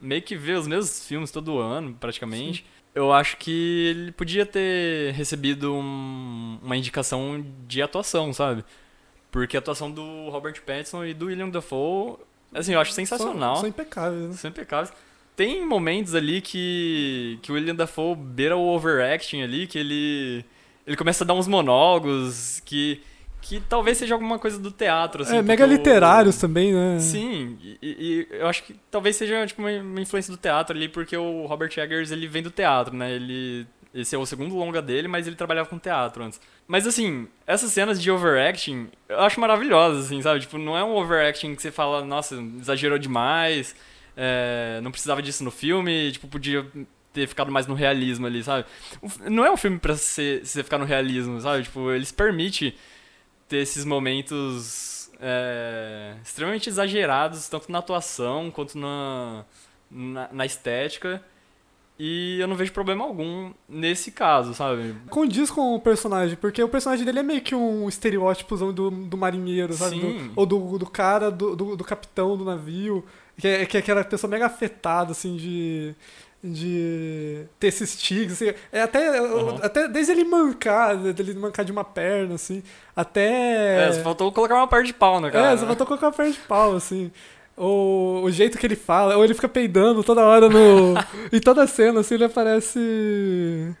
meio 0.00 0.22
que 0.22 0.36
vê 0.36 0.52
os 0.52 0.66
mesmos 0.66 1.06
filmes 1.06 1.30
todo 1.30 1.58
ano, 1.58 1.94
praticamente. 1.98 2.58
Sim. 2.62 2.77
Eu 2.94 3.12
acho 3.12 3.36
que 3.36 3.88
ele 3.88 4.12
podia 4.12 4.44
ter 4.44 5.12
recebido 5.12 5.74
um, 5.74 6.58
uma 6.62 6.76
indicação 6.76 7.44
de 7.66 7.80
atuação, 7.80 8.32
sabe? 8.32 8.64
Porque 9.30 9.56
a 9.56 9.60
atuação 9.60 9.90
do 9.90 10.28
Robert 10.30 10.60
Pattinson 10.62 11.04
e 11.04 11.14
do 11.14 11.26
William 11.26 11.48
Dafoe, 11.48 12.16
assim, 12.52 12.72
eu 12.72 12.80
acho 12.80 12.92
sensacional. 12.92 13.56
São, 13.56 13.60
são 13.62 13.68
impecáveis, 13.68 14.28
né? 14.28 14.32
São 14.34 14.50
impecáveis. 14.50 14.92
Tem 15.36 15.64
momentos 15.64 16.14
ali 16.14 16.40
que, 16.40 17.38
que 17.42 17.52
o 17.52 17.54
William 17.54 17.74
Dafoe 17.74 18.16
beira 18.16 18.56
o 18.56 18.74
overacting 18.74 19.42
ali, 19.42 19.68
que 19.68 19.78
ele, 19.78 20.44
ele 20.84 20.96
começa 20.96 21.22
a 21.22 21.26
dar 21.26 21.34
uns 21.34 21.46
monólogos, 21.46 22.60
que 22.64 23.00
que 23.40 23.60
talvez 23.60 23.96
seja 23.96 24.14
alguma 24.14 24.38
coisa 24.38 24.58
do 24.58 24.70
teatro, 24.70 25.22
assim. 25.22 25.36
É, 25.36 25.42
mega 25.42 25.64
literários 25.64 26.36
também, 26.36 26.72
né? 26.72 26.98
Sim, 26.98 27.56
e, 27.62 27.78
e, 27.82 28.28
eu 28.30 28.46
acho 28.46 28.62
que 28.64 28.74
talvez 28.90 29.16
seja 29.16 29.46
tipo, 29.46 29.62
uma, 29.62 29.70
uma, 29.70 30.00
influência 30.00 30.32
do 30.32 30.36
teatro 30.36 30.76
ali, 30.76 30.88
porque 30.88 31.16
o 31.16 31.46
Robert 31.46 31.72
Eggers, 31.76 32.10
ele 32.10 32.26
vem 32.26 32.42
do 32.42 32.50
teatro, 32.50 32.94
né? 32.94 33.12
Ele... 33.12 33.66
Esse 33.94 34.14
é 34.14 34.18
o 34.18 34.26
segundo 34.26 34.54
longa 34.54 34.82
dele, 34.82 35.08
mas 35.08 35.26
ele 35.26 35.34
trabalhava 35.34 35.68
com 35.68 35.78
teatro 35.78 36.22
antes. 36.22 36.38
Mas 36.66 36.86
assim, 36.86 37.26
essas 37.46 37.72
cenas 37.72 38.00
de 38.00 38.10
overacting, 38.10 38.88
eu 39.08 39.20
acho 39.20 39.40
maravilhosas, 39.40 40.06
assim, 40.06 40.20
sabe? 40.20 40.40
Tipo, 40.40 40.58
não 40.58 40.76
é 40.76 40.84
um 40.84 40.94
overacting 40.94 41.54
que 41.54 41.62
você 41.62 41.70
fala, 41.70 42.04
nossa, 42.04 42.34
exagerou 42.60 42.98
demais, 42.98 43.74
é, 44.14 44.78
não 44.82 44.90
precisava 44.90 45.22
disso 45.22 45.42
no 45.42 45.50
filme, 45.50 46.12
tipo, 46.12 46.28
podia 46.28 46.66
ter 47.14 47.26
ficado 47.26 47.50
mais 47.50 47.66
no 47.66 47.74
realismo 47.74 48.26
ali, 48.26 48.44
sabe? 48.44 48.66
Não 49.28 49.44
é 49.44 49.50
um 49.50 49.56
filme 49.56 49.78
pra 49.78 49.96
você, 49.96 50.42
você 50.44 50.62
ficar 50.62 50.76
no 50.76 50.84
realismo, 50.84 51.40
sabe? 51.40 51.62
Tipo, 51.62 51.90
eles 51.90 52.12
permitem 52.12 52.74
ter 53.48 53.58
esses 53.58 53.84
momentos 53.84 55.10
é, 55.20 56.14
extremamente 56.22 56.68
exagerados, 56.68 57.48
tanto 57.48 57.70
na 57.72 57.78
atuação 57.78 58.50
quanto 58.50 58.78
na, 58.78 59.44
na, 59.90 60.28
na, 60.32 60.46
estética. 60.46 61.22
E 61.98 62.38
eu 62.38 62.46
não 62.46 62.54
vejo 62.54 62.72
problema 62.72 63.04
algum 63.04 63.52
nesse 63.68 64.12
caso, 64.12 64.54
sabe? 64.54 64.94
Condiz 65.10 65.50
com 65.50 65.74
o 65.74 65.80
personagem, 65.80 66.36
porque 66.36 66.62
o 66.62 66.68
personagem 66.68 67.04
dele 67.04 67.18
é 67.18 67.22
meio 67.24 67.40
que 67.40 67.56
um 67.56 67.88
estereótipo 67.88 68.56
do, 68.72 68.90
do 68.90 69.16
marinheiro, 69.16 69.72
sabe? 69.72 69.98
Do, 69.98 70.32
ou 70.36 70.46
do, 70.46 70.78
do 70.78 70.86
cara, 70.86 71.28
do, 71.28 71.56
do, 71.56 71.76
do 71.76 71.82
capitão 71.82 72.36
do 72.36 72.44
navio, 72.44 73.04
que 73.36 73.48
é, 73.48 73.66
que 73.66 73.76
é 73.76 73.80
aquela 73.80 74.04
pessoa 74.04 74.30
mega 74.30 74.46
afetada, 74.46 75.10
assim, 75.10 75.36
de 75.36 75.96
de 76.42 77.44
ter 77.58 77.66
esses 77.68 77.96
tiques, 77.96 78.34
assim, 78.34 78.54
é 78.70 78.82
até, 78.82 79.20
uhum. 79.20 79.58
até 79.60 79.88
desde 79.88 80.12
ele 80.12 80.24
mancar, 80.24 80.96
dele 80.96 81.34
mancar 81.34 81.64
de 81.64 81.72
uma 81.72 81.84
perna, 81.84 82.36
assim, 82.36 82.62
até... 82.94 83.88
É, 83.88 83.92
só 83.92 84.02
faltou 84.02 84.30
colocar 84.30 84.54
uma 84.54 84.68
perna 84.68 84.86
de 84.86 84.94
pau, 84.94 85.20
né, 85.20 85.30
cara? 85.30 85.52
É, 85.52 85.56
só 85.56 85.66
faltou 85.66 85.86
colocar 85.86 86.06
uma 86.06 86.12
perna 86.12 86.32
de 86.32 86.38
pau, 86.40 86.76
assim. 86.76 87.10
O, 87.56 88.20
o 88.22 88.30
jeito 88.30 88.56
que 88.56 88.64
ele 88.64 88.76
fala, 88.76 89.16
ou 89.16 89.24
ele 89.24 89.34
fica 89.34 89.48
peidando 89.48 90.04
toda 90.04 90.24
hora 90.24 90.48
no... 90.48 90.94
em 91.32 91.40
toda 91.40 91.66
cena, 91.66 92.00
assim, 92.00 92.14
ele 92.14 92.24
aparece... 92.24 93.74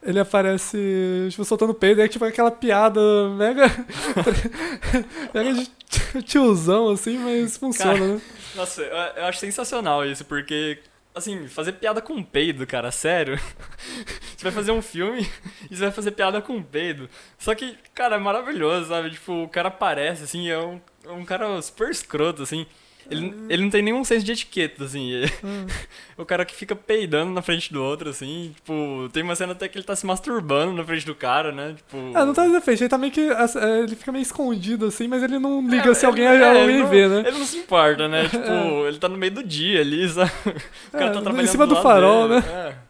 Ele 0.00 0.20
aparece, 0.20 1.28
tipo, 1.30 1.44
soltando 1.44 1.74
peido, 1.74 2.00
é 2.00 2.08
tipo 2.08 2.24
aquela 2.24 2.50
piada 2.50 3.00
mega... 3.36 3.66
mega 5.32 5.52
de 5.52 6.22
tiozão, 6.22 6.90
assim, 6.90 7.18
mas 7.18 7.56
funciona, 7.56 7.92
cara, 7.92 8.06
né? 8.14 8.20
Nossa, 8.56 8.82
eu 8.82 9.24
acho 9.26 9.38
sensacional 9.38 10.04
isso, 10.04 10.24
porque 10.24 10.78
assim, 11.18 11.48
fazer 11.48 11.72
piada 11.72 12.00
com 12.00 12.22
peido, 12.22 12.66
cara, 12.66 12.90
sério. 12.90 13.38
você 14.36 14.42
vai 14.42 14.52
fazer 14.52 14.72
um 14.72 14.82
filme 14.82 15.28
e 15.70 15.76
você 15.76 15.82
vai 15.82 15.92
fazer 15.92 16.12
piada 16.12 16.40
com 16.40 16.62
peido. 16.62 17.08
Só 17.38 17.54
que, 17.54 17.76
cara, 17.94 18.16
é 18.16 18.18
maravilhoso, 18.18 18.88
sabe? 18.88 19.10
Tipo, 19.10 19.44
o 19.44 19.48
cara 19.48 19.68
aparece, 19.68 20.24
assim, 20.24 20.48
é 20.48 20.58
um, 20.58 20.80
é 21.04 21.10
um 21.10 21.24
cara 21.24 21.60
super 21.60 21.90
escroto, 21.90 22.42
assim. 22.42 22.66
Ele, 23.10 23.34
ele 23.48 23.62
não 23.62 23.70
tem 23.70 23.82
nenhum 23.82 24.04
senso 24.04 24.24
de 24.24 24.32
etiqueta, 24.32 24.84
assim. 24.84 25.24
Hum. 25.42 25.66
o 26.16 26.26
cara 26.26 26.44
que 26.44 26.54
fica 26.54 26.76
peidando 26.76 27.32
na 27.32 27.40
frente 27.40 27.72
do 27.72 27.82
outro, 27.82 28.10
assim. 28.10 28.52
Tipo, 28.54 29.08
tem 29.12 29.22
uma 29.22 29.34
cena 29.34 29.52
até 29.52 29.66
que 29.66 29.78
ele 29.78 29.84
tá 29.84 29.96
se 29.96 30.04
masturbando 30.04 30.74
na 30.74 30.84
frente 30.84 31.06
do 31.06 31.14
cara, 31.14 31.50
né? 31.50 31.74
Tipo... 31.76 31.96
É, 31.96 32.24
não 32.24 32.34
tá 32.34 32.46
de 32.46 32.60
frente, 32.60 32.82
ele 32.82 32.88
tá 32.88 32.98
meio 32.98 33.12
que. 33.12 33.20
É, 33.20 33.78
ele 33.80 33.96
fica 33.96 34.12
meio 34.12 34.22
escondido, 34.22 34.86
assim, 34.86 35.08
mas 35.08 35.22
ele 35.22 35.38
não 35.38 35.66
liga 35.66 35.90
é, 35.90 35.94
se 35.94 36.04
alguém, 36.04 36.26
é, 36.26 36.60
alguém 36.60 36.80
não, 36.80 36.88
vê, 36.88 37.08
né? 37.08 37.24
Ele 37.26 37.38
não 37.38 37.46
se 37.46 37.58
importa, 37.58 38.08
né? 38.08 38.28
Tipo, 38.28 38.50
é. 38.50 38.88
ele 38.88 38.98
tá 38.98 39.08
no 39.08 39.16
meio 39.16 39.32
do 39.32 39.42
dia 39.42 39.80
ali, 39.80 40.06
sabe? 40.08 40.30
O 40.88 40.92
cara 40.92 41.10
tá 41.10 41.18
é, 41.18 41.22
trabalhando. 41.22 41.40
Em 41.40 41.46
cima 41.46 41.66
do, 41.66 41.74
do 41.74 41.82
farol, 41.82 42.28
dele. 42.28 42.40
né? 42.40 42.74
É. 42.74 42.88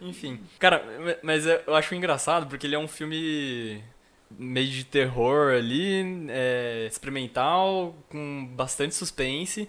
Enfim. 0.00 0.40
Cara, 0.58 0.84
mas 1.22 1.44
eu 1.46 1.74
acho 1.74 1.94
engraçado 1.94 2.46
porque 2.46 2.66
ele 2.66 2.76
é 2.76 2.78
um 2.78 2.86
filme 2.86 3.82
meio 4.30 4.68
de 4.68 4.84
terror 4.84 5.52
ali, 5.52 6.26
é, 6.28 6.86
experimental, 6.90 7.94
com 8.08 8.46
bastante 8.54 8.94
suspense. 8.94 9.68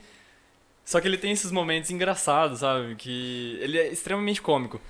Só 0.83 0.99
que 0.99 1.07
ele 1.07 1.17
tem 1.17 1.31
esses 1.31 1.51
momentos 1.51 1.91
engraçados, 1.91 2.59
sabe? 2.59 2.95
Que 2.95 3.57
ele 3.61 3.77
é 3.77 3.87
extremamente 3.87 4.41
cômico. 4.41 4.81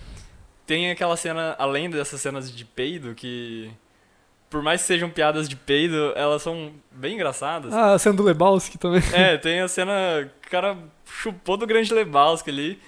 Tem 0.66 0.92
aquela 0.92 1.18
cena, 1.18 1.56
além 1.60 1.90
dessas 1.90 2.22
cenas 2.22 2.56
de 2.56 2.64
peido, 2.64 3.14
que 3.14 3.70
por 4.50 4.64
mais 4.64 4.82
que 4.82 4.88
sejam 4.88 5.10
piadas 5.10 5.48
de 5.48 5.56
peido, 5.56 6.12
elas 6.16 6.42
são 6.42 6.72
bem 6.92 7.16
engraçadas. 7.16 7.74
Ah, 7.74 7.94
a 7.94 8.00
cena 8.00 8.16
do 8.16 8.24
Lebowski 8.24 8.78
também. 8.78 9.02
É, 9.14 9.38
tem 9.38 9.60
a 9.60 9.68
cena 9.68 10.32
que 10.42 10.48
o 10.48 10.52
cara 10.52 10.78
chupou 11.06 11.56
do 11.56 11.68
grande 11.68 11.94
Lebowski 11.94 12.50
ali, 12.50 12.80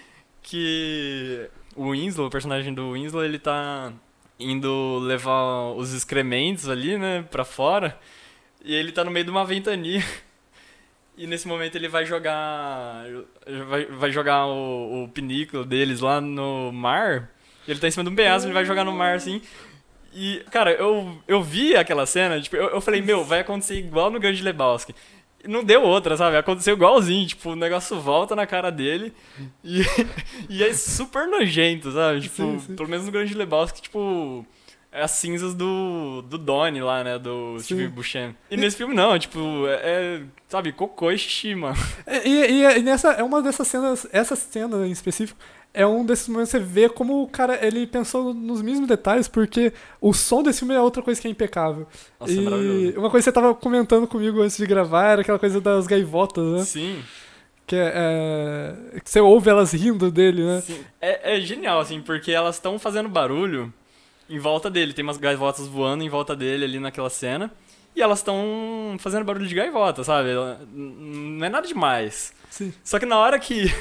que 0.41 1.49
o 1.75 1.91
Winslow, 1.91 2.27
o 2.27 2.31
personagem 2.31 2.73
do 2.73 2.93
Winslow, 2.93 3.23
ele 3.23 3.37
tá 3.37 3.93
indo 4.41 4.99
levar 4.99 5.73
os 5.75 5.93
excrementos 5.93 6.69
ali, 6.69 6.97
né, 6.97 7.25
pra 7.29 7.45
fora. 7.45 7.97
E 8.63 8.73
ele 8.73 8.91
tá 8.91 9.03
no 9.03 9.11
meio 9.11 9.25
de 9.25 9.31
uma 9.31 9.45
ventania. 9.45 10.03
E 11.17 11.27
nesse 11.27 11.47
momento 11.47 11.75
ele 11.75 11.89
vai 11.89 12.03
jogar. 12.05 13.03
Vai, 13.67 13.85
vai 13.85 14.11
jogar 14.11 14.47
o, 14.47 15.03
o 15.03 15.07
pinículo 15.09 15.63
deles 15.63 15.99
lá 15.99 16.19
no 16.19 16.71
mar. 16.71 17.29
Ele 17.67 17.79
tá 17.79 17.87
em 17.87 17.91
cima 17.91 18.03
de 18.03 18.09
um 18.09 18.15
penhasco, 18.15 18.47
ele 18.47 18.53
vai 18.53 18.65
jogar 18.65 18.83
no 18.83 18.93
mar 18.93 19.15
assim. 19.15 19.39
E, 20.13 20.43
cara, 20.49 20.71
eu, 20.71 21.21
eu 21.27 21.43
vi 21.43 21.75
aquela 21.75 22.05
cena, 22.05 22.41
tipo, 22.41 22.55
eu, 22.55 22.69
eu 22.69 22.81
falei, 22.81 23.01
meu, 23.01 23.23
vai 23.23 23.41
acontecer 23.41 23.77
igual 23.77 24.09
no 24.09 24.19
Grande 24.19 24.41
Lebowski 24.41 24.95
não 25.47 25.63
deu 25.63 25.83
outra, 25.83 26.15
sabe? 26.17 26.37
Aconteceu 26.37 26.75
igualzinho, 26.75 27.27
tipo, 27.27 27.51
o 27.51 27.55
negócio 27.55 27.99
volta 27.99 28.35
na 28.35 28.45
cara 28.45 28.71
dele 28.71 29.13
e, 29.63 29.81
e 30.49 30.63
é 30.63 30.73
super 30.73 31.27
nojento, 31.27 31.91
sabe? 31.91 32.21
Tipo, 32.21 32.35
sim, 32.35 32.59
sim. 32.59 32.75
pelo 32.75 32.89
menos 32.89 33.05
no 33.05 33.11
Grande 33.11 33.33
Lebowski, 33.33 33.81
tipo, 33.81 34.45
é 34.91 35.01
as 35.01 35.11
cinzas 35.11 35.53
do, 35.53 36.21
do 36.23 36.37
Donnie 36.37 36.81
lá, 36.81 37.03
né? 37.03 37.17
Do 37.17 37.57
sim. 37.59 37.75
Steve 37.75 37.87
Buscemi. 37.87 38.35
E 38.49 38.57
nesse 38.57 38.77
filme 38.77 38.93
não, 38.93 39.17
tipo, 39.17 39.39
é, 39.67 39.79
é 39.83 40.21
sabe, 40.49 40.73
cocô 40.73 41.09
e 41.11 41.17
xixi, 41.17 41.55
mano. 41.55 41.77
É, 42.05 42.27
e, 42.27 42.51
e, 42.51 42.79
e, 42.79 42.83
nessa, 42.83 43.13
é 43.13 43.23
uma 43.23 43.41
dessas 43.41 43.67
cenas, 43.67 44.05
essa 44.11 44.35
cena 44.35 44.85
em 44.85 44.91
específico, 44.91 45.39
é 45.73 45.85
um 45.85 46.05
desses 46.05 46.27
momentos 46.27 46.51
que 46.51 46.59
você 46.59 46.63
vê 46.63 46.89
como 46.89 47.23
o 47.23 47.27
cara 47.27 47.65
ele 47.65 47.87
pensou 47.87 48.33
nos 48.33 48.61
mesmos 48.61 48.87
detalhes, 48.87 49.27
porque 49.27 49.71
o 49.99 50.13
som 50.13 50.43
desse 50.43 50.59
filme 50.59 50.73
é 50.73 50.81
outra 50.81 51.01
coisa 51.01 51.19
que 51.21 51.27
é 51.27 51.31
impecável. 51.31 51.87
Nossa, 52.19 52.31
é 52.31 52.35
e 52.35 52.93
uma 52.97 53.09
coisa 53.09 53.23
que 53.23 53.23
você 53.23 53.31
tava 53.31 53.55
comentando 53.55 54.07
comigo 54.07 54.41
antes 54.41 54.57
de 54.57 54.65
gravar 54.65 55.05
era 55.07 55.21
aquela 55.21 55.39
coisa 55.39 55.61
das 55.61 55.87
gaivotas, 55.87 56.45
né? 56.45 56.63
Sim. 56.63 57.01
Que, 57.65 57.75
é, 57.77 57.93
é, 57.95 58.99
que 58.99 59.09
você 59.09 59.21
ouve 59.21 59.49
elas 59.49 59.71
rindo 59.71 60.11
dele, 60.11 60.43
né? 60.43 60.61
Sim. 60.61 60.83
É, 60.99 61.37
é 61.37 61.39
genial, 61.39 61.79
assim, 61.79 62.01
porque 62.01 62.31
elas 62.31 62.55
estão 62.55 62.77
fazendo 62.77 63.07
barulho 63.07 63.73
em 64.29 64.39
volta 64.39 64.69
dele. 64.69 64.91
Tem 64.91 65.03
umas 65.03 65.17
gaivotas 65.17 65.67
voando 65.67 66.03
em 66.03 66.09
volta 66.09 66.35
dele 66.35 66.65
ali 66.65 66.79
naquela 66.79 67.09
cena. 67.09 67.49
E 67.95 68.01
elas 68.01 68.19
estão 68.19 68.97
fazendo 68.99 69.23
barulho 69.23 69.47
de 69.47 69.55
gaivota, 69.55 70.03
sabe? 70.03 70.29
Não 70.73 71.45
é 71.45 71.49
nada 71.49 71.67
demais. 71.67 72.33
Sim. 72.49 72.73
Só 72.83 72.99
que 72.99 73.05
na 73.05 73.17
hora 73.17 73.39
que 73.39 73.73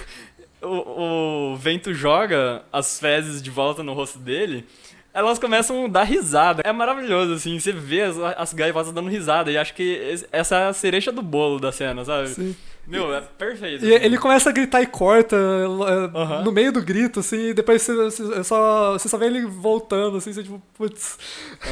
o, 0.63 1.53
o 1.53 1.57
vento 1.57 1.93
joga 1.93 2.63
as 2.73 2.99
fezes 2.99 3.43
de 3.43 3.51
volta 3.51 3.83
no 3.83 3.93
rosto 3.93 4.19
dele, 4.19 4.67
elas 5.13 5.39
começam 5.39 5.85
a 5.85 5.89
dar 5.89 6.05
risada. 6.05 6.63
É 6.65 6.73
maravilhoso, 6.73 7.35
assim, 7.35 7.59
você 7.59 7.73
vê 7.73 8.03
as, 8.03 8.17
as 8.19 8.53
gaivotas 8.53 8.93
dando 8.93 9.09
risada. 9.09 9.51
E 9.51 9.59
acho 9.59 9.75
que 9.75 10.25
essa 10.31 10.57
é 10.57 10.69
a 10.69 10.73
cereja 10.73 11.11
do 11.11 11.23
bolo 11.23 11.59
da 11.59 11.73
cena, 11.73 12.05
sabe? 12.05 12.29
Sim. 12.29 12.57
Meu, 12.91 13.15
é 13.15 13.21
perfeito. 13.21 13.85
E 13.85 13.93
ele 13.93 14.19
começa 14.19 14.51
a 14.51 14.53
gritar 14.53 14.83
e 14.83 14.87
corta 14.87 15.37
uh, 15.37 16.45
no 16.45 16.51
meio 16.51 16.73
do 16.73 16.83
grito, 16.83 17.21
assim, 17.21 17.51
e 17.51 17.55
depois 17.55 17.83
você, 17.83 17.95
você, 17.95 18.45
só, 18.45 18.93
você 18.93 19.09
só 19.09 19.17
vê 19.17 19.27
ele 19.27 19.47
voltando, 19.47 20.17
assim, 20.17 20.33
você 20.33 20.43
tipo, 20.43 20.61
putz, 20.75 21.17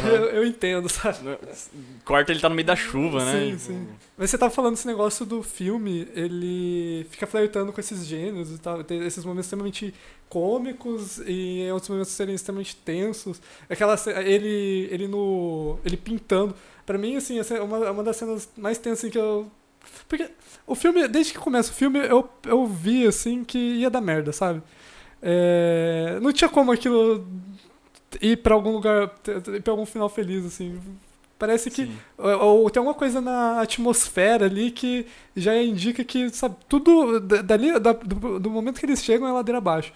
eu, 0.04 0.24
eu, 0.30 0.46
entendo, 0.46 0.88
sabe? 0.88 1.18
Corta 2.04 2.30
ele 2.30 2.40
tá 2.40 2.48
no 2.48 2.54
meio 2.54 2.66
da 2.66 2.76
chuva, 2.76 3.24
né? 3.24 3.32
Sim, 3.32 3.58
sim. 3.58 3.88
Mas 4.16 4.30
você 4.30 4.38
tava 4.38 4.52
falando 4.52 4.74
esse 4.74 4.86
negócio 4.86 5.26
do 5.26 5.42
filme, 5.42 6.08
ele 6.14 7.04
fica 7.10 7.26
flertando 7.26 7.72
com 7.72 7.80
esses 7.80 8.06
gêneros 8.06 8.54
e 8.54 8.58
tal, 8.58 8.84
tem 8.84 9.04
esses 9.04 9.24
momentos 9.24 9.46
extremamente 9.46 9.92
cômicos 10.28 11.18
e 11.26 11.62
em 11.62 11.72
outros 11.72 11.88
momentos 11.88 12.12
serem 12.12 12.34
extremamente 12.34 12.76
tensos. 12.76 13.40
Aquela 13.68 13.96
ele 14.24 14.88
ele 14.90 15.08
no 15.08 15.78
ele 15.84 15.96
pintando. 15.96 16.54
Para 16.86 16.98
mim 16.98 17.16
assim, 17.16 17.38
é 17.38 17.60
uma, 17.60 17.90
uma 17.90 18.02
das 18.04 18.16
cenas 18.16 18.48
mais 18.56 18.78
tensas 18.78 19.00
assim, 19.00 19.10
que 19.10 19.18
eu 19.18 19.50
porque 20.08 20.30
o 20.66 20.74
filme, 20.74 21.06
desde 21.08 21.32
que 21.32 21.38
começa 21.38 21.70
o 21.70 21.74
filme, 21.74 21.98
eu, 22.00 22.28
eu 22.44 22.66
vi, 22.66 23.06
assim, 23.06 23.44
que 23.44 23.58
ia 23.58 23.90
dar 23.90 24.00
merda, 24.00 24.32
sabe? 24.32 24.62
É, 25.22 26.18
não 26.22 26.32
tinha 26.32 26.48
como 26.48 26.72
aquilo 26.72 27.26
ir 28.20 28.38
pra 28.38 28.54
algum 28.54 28.72
lugar, 28.72 29.12
ir 29.54 29.62
pra 29.62 29.72
algum 29.72 29.86
final 29.86 30.08
feliz, 30.08 30.44
assim. 30.46 30.78
Parece 31.38 31.70
que 31.70 31.88
ou, 32.16 32.62
ou 32.62 32.70
tem 32.70 32.80
alguma 32.80 32.94
coisa 32.94 33.20
na 33.20 33.60
atmosfera 33.60 34.46
ali 34.46 34.70
que 34.72 35.06
já 35.36 35.56
indica 35.62 36.02
que, 36.04 36.28
sabe, 36.30 36.56
tudo 36.68 37.20
da- 37.20 37.42
dali, 37.42 37.78
da- 37.78 37.92
do, 37.92 38.40
do 38.40 38.50
momento 38.50 38.80
que 38.80 38.86
eles 38.86 39.02
chegam 39.04 39.28
é 39.28 39.32
ladeira 39.32 39.58
abaixo. 39.58 39.92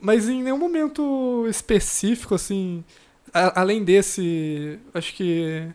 Mas 0.00 0.28
em 0.28 0.42
nenhum 0.42 0.58
momento 0.58 1.46
específico, 1.48 2.34
assim, 2.34 2.84
a- 3.32 3.60
além 3.60 3.82
desse, 3.84 4.78
acho 4.94 5.14
que, 5.14 5.66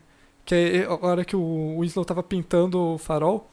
que 0.44 0.54
é 0.54 0.84
a 0.84 0.94
hora 1.06 1.24
que 1.24 1.36
o 1.36 1.78
Winslow 1.80 2.04
tava 2.04 2.22
pintando 2.22 2.78
o 2.78 2.98
farol, 2.98 3.50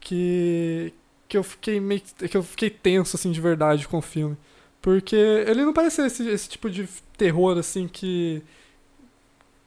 que, 0.00 0.92
que 1.28 1.36
eu 1.36 1.42
fiquei 1.42 1.80
meio 1.80 2.02
que 2.02 2.36
eu 2.36 2.42
fiquei 2.42 2.70
tenso, 2.70 3.16
assim, 3.16 3.32
de 3.32 3.40
verdade 3.40 3.88
com 3.88 3.98
o 3.98 4.02
filme. 4.02 4.36
Porque 4.80 5.16
ele 5.16 5.64
não 5.64 5.72
parece 5.72 6.02
esse, 6.02 6.28
esse 6.28 6.48
tipo 6.48 6.68
de 6.70 6.88
terror, 7.16 7.58
assim, 7.58 7.88
que 7.88 8.42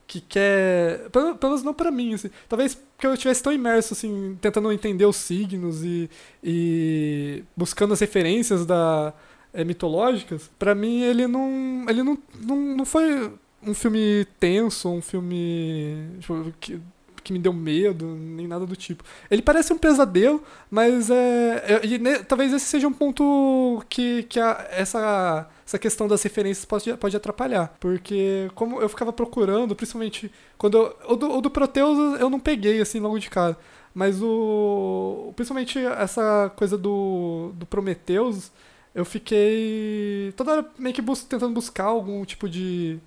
que 0.08 0.22
quer. 0.22 1.10
Pelo, 1.10 1.36
pelo 1.36 1.52
menos 1.54 1.64
não 1.64 1.74
pra 1.74 1.92
mim, 1.92 2.14
assim. 2.14 2.30
Talvez 2.48 2.76
porque 2.76 3.08
eu 3.08 3.14
estivesse 3.14 3.44
tão 3.44 3.52
imerso, 3.52 3.94
assim, 3.94 4.38
tentando 4.42 4.72
entender 4.72 5.06
os 5.06 5.18
signos 5.18 5.84
e, 5.84 6.10
e 6.44 7.44
buscando 7.56 7.94
as 7.94 8.00
referências 8.00 8.66
da, 8.66 9.14
eh, 9.54 9.64
mitológicas. 9.64 10.50
Pra 10.60 10.76
mim, 10.76 11.02
ele 11.02 11.28
não. 11.28 11.86
Ele 11.90 12.04
não, 12.04 12.18
não, 12.42 12.58
não 12.78 12.86
foi 12.86 13.32
um 13.64 13.74
filme 13.74 14.26
tenso, 14.40 14.90
um 14.90 15.02
filme. 15.02 16.08
tipo, 16.20 16.54
que, 16.60 16.82
que 17.24 17.34
me 17.34 17.40
deu 17.40 17.52
medo, 17.54 18.06
nem 18.16 18.48
nada 18.48 18.66
do 18.68 18.76
tipo. 18.76 19.04
Ele 19.32 19.42
parece 19.42 19.74
um 19.74 19.78
pesadelo, 19.78 20.44
mas 20.70 21.10
é. 21.10 21.80
é- 21.82 21.86
e 21.86 21.98
ne- 21.98 22.20
talvez 22.24 22.54
esse 22.54 22.66
seja 22.66 22.88
um 22.88 22.94
ponto 22.94 23.84
que, 23.90 24.24
que 24.24 24.40
a- 24.40 24.68
essa, 24.72 25.50
essa 25.66 25.80
questão 25.80 26.08
das 26.08 26.22
referências 26.22 26.66
pode, 26.66 26.94
pode 26.98 27.18
atrapalhar. 27.18 27.76
Porque 27.80 28.50
como 28.56 28.80
eu 28.80 28.88
ficava 28.90 29.12
procurando, 29.12 29.76
principalmente 29.76 30.32
quando 30.58 30.78
eu, 30.78 30.96
o, 31.10 31.16
do, 31.16 31.32
o 31.38 31.42
do 31.42 31.50
Proteus 31.50 32.20
eu 32.20 32.30
não 32.30 32.40
peguei 32.40 32.80
assim 32.82 33.00
logo 33.00 33.18
de 33.20 33.30
cara. 33.30 33.58
Mas 33.94 34.22
o. 34.22 35.32
Principalmente 35.36 35.80
essa 35.80 36.52
coisa 36.56 36.78
do, 36.78 37.52
do 37.56 37.66
Prometheus, 37.66 38.52
eu 38.94 39.06
fiquei. 39.06 40.34
toda 40.36 40.52
hora 40.52 40.70
meio 40.78 40.94
que 40.94 41.02
bus- 41.02 41.24
tentando 41.24 41.54
buscar 41.54 41.86
algum 41.86 42.24
tipo 42.26 42.48
de. 42.50 43.00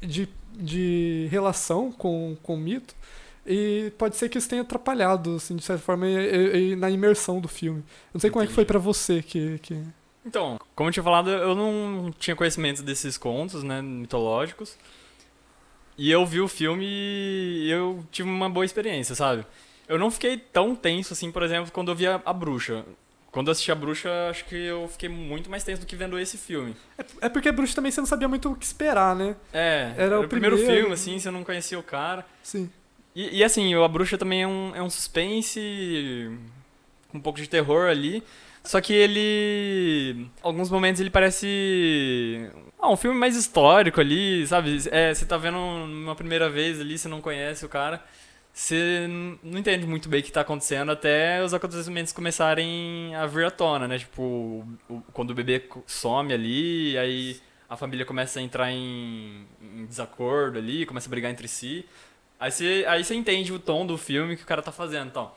De, 0.00 0.28
de 0.54 1.28
relação 1.30 1.90
com, 1.92 2.36
com 2.42 2.54
o 2.54 2.58
mito. 2.58 2.94
E 3.46 3.92
pode 3.96 4.16
ser 4.16 4.28
que 4.28 4.36
isso 4.36 4.48
tenha 4.48 4.60
atrapalhado, 4.62 5.36
assim, 5.36 5.56
de 5.56 5.64
certa 5.64 5.82
forma, 5.82 6.06
e- 6.06 6.12
e- 6.16 6.72
e 6.72 6.76
na 6.76 6.90
imersão 6.90 7.40
do 7.40 7.48
filme. 7.48 7.80
Eu 7.80 8.10
não 8.14 8.20
sei 8.20 8.30
como 8.30 8.44
é 8.44 8.46
que 8.46 8.52
foi 8.52 8.64
pra 8.64 8.78
você 8.78 9.22
que. 9.22 9.58
que... 9.60 9.82
Então, 10.26 10.58
como 10.74 10.88
eu 10.88 10.92
tinha 10.92 11.02
falado, 11.02 11.30
eu 11.30 11.54
não 11.54 12.12
tinha 12.18 12.36
conhecimento 12.36 12.82
desses 12.82 13.16
contos, 13.16 13.62
né, 13.62 13.80
mitológicos. 13.80 14.76
E 15.96 16.10
eu 16.10 16.24
vi 16.26 16.40
o 16.40 16.46
filme 16.48 16.84
e 16.86 17.70
eu 17.70 18.04
tive 18.12 18.28
uma 18.28 18.48
boa 18.50 18.64
experiência, 18.66 19.14
sabe? 19.14 19.44
Eu 19.88 19.98
não 19.98 20.10
fiquei 20.10 20.36
tão 20.36 20.76
tenso 20.76 21.12
assim, 21.14 21.32
por 21.32 21.42
exemplo, 21.42 21.72
quando 21.72 21.90
eu 21.90 21.94
vi 21.94 22.06
a, 22.06 22.20
a 22.24 22.32
bruxa. 22.32 22.84
Quando 23.30 23.48
eu 23.48 23.52
assisti 23.52 23.70
a 23.70 23.74
bruxa, 23.74 24.08
acho 24.30 24.44
que 24.46 24.56
eu 24.56 24.88
fiquei 24.88 25.08
muito 25.08 25.50
mais 25.50 25.62
tenso 25.62 25.80
do 25.82 25.86
que 25.86 25.94
vendo 25.94 26.18
esse 26.18 26.38
filme. 26.38 26.74
É 27.20 27.28
porque 27.28 27.48
a 27.48 27.52
bruxa 27.52 27.74
também 27.74 27.92
você 27.92 28.00
não 28.00 28.06
sabia 28.06 28.26
muito 28.28 28.50
o 28.50 28.56
que 28.56 28.64
esperar, 28.64 29.14
né? 29.14 29.36
É, 29.52 29.92
Era 29.96 30.02
era, 30.04 30.20
o 30.20 30.24
o 30.24 30.28
primeiro, 30.28 30.56
primeiro- 30.56 30.80
filme, 30.80 30.94
assim, 30.94 31.18
você 31.18 31.30
não 31.30 31.44
conhecia 31.44 31.78
o 31.78 31.82
cara. 31.82 32.24
Sim. 32.42 32.70
E, 33.14 33.38
e, 33.38 33.44
assim, 33.44 33.74
a 33.74 33.88
bruxa 33.88 34.16
também 34.16 34.42
é 34.42 34.46
um, 34.46 34.74
é 34.76 34.82
um 34.82 34.88
suspense 34.88 36.30
com 37.08 37.18
um 37.18 37.20
pouco 37.20 37.38
de 37.40 37.48
terror 37.48 37.88
ali. 37.88 38.22
Só 38.64 38.80
que 38.80 38.92
ele. 38.92 40.26
Alguns 40.42 40.70
momentos 40.70 41.00
ele 41.00 41.10
parece. 41.10 42.50
Ah, 42.78 42.90
um 42.90 42.96
filme 42.96 43.18
mais 43.18 43.34
histórico 43.36 44.00
ali, 44.00 44.46
sabe? 44.46 44.78
É, 44.90 45.12
você 45.14 45.24
tá 45.24 45.36
vendo 45.36 45.56
uma 45.58 46.14
primeira 46.14 46.48
vez 46.50 46.80
ali, 46.80 46.98
você 46.98 47.08
não 47.08 47.20
conhece 47.20 47.64
o 47.64 47.68
cara. 47.68 48.02
Você 48.58 49.06
não 49.40 49.60
entende 49.60 49.86
muito 49.86 50.08
bem 50.08 50.18
o 50.18 50.22
que 50.22 50.32
tá 50.32 50.40
acontecendo 50.40 50.90
até 50.90 51.40
os 51.44 51.54
acontecimentos 51.54 52.12
começarem 52.12 53.14
a 53.14 53.24
vir 53.24 53.46
à 53.46 53.52
tona, 53.52 53.86
né? 53.86 54.00
Tipo, 54.00 54.66
quando 55.12 55.30
o 55.30 55.34
bebê 55.34 55.62
some 55.86 56.32
ali, 56.32 56.98
aí 56.98 57.40
a 57.68 57.76
família 57.76 58.04
começa 58.04 58.40
a 58.40 58.42
entrar 58.42 58.72
em, 58.72 59.46
em 59.62 59.86
desacordo 59.86 60.58
ali, 60.58 60.84
começa 60.86 61.08
a 61.08 61.10
brigar 61.10 61.30
entre 61.30 61.46
si. 61.46 61.86
Aí 62.38 62.50
você, 62.50 62.84
aí 62.88 63.04
você 63.04 63.14
entende 63.14 63.52
o 63.52 63.60
tom 63.60 63.86
do 63.86 63.96
filme 63.96 64.36
que 64.36 64.42
o 64.42 64.46
cara 64.46 64.60
tá 64.60 64.72
fazendo, 64.72 65.06
então. 65.06 65.30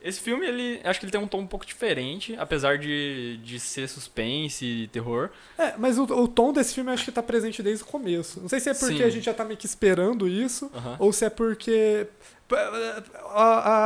Esse 0.00 0.20
filme, 0.20 0.46
ele, 0.46 0.80
acho 0.84 1.00
que 1.00 1.06
ele 1.06 1.12
tem 1.12 1.20
um 1.20 1.28
tom 1.28 1.40
um 1.40 1.46
pouco 1.46 1.66
diferente, 1.66 2.36
apesar 2.36 2.78
de, 2.78 3.38
de 3.38 3.58
ser 3.58 3.88
suspense 3.88 4.64
e 4.64 4.88
terror. 4.88 5.30
É, 5.58 5.74
mas 5.78 5.96
o, 5.98 6.04
o 6.04 6.28
tom 6.28 6.52
desse 6.52 6.74
filme 6.74 6.90
acho 6.90 7.04
que 7.04 7.12
tá 7.12 7.22
presente 7.22 7.62
desde 7.62 7.84
o 7.84 7.86
começo. 7.86 8.40
Não 8.40 8.48
sei 8.48 8.60
se 8.60 8.70
é 8.70 8.74
porque 8.74 8.98
Sim. 8.98 9.04
a 9.04 9.10
gente 9.10 9.24
já 9.24 9.34
tá 9.34 9.44
meio 9.44 9.56
que 9.56 9.66
esperando 9.66 10.28
isso, 10.28 10.70
ou 10.98 11.12
se 11.12 11.24
é 11.24 11.30
porque. 11.30 12.06
A, 12.54 13.42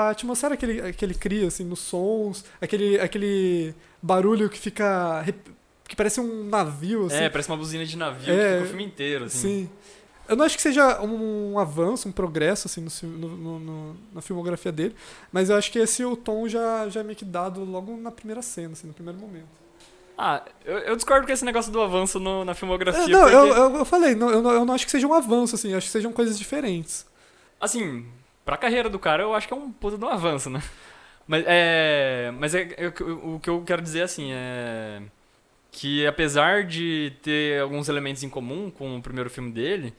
a 0.06 0.10
atmosfera 0.10 0.56
que 0.56 0.64
ele, 0.66 0.92
que 0.92 1.04
ele 1.04 1.14
cria, 1.14 1.46
assim, 1.48 1.64
nos 1.64 1.80
sons, 1.80 2.44
aquele, 2.60 2.98
aquele 3.00 3.74
barulho 4.02 4.48
que 4.50 4.58
fica. 4.58 5.24
que 5.88 5.94
parece 5.96 6.20
um 6.20 6.44
navio, 6.48 7.06
assim. 7.06 7.16
É, 7.24 7.28
parece 7.28 7.48
uma 7.50 7.56
buzina 7.56 7.84
de 7.84 7.96
navio 7.96 8.32
É, 8.34 8.36
que 8.36 8.52
fica 8.54 8.62
o 8.64 8.66
filme 8.68 8.84
inteiro, 8.84 9.24
assim. 9.26 9.38
Sim. 9.66 9.70
Eu 10.28 10.34
não 10.34 10.44
acho 10.44 10.56
que 10.56 10.62
seja 10.62 11.00
um 11.02 11.56
avanço, 11.56 12.08
um 12.08 12.12
progresso, 12.12 12.66
assim, 12.66 12.84
no, 13.04 13.28
no- 13.28 13.58
no- 13.60 13.96
na 14.12 14.20
filmografia 14.20 14.72
dele, 14.72 14.92
mas 15.30 15.48
eu 15.50 15.56
acho 15.56 15.70
que 15.70 15.78
esse 15.78 16.04
o 16.04 16.16
tom 16.16 16.48
já, 16.48 16.88
já 16.88 16.98
é 16.98 17.02
meio 17.04 17.14
que 17.16 17.24
dado 17.24 17.64
logo 17.64 17.96
na 17.96 18.10
primeira 18.10 18.42
cena, 18.42 18.72
assim, 18.72 18.88
no 18.88 18.92
primeiro 18.92 19.20
momento. 19.20 19.46
Ah, 20.18 20.42
eu, 20.64 20.78
eu 20.78 20.96
discordo 20.96 21.26
com 21.26 21.32
esse 21.32 21.44
negócio 21.44 21.70
do 21.70 21.80
avanço 21.80 22.18
no- 22.18 22.44
na 22.44 22.54
filmografia. 22.54 23.04
É, 23.04 23.06
não, 23.06 23.20
porque, 23.20 23.36
eu, 23.36 23.46
eu, 23.46 23.76
eu 23.76 23.84
falei, 23.84 24.16
não, 24.16 24.28
eu, 24.30 24.42
não, 24.42 24.50
eu 24.50 24.64
não 24.64 24.74
acho 24.74 24.84
que 24.84 24.90
seja 24.90 25.06
um 25.06 25.14
avanço, 25.14 25.54
assim, 25.54 25.72
acho 25.74 25.86
que 25.86 25.92
sejam 25.92 26.12
coisas 26.12 26.36
diferentes. 26.36 27.06
Assim, 27.60 28.04
pra 28.46 28.56
carreira 28.58 28.90
do 28.90 28.98
cara, 29.00 29.24
eu 29.24 29.34
acho 29.34 29.48
que 29.48 29.54
é 29.54 29.58
um 29.58 29.72
puta 29.72 29.98
de 29.98 30.04
um 30.06 30.08
avanço, 30.08 30.50
né? 30.50 30.62
Mas 31.28 31.44
é. 31.46 32.32
Mas 32.38 32.54
é, 32.54 32.74
é 32.78 32.88
o 32.88 33.40
que 33.40 33.50
eu- 33.50 33.62
quero 33.66 33.82
dizer, 33.82 34.02
assim, 34.02 34.30
é. 34.32 35.02
Que 35.72 36.06
apesar 36.06 36.64
de 36.64 37.12
ter 37.22 37.60
alguns 37.60 37.88
elementos 37.88 38.22
em 38.22 38.30
comum 38.30 38.70
com 38.70 38.96
o 38.98 39.02
primeiro 39.02 39.28
filme 39.30 39.52
dele, 39.52 39.94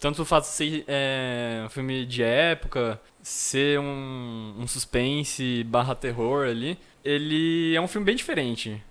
tanto 0.00 0.22
o 0.22 0.24
fato 0.24 0.44
de 0.44 0.50
ser 0.50 0.84
é, 0.88 1.62
um 1.66 1.68
filme 1.70 2.06
de 2.06 2.22
época, 2.22 3.00
ser 3.22 3.78
um, 3.80 4.54
um 4.58 4.66
suspense 4.66 5.64
barra 5.64 5.94
terror 5.94 6.48
ali, 6.48 6.78
ele 7.04 7.74
é 7.76 7.80
um 7.80 7.88
filme 7.88 8.06
bem 8.06 8.16
diferente. 8.16 8.82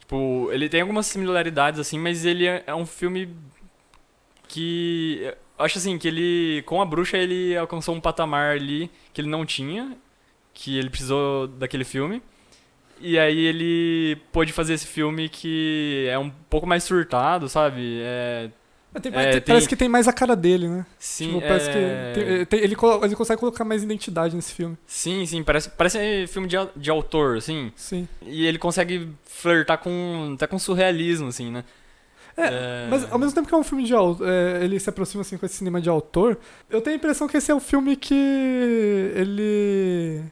Tipo, 0.00 0.50
ele 0.52 0.68
tem 0.68 0.82
algumas 0.82 1.06
similaridades, 1.06 1.80
assim, 1.80 1.98
mas 1.98 2.24
ele 2.24 2.46
é, 2.46 2.64
é 2.66 2.74
um 2.74 2.86
filme 2.86 3.34
que. 4.48 5.32
Eu 5.60 5.66
acho 5.66 5.78
assim, 5.78 5.98
que 5.98 6.08
ele. 6.08 6.62
Com 6.64 6.80
a 6.80 6.86
bruxa 6.86 7.18
ele 7.18 7.56
alcançou 7.56 7.94
um 7.94 8.00
patamar 8.00 8.56
ali 8.56 8.90
que 9.12 9.20
ele 9.20 9.28
não 9.28 9.44
tinha, 9.44 9.96
que 10.54 10.78
ele 10.78 10.88
precisou 10.90 11.46
daquele 11.46 11.84
filme. 11.84 12.22
E 12.98 13.18
aí 13.18 13.44
ele 13.46 14.16
pôde 14.32 14.52
fazer 14.52 14.74
esse 14.74 14.86
filme 14.86 15.28
que 15.28 16.06
é 16.10 16.18
um 16.18 16.30
pouco 16.50 16.66
mais 16.66 16.82
surtado, 16.84 17.48
sabe? 17.48 17.98
É, 18.02 18.50
tem- 19.00 19.12
É, 19.14 19.30
tem- 19.32 19.40
Parece 19.42 19.68
que 19.68 19.76
tem 19.76 19.88
mais 19.88 20.08
a 20.08 20.12
cara 20.12 20.34
dele, 20.34 20.68
né? 20.68 20.84
sim, 20.98 21.28
Tipo, 21.28 21.40
parece 21.42 21.70
é... 21.70 21.72
que 21.72 22.20
tem- 22.20 22.44
tem- 22.46 22.58
ele, 22.60 22.76
ele 23.04 23.16
consegue 23.16 23.38
colocar 23.40 23.64
mais 23.64 23.82
identidade 23.82 24.34
nesse 24.34 24.52
filme. 24.52 24.76
Sim, 24.86 25.24
sim, 25.24 25.42
parece, 25.42 25.70
parece 25.70 26.26
filme 26.26 26.48
de, 26.48 26.56
de 26.76 26.90
autor, 26.90 27.36
assim. 27.38 27.72
Sim. 27.76 28.06
E 28.22 28.46
ele 28.46 28.58
consegue 28.58 29.08
flertar 29.24 29.78
com. 29.78 30.32
até 30.34 30.46
com 30.46 30.58
surrealismo, 30.58 31.28
assim, 31.28 31.50
né? 31.50 31.64
É, 32.36 32.86
Mas 32.90 33.10
ao 33.12 33.18
mesmo 33.18 33.34
tempo 33.34 33.48
que 33.48 33.54
é 33.54 33.58
um 33.58 33.62
filme 33.64 33.84
de 33.84 33.94
autor, 33.94 34.26
ele 34.62 34.78
se 34.80 34.88
aproxima 34.88 35.20
assim 35.22 35.36
com 35.36 35.44
esse 35.46 35.56
cinema 35.56 35.80
de 35.80 35.88
autor, 35.88 36.38
eu 36.68 36.80
tenho 36.80 36.94
a 36.94 36.98
impressão 36.98 37.26
que 37.28 37.36
esse 37.36 37.50
é 37.50 37.54
o 37.54 37.60
filme 37.60 37.96
que 37.96 38.14
ele 39.14 40.22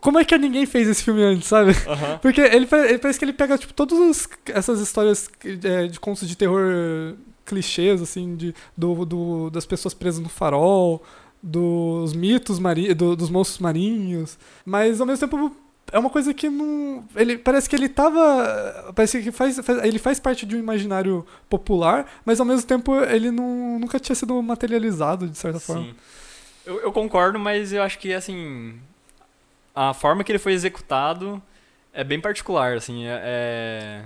como 0.00 0.18
é 0.18 0.24
que 0.24 0.36
ninguém 0.36 0.66
fez 0.66 0.86
esse 0.88 1.02
filme 1.02 1.22
antes, 1.22 1.48
sabe? 1.48 1.72
Porque 2.20 2.40
ele, 2.40 2.66
ele 2.88 2.98
parece 2.98 3.18
que 3.18 3.24
ele 3.24 3.32
pega 3.32 3.56
tipo 3.56 3.72
todas 3.72 4.28
essas 4.46 4.80
histórias 4.80 5.28
é, 5.64 5.86
de 5.86 5.98
contos 5.98 6.28
de 6.28 6.36
terror 6.36 7.14
clichês 7.44 8.02
assim 8.02 8.36
de 8.36 8.54
do, 8.76 9.04
do- 9.06 9.50
das 9.50 9.64
pessoas 9.64 9.94
presas 9.94 10.20
no 10.20 10.28
farol, 10.28 11.02
dos 11.42 12.12
mitos 12.12 12.58
mari 12.58 12.92
do- 12.92 13.16
dos 13.16 13.30
monstros 13.30 13.58
marinhos, 13.60 14.36
mas 14.64 15.00
ao 15.00 15.06
mesmo 15.06 15.26
tempo 15.28 15.56
é 15.92 15.98
uma 15.98 16.10
coisa 16.10 16.34
que 16.34 16.48
não. 16.48 17.04
Ele, 17.14 17.38
parece 17.38 17.68
que 17.68 17.76
ele 17.76 17.88
tava. 17.88 18.92
Parece 18.94 19.22
que 19.22 19.30
faz, 19.32 19.58
faz- 19.60 19.84
ele 19.84 19.98
faz 19.98 20.18
parte 20.20 20.44
de 20.44 20.56
um 20.56 20.58
imaginário 20.58 21.26
popular, 21.48 22.06
mas 22.24 22.40
ao 22.40 22.46
mesmo 22.46 22.66
tempo 22.66 22.94
ele 23.04 23.30
não, 23.30 23.78
nunca 23.78 23.98
tinha 24.00 24.14
sido 24.16 24.40
materializado, 24.42 25.28
de 25.28 25.38
certa 25.38 25.60
forma. 25.60 25.82
Sim. 25.84 25.94
Eu, 26.64 26.80
eu 26.80 26.92
concordo, 26.92 27.38
mas 27.38 27.72
eu 27.72 27.82
acho 27.82 27.98
que, 27.98 28.12
assim, 28.12 28.78
a 29.74 29.94
forma 29.94 30.24
que 30.24 30.32
ele 30.32 30.38
foi 30.40 30.52
executado 30.52 31.40
é 31.92 32.02
bem 32.02 32.20
particular, 32.20 32.76
assim, 32.76 33.06
é... 33.06 33.20
é- 33.24 34.04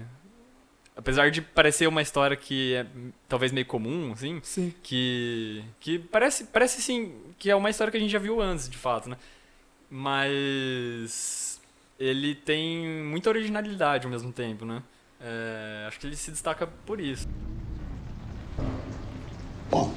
Apesar 0.96 1.30
de 1.30 1.40
parecer 1.40 1.86
uma 1.88 2.02
história 2.02 2.36
que 2.36 2.74
é 2.74 2.84
talvez 3.26 3.52
meio 3.52 3.64
comum, 3.64 4.12
assim, 4.12 4.38
Sim. 4.42 4.74
que 4.82 5.64
que 5.80 5.98
parece 5.98 6.44
parece 6.44 6.82
sim 6.82 7.14
que 7.38 7.48
é 7.48 7.56
uma 7.56 7.70
história 7.70 7.90
que 7.90 7.96
a 7.96 8.00
gente 8.00 8.10
já 8.10 8.18
viu 8.18 8.38
antes 8.38 8.68
de 8.68 8.76
fato 8.76 9.08
né 9.08 9.16
mas 9.88 11.49
ele 12.00 12.34
tem 12.34 12.86
muita 13.04 13.28
originalidade 13.28 14.06
ao 14.06 14.10
mesmo 14.10 14.32
tempo 14.32 14.64
né 14.64 14.82
É, 15.20 15.84
acho 15.86 16.00
que 16.00 16.06
ele 16.06 16.16
se 16.16 16.30
destaca 16.30 16.66
por 16.66 16.98
isso? 16.98 17.28
What? 19.70 19.90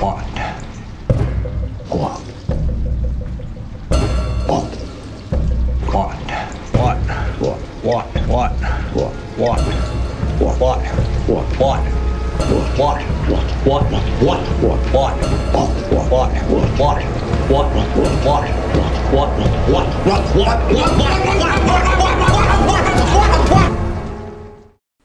What? 0.00 0.24
What? 1.90 2.20
What? 5.92 6.12
What? 7.84 8.06
What? 8.28 8.52
What? 9.38 9.60
What? 11.28 11.58
What? 11.60 12.17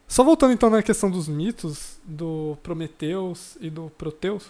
Só 0.06 0.22
voltando 0.22 0.52
então 0.52 0.70
na 0.70 0.80
questão 0.80 1.10
dos 1.10 1.26
mitos 1.26 1.98
do 2.04 2.56
Prometeus 2.62 3.56
e 3.60 3.68
do 3.68 3.90
Proteus. 3.98 4.46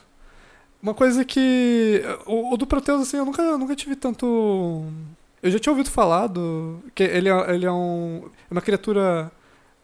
Uma 0.83 0.93
coisa 0.93 1.25
que. 1.25 2.03
O, 2.27 2.53
o 2.53 2.57
do 2.59 2.67
Proteus, 2.67 3.01
assim, 3.01 3.17
eu 3.17 3.25
nunca, 3.25 3.41
eu 3.41 3.57
nunca 3.57 3.75
tive 3.75 3.97
tanto. 3.97 4.85
Eu 5.43 5.51
já 5.51 5.59
tinha 5.59 5.73
ouvido 5.73 5.91
falar 5.91 6.27
do. 6.27 6.81
Que 6.95 7.05
ele 7.05 7.31
é, 7.31 7.55
ele 7.55 7.65
é 7.65 7.73
um. 7.73 8.29
É 8.51 8.53
uma 8.53 8.61
criatura 8.61 9.33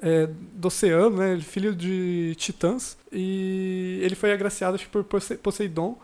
é, 0.02 0.28
do 0.54 0.66
oceano, 0.68 1.16
né? 1.16 1.34
É 1.36 1.40
filho 1.40 1.74
de 1.74 2.34
titãs. 2.36 2.96
E 3.12 4.00
ele 4.02 4.14
foi 4.14 4.32
agraciado 4.32 4.74
acho, 4.76 4.88
por 4.88 5.04
Pose- 5.04 5.36
Poseidon 5.36 5.98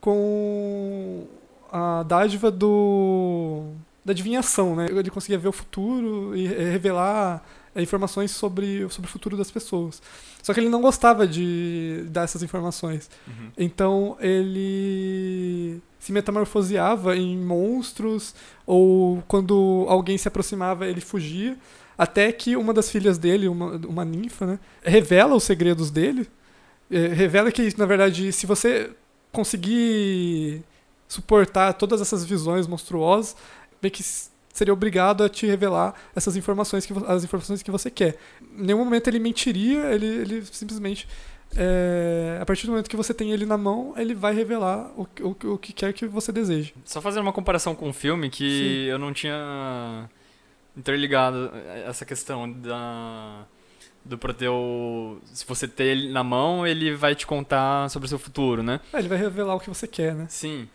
com 0.00 1.26
a 1.70 2.02
dádiva 2.02 2.50
do. 2.50 3.64
da 4.04 4.12
adivinhação, 4.12 4.74
né? 4.76 4.86
Ele 4.90 5.10
conseguia 5.10 5.38
ver 5.38 5.48
o 5.48 5.52
futuro 5.52 6.34
e 6.36 6.46
eh, 6.46 6.70
revelar 6.72 7.44
eh, 7.74 7.82
informações 7.82 8.30
sobre, 8.32 8.88
sobre 8.90 9.08
o 9.08 9.12
futuro 9.12 9.36
das 9.36 9.50
pessoas. 9.50 10.02
Só 10.42 10.52
que 10.54 10.60
ele 10.60 10.68
não 10.70 10.80
gostava 10.80 11.26
de 11.26 12.04
dar 12.08 12.22
essas 12.24 12.42
informações. 12.42 13.10
Uhum. 13.28 13.50
Então 13.58 14.16
ele 14.20 15.80
se 16.00 16.12
metamorfoseava 16.12 17.16
em 17.16 17.36
monstros 17.38 18.34
ou 18.66 19.22
quando 19.28 19.84
alguém 19.88 20.18
se 20.18 20.26
aproximava 20.26 20.86
ele 20.86 21.00
fugia. 21.00 21.56
Até 21.96 22.32
que 22.32 22.56
uma 22.56 22.72
das 22.72 22.90
filhas 22.90 23.18
dele, 23.18 23.46
uma, 23.46 23.76
uma 23.86 24.04
ninfa, 24.04 24.46
né, 24.46 24.58
revela 24.82 25.36
os 25.36 25.44
segredos 25.44 25.90
dele. 25.90 26.26
eh, 26.90 27.08
revela 27.08 27.52
que, 27.52 27.76
na 27.78 27.86
verdade, 27.86 28.32
se 28.32 28.46
você 28.46 28.90
conseguir 29.32 30.62
suportar 31.08 31.74
todas 31.74 32.00
essas 32.00 32.24
visões 32.24 32.66
monstruosas, 32.66 33.36
meio 33.82 33.92
que 33.92 34.02
seria 34.52 34.72
obrigado 34.72 35.22
a 35.24 35.28
te 35.28 35.46
revelar 35.46 35.94
essas 36.14 36.36
informações 36.36 36.86
que 36.86 36.92
as 37.06 37.24
informações 37.24 37.62
que 37.62 37.70
você 37.70 37.90
quer. 37.90 38.16
Em 38.58 38.64
nenhum 38.66 38.78
momento 38.78 39.08
ele 39.08 39.18
mentiria, 39.18 39.92
ele, 39.92 40.06
ele 40.06 40.44
simplesmente 40.50 41.08
é, 41.56 42.38
a 42.40 42.46
partir 42.46 42.66
do 42.66 42.70
momento 42.72 42.88
que 42.88 42.96
você 42.96 43.12
tem 43.12 43.32
ele 43.32 43.44
na 43.46 43.58
mão, 43.58 43.94
ele 43.96 44.14
vai 44.14 44.34
revelar 44.34 44.90
o, 44.96 45.04
que- 45.04 45.22
o, 45.22 45.36
o 45.54 45.58
que 45.58 45.72
quer 45.72 45.92
que 45.92 46.06
você 46.06 46.30
deseje. 46.32 46.74
Só 46.84 47.00
fazendo 47.00 47.22
uma 47.22 47.32
comparação 47.32 47.74
com 47.74 47.88
o 47.88 47.92
filme 47.92 48.30
que 48.30 48.86
eu 48.88 48.98
não 48.98 49.12
tinha 49.12 50.08
interligado 50.76 51.50
essa 51.86 52.04
questão 52.04 52.50
da 52.50 53.44
do 54.02 54.16
Proteu, 54.16 55.20
se 55.26 55.44
você 55.46 55.68
ter 55.68 55.84
ele 55.84 56.10
na 56.10 56.24
mão, 56.24 56.66
ele 56.66 56.94
vai 56.94 57.14
te 57.14 57.26
contar 57.26 57.90
sobre 57.90 58.06
o 58.06 58.08
seu 58.08 58.18
futuro, 58.18 58.62
né? 58.62 58.80
É, 58.94 58.98
ele 58.98 59.08
vai 59.08 59.18
revelar 59.18 59.54
o 59.54 59.60
que 59.60 59.68
você 59.68 59.86
quer, 59.86 60.14
né? 60.14 60.26
Sim. 60.30 60.66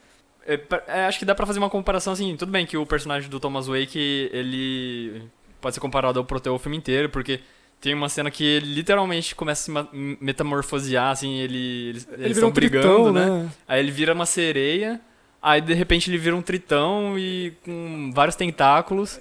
É, 0.45 0.59
é, 0.87 1.05
acho 1.05 1.17
que 1.17 1.25
dá 1.25 1.33
pra 1.33 1.45
fazer 1.47 1.57
uma 1.57 1.69
comparação 1.69 2.13
assim. 2.13 2.35
Tudo 2.37 2.51
bem 2.51 2.67
que 2.67 2.77
o 2.77 2.85
personagem 2.85 3.27
do 3.27 3.39
Thomas 3.39 3.65
Wake, 3.65 4.29
ele 4.31 5.23
pode 5.59 5.73
ser 5.73 5.81
comparado 5.81 6.19
ao 6.19 6.25
Proteu 6.25 6.53
o 6.53 6.59
filme 6.59 6.77
inteiro, 6.77 7.09
porque 7.09 7.39
tem 7.85 7.93
uma 7.93 8.09
cena 8.09 8.29
que 8.31 8.43
ele 8.43 8.73
literalmente 8.73 9.33
começa 9.35 9.71
a 9.79 9.83
se 9.85 10.17
metamorfosear, 10.19 11.11
assim, 11.11 11.35
ele, 11.37 11.89
eles, 11.89 12.07
Ele 12.17 12.31
estão 12.31 12.49
um 12.49 12.51
brigando, 12.51 12.87
tritão, 12.87 13.13
né? 13.13 13.25
né? 13.43 13.49
Aí 13.67 13.79
ele 13.79 13.91
vira 13.91 14.13
uma 14.13 14.25
sereia, 14.25 14.99
aí 15.41 15.61
de 15.61 15.73
repente 15.73 16.09
ele 16.09 16.17
vira 16.17 16.35
um 16.35 16.41
tritão 16.41 17.17
e 17.17 17.53
com 17.63 18.11
vários 18.13 18.35
tentáculos. 18.35 19.19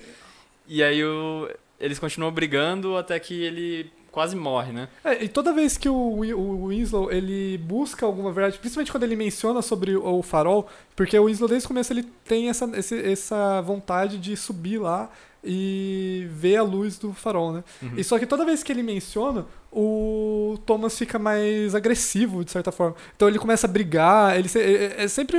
E 0.67 0.83
aí 0.83 1.05
o- 1.05 1.49
eles 1.79 1.99
continuam 1.99 2.33
brigando 2.33 2.97
até 2.97 3.19
que 3.21 3.35
ele 3.43 3.91
quase 4.11 4.35
morre, 4.37 4.73
né? 4.73 4.89
É, 5.05 5.25
e 5.25 5.29
toda 5.29 5.53
vez 5.53 5.77
que 5.77 5.89
o, 5.89 6.19
Wi- 6.19 6.33
o 6.35 6.67
Winslow 6.69 7.11
ele 7.13 7.59
busca 7.59 8.07
alguma 8.07 8.31
verdade, 8.33 8.59
principalmente 8.59 8.91
quando 8.93 9.03
ele 9.03 9.17
menciona 9.17 9.61
sobre 9.61 9.97
o, 9.97 10.07
o 10.19 10.23
farol, 10.23 10.69
porque 10.97 11.19
o 11.19 11.25
Winslow 11.27 11.49
desde 11.49 11.67
o 11.67 11.69
começo 11.69 11.93
ele 11.93 12.05
tem 12.25 12.49
essa, 12.49 12.65
esse- 12.79 13.03
essa 13.13 13.61
vontade 13.61 14.17
de 14.19 14.37
subir 14.37 14.79
lá 14.79 15.11
e 15.45 16.27
ver 16.31 16.57
a 16.57 16.63
luz 16.63 16.99
do 16.99 17.13
farol, 17.13 17.53
né? 17.53 17.65
Uhum. 17.83 17.93
E 17.97 18.05
só 18.05 18.19
que 18.19 18.27
toda 18.27 18.45
vez 18.45 18.63
que 18.63 18.73
ele 18.73 18.83
menciona, 18.83 19.47
o 19.71 20.59
Thomas 20.65 20.97
fica 20.99 21.19
mais 21.19 21.75
agressivo, 21.75 22.45
de 22.45 22.51
certa 22.51 22.73
forma. 22.73 22.97
Então 23.15 23.29
ele 23.29 23.39
começa 23.39 23.67
a 23.67 23.71
brigar, 23.71 24.39
ele 24.39 24.49
é, 24.57 25.05
é 25.05 25.09
sempre. 25.09 25.39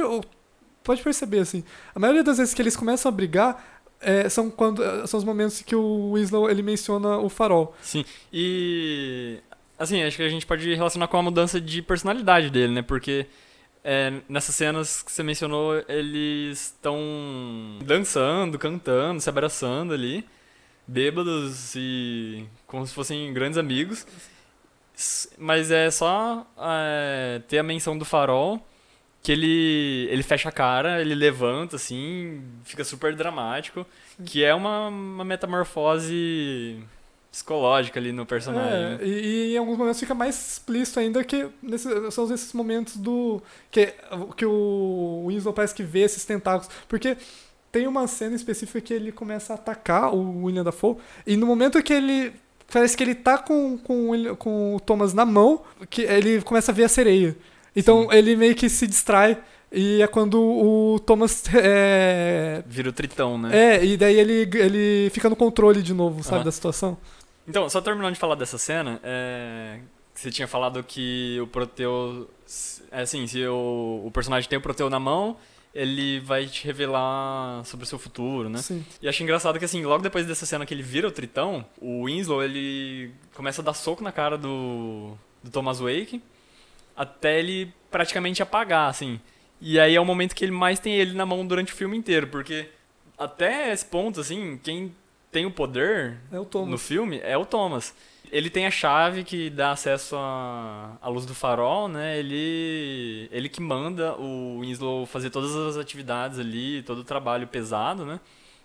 Pode 0.83 1.01
perceber, 1.01 1.39
assim. 1.39 1.63
A 1.95 1.99
maioria 1.99 2.23
das 2.23 2.37
vezes 2.37 2.53
que 2.53 2.61
eles 2.61 2.75
começam 2.75 3.09
a 3.09 3.11
brigar 3.11 3.81
é, 3.99 4.29
são, 4.29 4.51
quando, 4.51 4.81
são 5.07 5.17
os 5.17 5.23
momentos 5.23 5.61
que 5.61 5.75
o 5.75 6.13
Winslow 6.13 6.49
ele 6.49 6.61
menciona 6.61 7.17
o 7.17 7.27
farol. 7.27 7.75
Sim. 7.81 8.05
E 8.31 9.39
assim, 9.79 10.01
acho 10.03 10.17
que 10.17 10.23
a 10.23 10.29
gente 10.29 10.45
pode 10.45 10.73
relacionar 10.73 11.07
com 11.07 11.17
a 11.17 11.23
mudança 11.23 11.59
de 11.59 11.81
personalidade 11.81 12.49
dele, 12.49 12.73
né? 12.73 12.81
Porque 12.81 13.25
é, 13.87 14.11
nessas 14.27 14.55
cenas 14.55 15.03
que 15.03 15.11
você 15.11 15.21
mencionou, 15.21 15.75
eles 15.87 16.73
estão 16.73 16.99
dançando, 17.83 18.57
cantando, 18.57 19.21
se 19.21 19.29
abraçando 19.29 19.93
ali, 19.93 20.25
bêbados 20.87 21.75
e 21.75 22.47
como 22.65 22.85
se 22.87 22.95
fossem 22.95 23.31
grandes 23.31 23.59
amigos. 23.59 24.07
Mas 25.37 25.69
é 25.69 25.91
só 25.91 26.47
é, 26.57 27.41
ter 27.47 27.59
a 27.59 27.63
menção 27.63 27.95
do 27.95 28.03
farol 28.03 28.59
que 29.21 29.31
ele, 29.31 30.07
ele 30.09 30.23
fecha 30.23 30.49
a 30.49 30.51
cara, 30.51 30.99
ele 30.99 31.13
levanta 31.13 31.75
assim, 31.75 32.43
fica 32.63 32.83
super 32.83 33.15
dramático, 33.15 33.85
que 34.25 34.43
é 34.43 34.53
uma, 34.55 34.87
uma 34.87 35.25
metamorfose 35.25 36.79
psicológica 37.35 37.99
ali 37.99 38.13
no 38.13 38.25
personagem. 38.25 38.73
É, 38.73 38.89
né? 38.91 38.99
e, 39.03 39.09
e 39.51 39.55
em 39.55 39.57
alguns 39.57 39.77
momentos 39.77 39.99
fica 39.99 40.15
mais 40.15 40.53
explícito 40.53 40.99
ainda 41.01 41.21
que 41.23 41.47
nesse- 41.61 42.11
são 42.11 42.33
esses 42.33 42.53
momentos 42.53 42.95
do. 42.95 43.41
Que, 43.69 43.93
que 44.37 44.45
o 44.45 45.25
Winslow 45.27 45.53
parece 45.53 45.75
que 45.75 45.83
vê 45.83 45.99
esses 45.99 46.23
tentáculos. 46.23 46.69
Porque 46.87 47.17
tem 47.73 47.87
uma 47.87 48.07
cena 48.07 48.35
específica 48.35 48.79
que 48.79 48.93
ele 48.93 49.11
começa 49.11 49.51
a 49.51 49.55
atacar 49.55 50.13
o 50.15 50.45
William 50.45 50.63
Dafoe, 50.63 50.95
e 51.27 51.35
no 51.35 51.45
momento 51.45 51.81
que 51.83 51.93
ele. 51.93 52.31
Parece 52.71 52.97
que 52.97 53.03
ele 53.03 53.13
tá 53.13 53.37
com, 53.37 53.77
com, 53.77 54.35
com 54.37 54.75
o 54.75 54.79
Thomas 54.79 55.13
na 55.13 55.23
mão, 55.23 55.61
que 55.87 56.01
ele 56.01 56.41
começa 56.41 56.71
a 56.71 56.75
ver 56.75 56.85
a 56.85 56.89
sereia. 56.89 57.37
Então 57.75 58.11
ele 58.11 58.35
meio 58.35 58.55
que 58.55 58.69
se 58.69 58.87
distrai. 58.87 59.37
E 59.71 60.01
é 60.01 60.07
quando 60.07 60.41
o 60.41 60.99
Thomas. 61.05 61.43
É, 61.53 62.63
Vira 62.65 62.89
o 62.89 62.93
tritão, 62.93 63.37
né? 63.37 63.49
é 63.75 63.85
e 63.85 63.97
daí 63.97 64.17
ele, 64.17 64.49
ele 64.55 65.09
fica 65.11 65.29
no 65.29 65.35
controle 65.35 65.81
de 65.83 65.93
novo, 65.93 66.23
sabe, 66.23 66.37
Aham. 66.37 66.45
da 66.45 66.51
situação. 66.51 66.97
Então, 67.47 67.69
só 67.69 67.79
terminando 67.81 68.13
de 68.13 68.19
falar 68.19 68.35
dessa 68.35 68.57
cena, 68.57 68.99
é, 69.03 69.79
você 70.13 70.31
tinha 70.31 70.47
falado 70.47 70.83
que 70.83 71.37
o 71.41 71.47
Proteu. 71.47 72.29
É 72.91 73.01
assim, 73.01 73.27
se 73.27 73.45
o, 73.45 74.03
o 74.05 74.11
personagem 74.11 74.49
tem 74.49 74.57
o 74.57 74.61
Proteu 74.61 74.89
na 74.89 74.99
mão, 74.99 75.37
ele 75.73 76.21
vai 76.21 76.45
te 76.47 76.65
revelar 76.65 77.63
sobre 77.65 77.83
o 77.83 77.87
seu 77.87 77.99
futuro, 77.99 78.49
né? 78.49 78.59
Sim. 78.59 78.85
E 79.01 79.09
acho 79.09 79.21
engraçado 79.21 79.59
que, 79.59 79.65
assim, 79.65 79.83
logo 79.83 80.01
depois 80.01 80.25
dessa 80.25 80.45
cena 80.45 80.65
que 80.65 80.73
ele 80.73 80.81
vira 80.81 81.07
o 81.07 81.11
Tritão, 81.11 81.65
o 81.79 82.05
Winslow, 82.05 82.41
ele 82.41 83.11
começa 83.33 83.61
a 83.61 83.65
dar 83.65 83.73
soco 83.73 84.01
na 84.01 84.11
cara 84.11 84.37
do, 84.37 85.17
do 85.43 85.51
Thomas 85.51 85.79
Wake, 85.79 86.23
até 86.95 87.39
ele 87.39 87.73
praticamente 87.91 88.41
apagar, 88.41 88.89
assim. 88.89 89.19
E 89.59 89.79
aí 89.79 89.95
é 89.95 89.99
o 89.99 90.05
momento 90.05 90.33
que 90.33 90.45
ele 90.45 90.51
mais 90.51 90.79
tem 90.79 90.95
ele 90.95 91.13
na 91.13 91.25
mão 91.25 91.45
durante 91.45 91.73
o 91.73 91.75
filme 91.75 91.97
inteiro, 91.97 92.27
porque 92.27 92.69
até 93.17 93.71
esse 93.73 93.85
ponto, 93.85 94.21
assim, 94.21 94.57
quem 94.63 94.95
tem 95.35 95.45
o 95.45 95.51
poder 95.51 96.17
É 96.31 96.39
o 96.39 96.45
Thomas. 96.45 96.69
no 96.69 96.77
filme 96.77 97.19
é 97.21 97.37
o 97.37 97.45
Thomas. 97.45 97.93
Ele 98.31 98.49
tem 98.49 98.65
a 98.65 98.71
chave 98.71 99.25
que 99.25 99.49
dá 99.49 99.71
acesso 99.71 100.15
à, 100.15 100.97
à 101.01 101.09
luz 101.09 101.25
do 101.25 101.35
farol, 101.35 101.89
né? 101.89 102.17
Ele, 102.17 103.27
ele 103.31 103.49
que 103.49 103.61
manda 103.61 104.15
o 104.15 104.61
Winslow 104.61 105.05
fazer 105.05 105.29
todas 105.29 105.53
as 105.53 105.75
atividades 105.75 106.39
ali, 106.39 106.81
todo 106.83 106.99
o 106.99 107.03
trabalho 107.03 107.47
pesado, 107.47 108.05
né? 108.05 108.17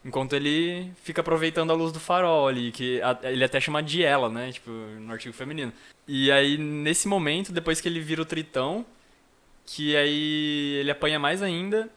Enquanto 0.05 0.35
ele 0.35 0.93
fica 1.03 1.21
aproveitando 1.23 1.73
a 1.73 1.75
luz 1.75 1.91
do 1.93 1.99
farol 1.99 2.47
ali, 2.47 2.71
que 2.71 3.01
ele 3.25 3.45
até 3.45 3.61
chama 3.61 3.83
de 3.83 4.05
ela, 4.05 4.29
né? 4.29 4.53
Tipo, 4.53 4.71
no 4.71 5.13
artigo 5.13 5.35
feminino. 5.35 5.73
E 6.07 6.31
aí, 6.31 6.57
nesse 6.57 7.09
momento, 7.09 7.53
depois 7.53 7.81
que 7.81 7.89
ele 7.89 8.01
vira 8.01 8.23
o 8.23 8.25
tritão, 8.25 8.87
que 9.67 9.97
aí 9.97 10.77
ele 10.81 10.91
apanha 10.93 11.19
mais 11.19 11.43
ainda, 11.43 11.91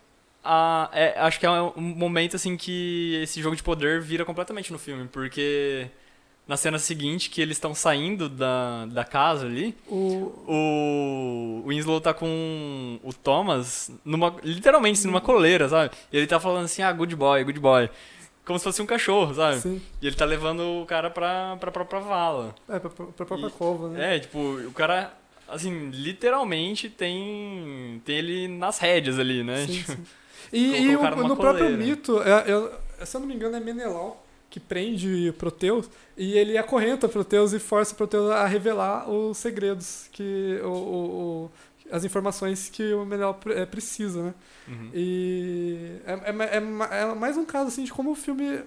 a- 0.43 0.89
é, 0.93 1.19
acho 1.19 1.39
que 1.39 1.45
é 1.45 1.49
um 1.51 1.81
momento 1.81 2.35
assim 2.35 2.57
que 2.57 3.19
esse 3.23 3.41
jogo 3.41 3.55
de 3.55 3.63
poder 3.63 4.01
vira 4.01 4.25
completamente 4.25 4.71
no 4.71 4.79
filme, 4.79 5.07
porque 5.07 5.87
na 6.47 6.57
cena 6.57 6.77
seguinte 6.77 7.29
que 7.29 7.41
eles 7.41 7.55
estão 7.57 7.73
saindo 7.73 8.27
da, 8.27 8.85
da 8.87 9.03
casa 9.05 9.45
ali, 9.45 9.73
O, 9.87 10.43
o, 11.63 11.63
Winslow 11.67 12.01
tá 12.01 12.13
com 12.13 12.99
o 13.03 13.13
Thomas 13.13 13.89
numa 14.03 14.35
literalmente 14.43 14.99
assim, 14.99 15.07
numa 15.07 15.21
coleira, 15.21 15.69
sabe? 15.69 15.91
E 16.11 16.17
ele 16.17 16.27
tá 16.27 16.39
falando 16.39 16.65
assim: 16.65 16.81
"Ah, 16.81 16.91
good 16.91 17.15
boy, 17.15 17.43
good 17.43 17.59
boy". 17.59 17.89
Como 18.45 18.59
se 18.59 18.63
fosse 18.65 18.81
um 18.81 18.85
cachorro, 18.85 19.33
sabe? 19.33 19.61
sim. 19.61 19.81
E 20.01 20.07
ele 20.07 20.17
tá 20.17 20.25
levando 20.25 20.81
o 20.81 20.85
cara 20.85 21.09
pra, 21.09 21.55
pra 21.57 21.71
própria 21.71 22.01
vala. 22.01 22.53
É, 22.67 22.77
pra, 22.77 22.89
pra 22.89 23.25
própria 23.25 23.49
cova, 23.49 23.87
né? 23.89 24.17
É, 24.17 24.19
tipo, 24.19 24.37
o 24.37 24.71
cara 24.73 25.13
assim, 25.47 25.89
literalmente 25.91 26.89
tem, 26.89 28.01
tem 28.03 28.17
ele 28.17 28.47
nas 28.49 28.79
rédeas 28.79 29.17
ali, 29.19 29.43
né? 29.43 29.65
Sim, 29.65 29.73
Tipo, 29.73 29.91
sim. 29.93 30.03
E, 30.53 30.83
e 30.83 30.95
o 30.95 31.01
no 31.01 31.35
próprio 31.35 31.65
coleira. 31.65 31.77
mito, 31.77 32.21
é- 32.21 32.51
é- 33.01 33.05
se 33.05 33.17
eu 33.17 33.21
não 33.21 33.27
me 33.27 33.33
engano, 33.35 33.55
é 33.55 33.59
Menelau 33.59 34.25
que 34.49 34.59
prende 34.59 35.33
Proteus 35.39 35.89
e 36.15 36.37
ele 36.37 36.57
acorrenta 36.57 37.09
Proteus 37.09 37.53
e 37.53 37.59
força 37.59 37.95
Proteus 37.95 38.29
a 38.29 38.45
revelar 38.45 39.09
os 39.09 39.37
segredos, 39.37 40.07
que 40.11 40.59
o, 40.63 40.67
o- 40.67 41.09
o- 41.45 41.51
as 41.91 42.03
informações 42.05 42.69
que 42.69 42.93
o 42.93 43.03
Menelau 43.05 43.39
é, 43.47 43.65
precisa, 43.65 44.21
né? 44.23 44.33
uhum. 44.67 44.89
E 44.93 45.97
é, 46.05 46.13
é 46.13 46.57
é 46.57 47.01
é 47.01 47.13
mais 47.15 47.35
um 47.35 47.43
caso 47.45 47.67
assim 47.69 47.83
de 47.83 47.91
como 47.91 48.11
o 48.11 48.15
filme 48.15 48.61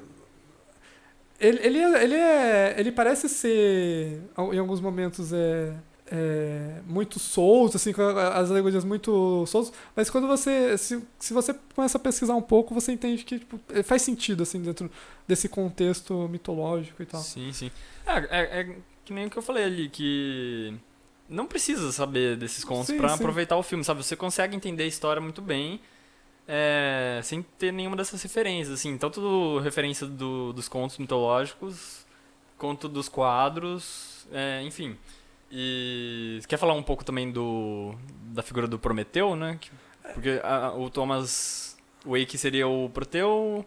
ele, 1.38 1.58
ele, 1.66 1.78
é- 1.78 2.02
ele 2.04 2.14
é 2.14 2.74
ele 2.78 2.92
parece 2.92 3.28
ser 3.28 4.20
em 4.52 4.58
alguns 4.58 4.80
momentos 4.80 5.32
é, 5.32 5.72
é 6.08 6.80
muito 6.86 7.18
solto 7.18 7.76
assim 7.76 7.92
com 7.92 8.02
as 8.02 8.50
alegorias 8.50 8.84
muito 8.84 9.44
soltas 9.46 9.72
mas 9.94 10.08
quando 10.08 10.26
você 10.28 10.78
se, 10.78 11.02
se 11.18 11.34
você 11.34 11.54
começa 11.74 11.98
a 11.98 12.00
pesquisar 12.00 12.34
um 12.34 12.42
pouco 12.42 12.72
você 12.74 12.92
entende 12.92 13.24
que 13.24 13.40
tipo, 13.40 13.58
é, 13.70 13.82
faz 13.82 14.02
sentido 14.02 14.42
assim 14.44 14.60
dentro 14.62 14.90
desse 15.26 15.48
contexto 15.48 16.28
mitológico 16.28 17.02
e 17.02 17.06
tal 17.06 17.20
Sim, 17.20 17.52
sim. 17.52 17.70
É, 18.06 18.18
é, 18.18 18.60
é 18.60 18.76
que 19.04 19.12
nem 19.12 19.26
o 19.26 19.30
que 19.30 19.36
eu 19.36 19.42
falei 19.42 19.64
ali, 19.64 19.88
que 19.88 20.74
não 21.28 21.46
precisa 21.46 21.90
saber 21.92 22.36
desses 22.36 22.64
contos 22.64 22.86
sim. 22.86 22.98
aproveitar 23.04 23.56
o 23.56 23.62
filme, 23.62 23.84
sabe? 23.84 24.04
Você 24.04 24.16
consegue 24.16 24.54
entender 24.56 24.82
a 24.82 24.86
história 24.86 25.20
muito 25.22 25.40
bem, 25.40 25.80
é, 26.46 27.20
sem 27.22 27.42
ter 27.58 27.72
nenhuma 27.72 27.96
dessas 27.96 28.22
referências, 28.22 28.78
assim. 28.80 28.96
Tanto 28.98 29.58
referência 29.60 30.06
do- 30.06 30.52
dos 30.52 30.68
contos 30.68 30.98
mitológicos, 30.98 32.04
quanto 32.58 32.88
dos 32.88 33.08
quadros, 33.08 34.26
é, 34.32 34.62
enfim. 34.64 34.96
E 35.50 36.40
quer 36.48 36.56
falar 36.56 36.74
um 36.74 36.82
pouco 36.82 37.04
também 37.04 37.30
do 37.30 37.94
da 38.32 38.42
figura 38.42 38.66
do 38.66 38.78
Prometeu, 38.78 39.34
né? 39.36 39.58
Que- 39.60 39.70
Porque 40.14 40.40
a- 40.42 40.72
o 40.74 40.88
Thomas 40.90 41.76
Wake 42.04 42.36
seria 42.38 42.68
o 42.68 42.88
Proteu, 42.90 43.64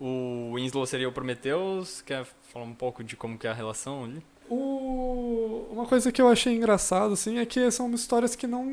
o 0.00 0.52
Winslow 0.54 0.86
seria 0.86 1.08
o 1.08 1.12
Prometheus. 1.12 2.00
Quer 2.02 2.24
falar 2.52 2.64
um 2.64 2.74
pouco 2.74 3.02
de 3.04 3.16
como 3.16 3.36
que 3.38 3.46
é 3.46 3.50
a 3.50 3.54
relação 3.54 4.04
ali? 4.04 4.22
O- 4.48 5.66
Uma 5.70 5.86
coisa 5.86 6.10
que 6.12 6.20
eu 6.20 6.28
achei 6.28 6.54
engraçado, 6.54 7.14
assim, 7.14 7.38
é 7.38 7.46
que 7.46 7.70
são 7.70 7.90
histórias 7.94 8.34
que 8.36 8.46
não. 8.46 8.64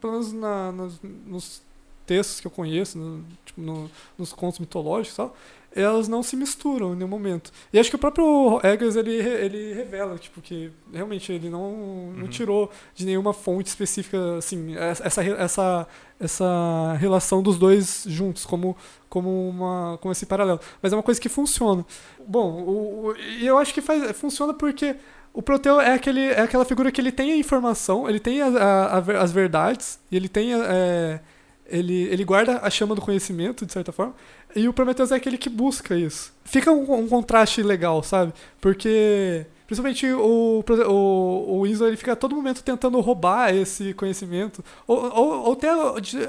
Pelo 0.00 0.12
menos 0.14 0.32
na, 0.32 0.72
nos, 0.72 1.00
nos 1.02 1.62
textos 2.06 2.40
que 2.40 2.46
eu 2.46 2.50
conheço, 2.50 2.98
no- 2.98 3.24
tipo, 3.44 3.60
no- 3.60 3.90
nos 4.18 4.32
contos 4.32 4.58
mitológicos 4.58 5.14
e 5.14 5.16
tal, 5.16 5.36
elas 5.82 6.08
não 6.08 6.22
se 6.22 6.34
misturam 6.36 6.92
em 6.92 6.96
nenhum 6.96 7.08
momento. 7.08 7.52
E 7.72 7.78
acho 7.78 7.90
que 7.90 7.96
o 7.96 7.98
próprio 7.98 8.60
Eggers 8.64 8.96
ele, 8.96 9.14
ele 9.14 9.72
revela, 9.74 10.16
tipo, 10.18 10.40
que 10.40 10.70
realmente 10.92 11.32
ele 11.32 11.48
não, 11.50 12.12
não 12.14 12.22
Uhum. 12.24 12.28
tirou 12.28 12.70
de 12.94 13.04
nenhuma 13.06 13.32
fonte 13.32 13.68
específica, 13.68 14.36
assim, 14.38 14.74
essa, 14.76 15.04
essa, 15.22 15.86
essa 16.18 16.96
relação 16.98 17.42
dos 17.42 17.58
dois 17.58 18.04
juntos, 18.08 18.44
como, 18.46 18.76
como, 19.08 19.48
uma, 19.48 19.98
como 20.00 20.12
esse 20.12 20.26
paralelo. 20.26 20.60
Mas 20.82 20.92
é 20.92 20.96
uma 20.96 21.02
coisa 21.02 21.20
que 21.20 21.28
funciona. 21.28 21.84
Bom, 22.26 23.12
e 23.38 23.46
eu 23.46 23.58
acho 23.58 23.72
que 23.74 23.80
faz, 23.80 24.16
funciona 24.16 24.52
porque 24.54 24.96
o 25.32 25.42
Proteu 25.42 25.80
é, 25.80 25.92
aquele, 25.92 26.22
é 26.28 26.40
aquela 26.40 26.64
figura 26.64 26.90
que 26.90 27.00
ele 27.00 27.12
tem 27.12 27.32
a 27.32 27.36
informação, 27.36 28.08
ele 28.08 28.18
tem 28.18 28.40
a- 28.40 28.46
a- 28.48 28.98
a 28.98 29.22
as 29.22 29.30
verdades, 29.32 29.98
e 30.10 30.16
ele 30.16 30.28
tem. 30.28 30.54
é, 30.54 31.20
ele, 31.68 32.02
ele 32.04 32.24
guarda 32.24 32.60
a 32.62 32.70
chama 32.70 32.94
do 32.94 33.00
conhecimento, 33.00 33.64
de 33.66 33.72
certa 33.72 33.92
forma, 33.92 34.14
e 34.54 34.68
o 34.68 34.72
Prometheus 34.72 35.10
é 35.12 35.16
aquele 35.16 35.36
que 35.38 35.48
busca 35.50 35.94
isso. 35.96 36.32
Fica 36.44 36.70
um, 36.72 37.00
um 37.00 37.08
contraste 37.08 37.62
legal, 37.62 38.02
sabe? 38.02 38.32
Porque. 38.60 39.46
Principalmente 39.66 40.06
o, 40.12 40.62
o, 40.88 40.92
o 40.92 41.62
Winslow, 41.62 41.88
ele 41.88 41.96
fica 41.96 42.12
a 42.12 42.16
todo 42.16 42.36
momento 42.36 42.62
tentando 42.62 43.00
roubar 43.00 43.52
esse 43.52 43.92
conhecimento, 43.94 44.64
ou, 44.86 44.96
ou, 45.12 45.42
ou, 45.46 45.56
ter, 45.56 45.72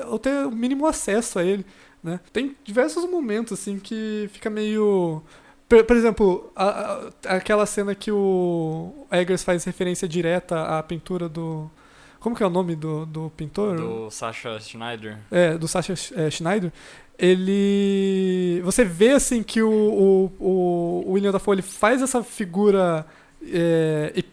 ou 0.07 0.17
ter 0.17 0.47
o 0.47 0.51
mínimo 0.51 0.87
acesso 0.87 1.37
a 1.37 1.43
ele. 1.43 1.63
Né? 2.03 2.19
Tem 2.33 2.55
diversos 2.63 3.07
momentos 3.07 3.53
assim 3.59 3.77
que 3.77 4.27
fica 4.33 4.49
meio. 4.49 5.21
Por, 5.69 5.83
por 5.83 5.95
exemplo, 5.95 6.51
a- 6.55 7.09
a- 7.27 7.35
aquela 7.35 7.67
cena 7.67 7.93
que 7.93 8.11
o 8.11 8.91
Eggers 9.11 9.43
faz 9.43 9.63
referência 9.65 10.07
direta 10.07 10.63
à 10.79 10.81
pintura 10.81 11.29
do. 11.29 11.69
Como 12.19 12.35
que 12.35 12.43
é 12.43 12.45
o 12.45 12.49
nome 12.49 12.75
do, 12.75 13.05
do 13.05 13.31
pintor? 13.35 13.77
Do 13.77 14.09
Sasha 14.11 14.59
Schneider. 14.59 15.17
É, 15.31 15.57
do 15.57 15.67
Sasha 15.67 15.93
é, 16.15 16.29
Schneider. 16.29 16.71
Ele. 17.17 18.61
Você 18.63 18.85
vê 18.85 19.11
assim 19.11 19.41
que 19.41 19.61
o, 19.61 19.69
o, 19.69 20.31
o, 20.39 21.11
William 21.13 21.31
Dafoe 21.31 21.55
ele 21.55 21.61
faz 21.61 22.01
essa 22.01 22.23
figura. 22.23 23.05
é, 23.43 24.23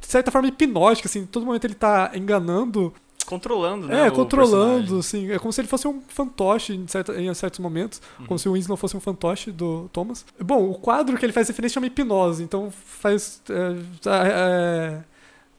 de 0.00 0.06
certa 0.06 0.30
forma 0.30 0.46
hipnótica, 0.46 1.08
assim, 1.08 1.26
todo 1.26 1.46
momento 1.46 1.64
ele 1.64 1.74
tá 1.74 2.12
enganando 2.14 2.92
Controlando, 3.26 3.86
né? 3.86 4.06
é, 4.06 4.10
controlando, 4.10 4.98
assim. 4.98 5.30
É 5.30 5.38
como 5.38 5.52
se 5.52 5.60
ele 5.60 5.68
fosse 5.68 5.88
um 5.88 6.02
fantoche 6.08 6.74
em, 6.74 6.86
certa, 6.86 7.20
em 7.20 7.32
certos 7.32 7.58
momentos. 7.58 8.00
Uhum. 8.18 8.26
Como 8.26 8.38
se 8.38 8.48
o 8.48 8.52
Winslow 8.52 8.76
fosse 8.76 8.96
um 8.96 9.00
fantoche 9.00 9.50
do 9.50 9.88
Thomas. 9.92 10.24
Bom, 10.38 10.70
o 10.70 10.74
quadro 10.74 11.16
que 11.16 11.24
ele 11.24 11.32
faz 11.32 11.48
referência 11.48 11.74
chama 11.74 11.86
hipnose, 11.86 12.42
então 12.42 12.70
faz. 12.70 13.40
É, 13.48 13.76
é, 14.10 14.98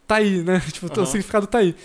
tá 0.07 0.15
aí, 0.15 0.43
né? 0.43 0.59
Tipo, 0.71 0.87
o 0.87 0.91
Aham. 0.97 1.05
significado 1.05 1.47
tá 1.47 1.59
aí. 1.59 1.75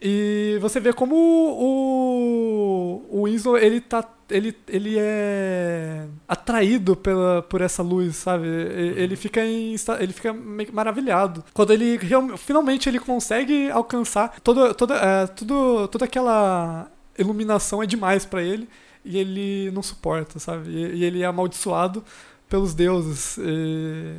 E 0.00 0.58
você 0.60 0.78
vê 0.78 0.92
como 0.92 1.14
o, 1.16 3.02
o 3.10 3.24
Winslow, 3.24 3.56
ele 3.58 3.80
tá. 3.80 4.04
Ele, 4.28 4.56
ele 4.66 4.96
é 4.98 6.04
atraído 6.26 6.96
pela, 6.96 7.42
por 7.42 7.60
essa 7.60 7.80
luz, 7.80 8.16
sabe? 8.16 8.44
E- 8.48 8.94
Ele 9.00 9.14
fica 9.14 9.40
em, 9.46 9.76
ele 10.00 10.12
fica 10.12 10.34
maravilhado. 10.72 11.44
Quando 11.54 11.72
ele 11.72 11.96
finalmente 12.36 12.88
ele 12.88 12.98
consegue 12.98 13.70
alcançar 13.70 14.40
toda, 14.42 14.74
toda, 14.74 14.96
é, 14.96 15.26
tudo, 15.28 15.86
toda 15.88 16.04
aquela 16.06 16.90
iluminação 17.16 17.80
é 17.82 17.86
demais 17.86 18.26
pra 18.26 18.42
ele 18.42 18.68
e 19.04 19.16
ele 19.16 19.70
não 19.70 19.82
suporta, 19.82 20.40
sabe? 20.40 20.70
E, 20.70 20.96
e 20.96 21.04
ele 21.04 21.22
é 21.22 21.26
amaldiçoado 21.26 22.02
pelos 22.48 22.74
deuses. 22.74 23.38
E, 23.38 24.14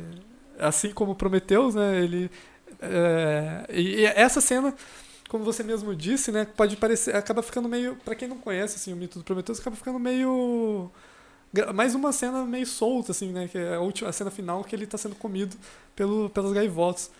assim 0.58 0.90
como 0.90 1.14
Prometeus, 1.14 1.74
né? 1.74 2.02
Ele 2.02 2.30
é, 2.80 3.66
e, 3.70 4.04
essa 4.04 4.40
cena, 4.40 4.74
como 5.28 5.44
você 5.44 5.62
mesmo 5.62 5.94
disse, 5.94 6.32
né? 6.32 6.46
Pode 6.56 6.76
parecer, 6.76 7.14
acaba 7.16 7.42
ficando 7.42 7.68
meio, 7.68 7.96
Pra 8.04 8.14
quem 8.14 8.28
não 8.28 8.38
conhece 8.38 8.76
assim 8.76 8.92
o 8.92 8.96
mito 8.96 9.18
do 9.18 9.24
Prometeus, 9.24 9.60
acaba 9.60 9.76
ficando 9.76 9.98
meio 9.98 10.90
mais 11.74 11.94
uma 11.94 12.12
cena 12.12 12.44
meio 12.44 12.66
solta 12.66 13.12
assim, 13.12 13.32
né? 13.32 13.48
Que 13.48 13.58
é 13.58 13.74
a 13.76 13.80
última 13.80 14.10
a 14.10 14.12
cena 14.12 14.30
final 14.30 14.62
que 14.64 14.76
ele 14.76 14.86
tá 14.86 14.98
sendo 14.98 15.14
comido 15.14 15.56
pelo, 15.96 16.28
pelas 16.30 16.52
gaivotas. 16.52 17.10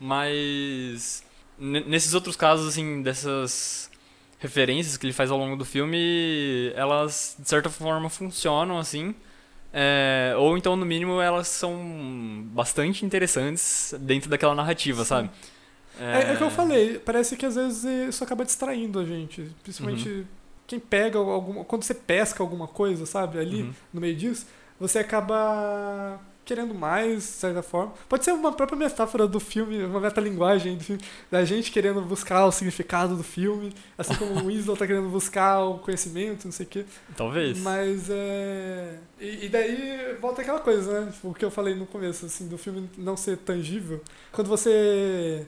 Mas 0.00 1.22
n- 1.58 1.84
nesses 1.84 2.14
outros 2.14 2.36
casos, 2.36 2.68
assim, 2.68 3.02
dessas 3.02 3.90
referências 4.38 4.96
que 4.96 5.06
ele 5.06 5.12
faz 5.12 5.30
ao 5.30 5.38
longo 5.38 5.56
do 5.56 5.64
filme, 5.64 6.72
elas 6.74 7.36
de 7.38 7.48
certa 7.48 7.70
forma 7.70 8.08
funcionam, 8.10 8.78
assim. 8.78 9.14
É, 9.72 10.34
ou 10.38 10.56
então, 10.56 10.76
no 10.76 10.86
mínimo, 10.86 11.20
elas 11.20 11.48
são 11.48 12.42
bastante 12.46 13.04
interessantes 13.04 13.94
dentro 14.00 14.30
daquela 14.30 14.54
narrativa, 14.54 15.02
Sim. 15.02 15.08
sabe? 15.08 15.30
É, 16.00 16.30
é 16.30 16.32
o 16.34 16.36
que 16.36 16.42
eu 16.44 16.50
falei, 16.50 16.98
parece 16.98 17.36
que 17.36 17.44
às 17.44 17.56
vezes 17.56 17.84
isso 17.84 18.22
acaba 18.24 18.44
distraindo 18.44 18.98
a 19.00 19.04
gente. 19.04 19.50
Principalmente 19.62 20.26
quem 20.66 20.78
pega 20.78 21.18
alguma. 21.18 21.64
Quando 21.64 21.82
você 21.82 21.94
pesca 21.94 22.42
alguma 22.42 22.68
coisa, 22.68 23.04
sabe, 23.04 23.38
ali 23.38 23.62
Uhum. 23.62 23.72
no 23.92 24.00
meio 24.00 24.14
disso, 24.14 24.46
você 24.78 25.00
acaba 25.00 26.20
querendo 26.48 26.74
mais, 26.74 27.16
de 27.16 27.22
certa 27.22 27.62
forma. 27.62 27.92
Pode 28.08 28.24
ser 28.24 28.32
uma 28.32 28.50
própria 28.50 28.78
metáfora 28.78 29.28
do 29.28 29.38
filme, 29.38 29.84
uma 29.84 30.00
metalinguagem 30.00 30.78
do 30.78 30.82
filme, 30.82 31.02
da 31.30 31.44
gente 31.44 31.70
querendo 31.70 32.00
buscar 32.00 32.46
o 32.46 32.50
significado 32.50 33.14
do 33.14 33.22
filme, 33.22 33.74
assim 33.98 34.14
como 34.14 34.32
o 34.32 34.46
Winslow 34.46 34.74
tá 34.74 34.86
querendo 34.86 35.10
buscar 35.10 35.60
o 35.60 35.78
conhecimento, 35.78 36.46
não 36.46 36.52
sei 36.52 36.64
o 36.64 36.68
quê. 36.68 36.86
Talvez. 37.14 37.58
Mas 37.58 38.08
é. 38.08 38.98
E, 39.20 39.44
e 39.44 39.48
daí 39.50 40.16
volta 40.18 40.40
aquela 40.40 40.60
coisa, 40.60 41.04
né? 41.04 41.12
Tipo, 41.12 41.28
o 41.28 41.34
que 41.34 41.44
eu 41.44 41.50
falei 41.50 41.74
no 41.74 41.84
começo, 41.84 42.24
assim, 42.24 42.48
do 42.48 42.56
filme 42.56 42.88
não 42.96 43.16
ser 43.16 43.36
tangível. 43.36 44.00
Quando 44.32 44.48
você 44.48 45.46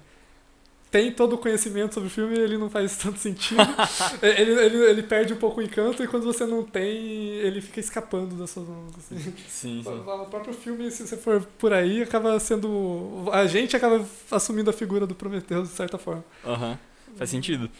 tem 0.91 1.12
todo 1.12 1.34
o 1.34 1.38
conhecimento 1.38 1.95
sobre 1.95 2.09
o 2.09 2.11
filme, 2.11 2.36
ele 2.36 2.59
não 2.59 2.68
faz 2.68 2.97
tanto 2.97 3.18
sentido. 3.18 3.61
ele, 4.22 4.53
ele, 4.53 4.76
ele 4.91 5.03
perde 5.03 5.32
um 5.32 5.36
pouco 5.36 5.61
o 5.61 5.62
encanto 5.62 6.03
e 6.03 6.09
quando 6.09 6.24
você 6.24 6.45
não 6.45 6.62
tem, 6.62 6.88
ele 6.88 7.61
fica 7.61 7.78
escapando 7.78 8.34
das 8.34 8.51
suas 8.51 8.66
mãos. 8.66 8.93
Assim. 8.99 9.18
Sim, 9.49 9.82
sim. 9.82 9.84
O 9.84 10.26
próprio 10.26 10.53
filme, 10.53 10.91
se 10.91 11.07
você 11.07 11.16
for 11.16 11.43
por 11.59 11.72
aí, 11.72 12.03
acaba 12.03 12.38
sendo. 12.41 13.28
A 13.32 13.47
gente 13.47 13.76
acaba 13.76 14.05
assumindo 14.30 14.70
a 14.70 14.72
figura 14.72 15.07
do 15.07 15.14
Prometheus 15.14 15.68
de 15.68 15.74
certa 15.74 15.97
forma. 15.99 16.24
Aham. 16.45 16.78
Faz 17.16 17.30
sentido. 17.30 17.70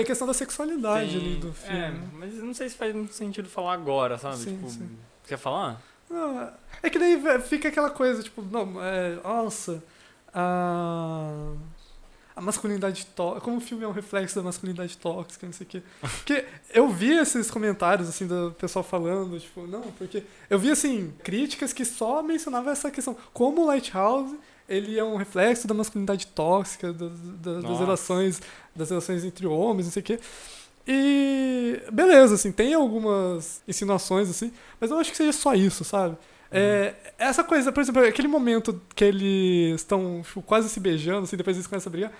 Tem 0.00 0.04
a 0.04 0.06
questão 0.06 0.26
da 0.26 0.34
sexualidade 0.34 1.10
Tem- 1.10 1.20
ali 1.20 1.36
do 1.36 1.52
filme. 1.52 1.78
É, 1.78 1.94
mas 2.14 2.34
não 2.34 2.54
sei 2.54 2.68
se 2.68 2.76
faz 2.76 2.94
muito 2.94 3.12
sentido 3.12 3.48
falar 3.48 3.74
agora, 3.74 4.18
sabe? 4.18 4.38
Sim, 4.38 4.56
tipo, 4.56 4.70
sim. 4.70 4.88
Quer 5.26 5.38
falar? 5.38 5.80
Não, 6.08 6.50
é 6.82 6.90
que 6.90 6.98
daí 6.98 7.20
fica 7.42 7.68
aquela 7.68 7.90
coisa, 7.90 8.22
tipo, 8.22 8.42
não, 8.42 8.82
é, 8.82 9.16
nossa, 9.22 9.82
a, 10.34 11.52
a 12.34 12.40
masculinidade 12.40 13.06
tóxica, 13.06 13.44
como 13.44 13.58
o 13.58 13.60
filme 13.60 13.84
é 13.84 13.86
um 13.86 13.92
reflexo 13.92 14.34
da 14.34 14.42
masculinidade 14.42 14.98
tóxica, 14.98 15.46
não 15.46 15.52
sei 15.52 15.66
o 15.66 15.70
quê. 15.70 15.82
Porque 16.00 16.44
eu 16.74 16.88
vi 16.88 17.12
esses 17.16 17.48
comentários, 17.48 18.08
assim, 18.08 18.26
do 18.26 18.54
pessoal 18.58 18.82
falando, 18.82 19.38
tipo, 19.38 19.66
não, 19.68 19.82
porque 19.92 20.24
eu 20.48 20.58
vi, 20.58 20.70
assim, 20.70 21.12
críticas 21.22 21.72
que 21.72 21.84
só 21.84 22.22
mencionavam 22.22 22.72
essa 22.72 22.90
questão, 22.90 23.16
como 23.32 23.62
o 23.62 23.66
Lighthouse, 23.66 24.34
ele 24.70 24.98
é 24.98 25.04
um 25.04 25.16
reflexo 25.16 25.66
da 25.68 25.74
masculinidade 25.74 26.26
tóxica, 26.28 26.92
da- 26.92 27.08
da- 27.08 27.60
das 27.60 27.78
relações, 27.80 28.40
das 28.74 28.88
relações 28.88 29.24
entre 29.24 29.46
homens, 29.46 29.86
não 29.86 29.92
sei 29.92 30.00
o 30.00 30.04
quê. 30.04 30.18
E 30.86 31.82
beleza, 31.92 32.34
assim, 32.36 32.50
tem 32.50 32.72
algumas 32.74 33.62
insinuações, 33.68 34.28
assim, 34.30 34.52
mas 34.80 34.90
eu 34.90 34.98
acho 34.98 35.10
que 35.10 35.16
seja 35.16 35.32
só 35.32 35.54
isso, 35.54 35.84
sabe? 35.84 36.16
É, 36.50 36.94
essa 37.18 37.44
coisa, 37.44 37.70
por 37.70 37.80
exemplo, 37.80 38.02
aquele 38.04 38.26
momento 38.26 38.80
que 38.94 39.04
eles 39.04 39.80
estão 39.82 40.22
tipo, 40.24 40.42
quase 40.42 40.68
se 40.68 40.80
beijando, 40.80 41.24
assim, 41.24 41.36
depois 41.36 41.56
eles 41.56 41.66
começam 41.66 41.90
a 41.90 41.92
brigar, 41.92 42.12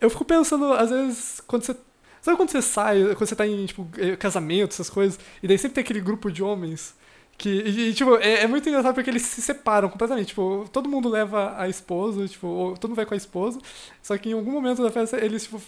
eu 0.00 0.10
fico 0.10 0.24
pensando, 0.24 0.72
às 0.72 0.90
vezes, 0.90 1.40
quando 1.46 1.62
você. 1.64 1.76
Sabe 2.22 2.36
quando 2.36 2.50
você 2.50 2.60
sai, 2.62 3.02
quando 3.14 3.28
você 3.28 3.36
tá 3.36 3.46
em, 3.46 3.66
tipo, 3.66 3.88
eh, 3.98 4.16
casamento, 4.16 4.72
essas 4.72 4.90
coisas, 4.90 5.16
e 5.40 5.46
daí 5.46 5.56
sempre 5.56 5.76
tem 5.76 5.82
aquele 5.84 6.00
grupo 6.00 6.28
de 6.32 6.42
homens 6.42 6.92
que. 7.36 7.48
E, 7.48 7.94
tipo, 7.94 8.16
é, 8.16 8.42
é 8.42 8.46
muito 8.46 8.68
engraçado 8.68 8.94
porque 8.94 9.10
eles 9.10 9.22
se 9.22 9.42
separam 9.42 9.88
completamente. 9.88 10.28
Tipo, 10.28 10.68
todo 10.72 10.88
mundo 10.88 11.08
leva 11.08 11.54
a 11.58 11.68
esposa, 11.68 12.26
tipo, 12.26 12.46
ou 12.46 12.76
todo 12.76 12.90
mundo 12.90 12.96
vai 12.96 13.06
com 13.06 13.14
a 13.14 13.16
esposa, 13.16 13.58
só 14.02 14.16
que 14.16 14.30
em 14.30 14.32
algum 14.32 14.50
momento 14.50 14.82
da 14.82 14.90
festa 14.90 15.22
eles, 15.22 15.44
tipo, 15.44 15.58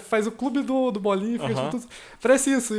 faz 0.00 0.26
o 0.26 0.32
clube 0.32 0.62
do, 0.62 0.90
do 0.90 1.00
bolinho 1.00 1.38
fica 1.40 1.52
Aham. 1.52 1.70
tipo, 1.70 1.84
Parece 2.20 2.52
isso. 2.52 2.74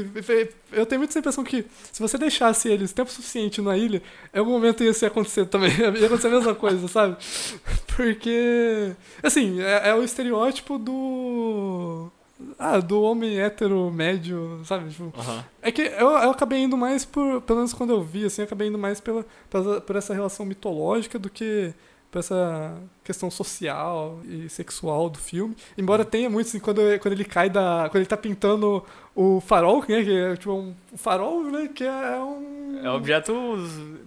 Eu 0.72 0.86
tenho 0.86 1.00
muito 1.00 1.12
essa 1.12 1.20
impressão 1.20 1.44
que 1.44 1.66
se 1.92 2.02
você 2.02 2.18
deixasse 2.18 2.70
eles 2.70 2.92
tempo 2.92 3.12
suficiente 3.12 3.62
na 3.62 3.78
ilha, 3.78 4.02
em 4.34 4.40
algum 4.40 4.52
momento 4.52 4.84
isso 4.84 5.06
ia 5.06 5.08
acontecer 5.08 5.46
também. 5.46 5.72
Ia 5.94 6.06
acontecer 6.08 6.28
a 6.28 6.32
mesma 6.32 6.56
coisa, 6.56 6.88
sabe? 6.88 7.18
Porque. 7.96 8.92
Assim, 9.22 9.62
é, 9.62 9.90
é 9.90 9.96
o 9.96 10.04
estereótipo 10.04 10.78
do. 10.78 12.12
Ah, 12.60 12.80
do 12.80 13.02
homem 13.02 13.40
hétero 13.40 13.90
médio, 13.92 14.62
sabe? 14.66 14.90
Tipo, 14.90 15.14
Aham. 15.18 15.46
é 15.62 15.72
que 15.72 15.82
eu, 15.82 16.10
eu 16.10 16.32
acabei 16.32 16.60
indo 16.64 16.76
mais 16.76 17.06
por. 17.06 17.42
Pelo 17.42 17.58
menos 17.60 17.74
quando 17.74 17.92
eu 17.94 18.02
vi, 18.04 18.26
assim, 18.26 18.42
eu 18.42 18.46
acabei 18.46 18.68
indo 18.68 18.78
mais 18.78 19.00
pela, 19.00 19.26
pela- 19.50 19.80
por 19.80 19.96
essa 19.96 20.14
relação 20.14 20.46
mitológica 20.46 21.18
do 21.20 21.30
que 21.30 21.74
por 22.12 22.20
essa 22.20 22.76
questão 23.04 23.32
social 23.32 24.20
e 24.26 24.48
sexual 24.50 25.10
do 25.10 25.18
filme. 25.18 25.56
Embora 25.78 26.04
tenha 26.06 26.30
muito, 26.30 26.48
assim, 26.48 26.60
quando, 26.60 26.82
quando 27.00 27.14
ele 27.14 27.24
cai 27.26 27.50
da. 27.50 27.88
Quando 27.90 27.98
ele 27.98 28.06
tá 28.06 28.18
pintando 28.18 28.84
o 29.16 29.40
farol, 29.40 29.84
né? 29.88 30.04
Que 30.04 30.12
é 30.18 30.36
tipo 30.36 30.52
um 30.54 30.76
farol, 30.98 31.44
né? 31.46 31.70
Que 31.74 31.84
é 31.86 32.20
um. 32.20 32.80
É 32.84 32.90
o 32.90 32.96
objeto 32.96 33.34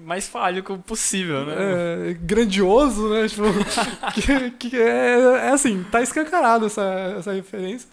mais 0.05 0.29
fálico 0.29 0.77
possível, 0.87 1.47
né? 1.47 1.55
é, 2.11 2.13
grandioso, 2.15 3.09
né? 3.09 3.27
Tipo, 3.29 3.45
que, 4.15 4.69
que 4.69 4.77
é, 4.77 5.19
é 5.47 5.49
assim, 5.51 5.83
tá 5.91 6.03
escancarado 6.03 6.67
essa, 6.67 6.83
essa 7.19 7.33
referência. 7.33 7.89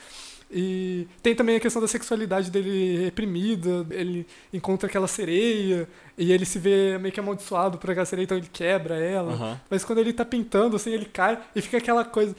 E 0.56 1.08
tem 1.24 1.34
também 1.34 1.56
a 1.56 1.60
questão 1.60 1.82
da 1.82 1.88
sexualidade 1.88 2.51
dele 2.51 3.06
reprimida, 3.06 3.86
ele 3.89 4.28
encontra 4.54 4.88
aquela 4.88 5.08
sereia 5.08 5.88
e 6.16 6.32
ele 6.32 6.45
se 6.45 6.60
vê 6.60 6.97
meio 6.99 7.12
que 7.12 7.20
amaldiçoado 7.20 7.80
por 7.80 7.89
aquela 7.89 8.06
sereia, 8.06 8.26
então 8.26 8.38
ele 8.38 8.49
quebra 8.54 8.95
ela. 8.95 9.34
Aham. 9.34 9.60
Mas 9.70 9.84
quando 9.84 9.97
ele 9.99 10.14
tá 10.14 10.24
pintando, 10.24 10.76
assim, 10.76 10.91
ele 10.91 11.06
cai 11.06 11.39
e 11.56 11.62
fica 11.62 11.78
aquela 11.78 12.06
coisa. 12.06 12.36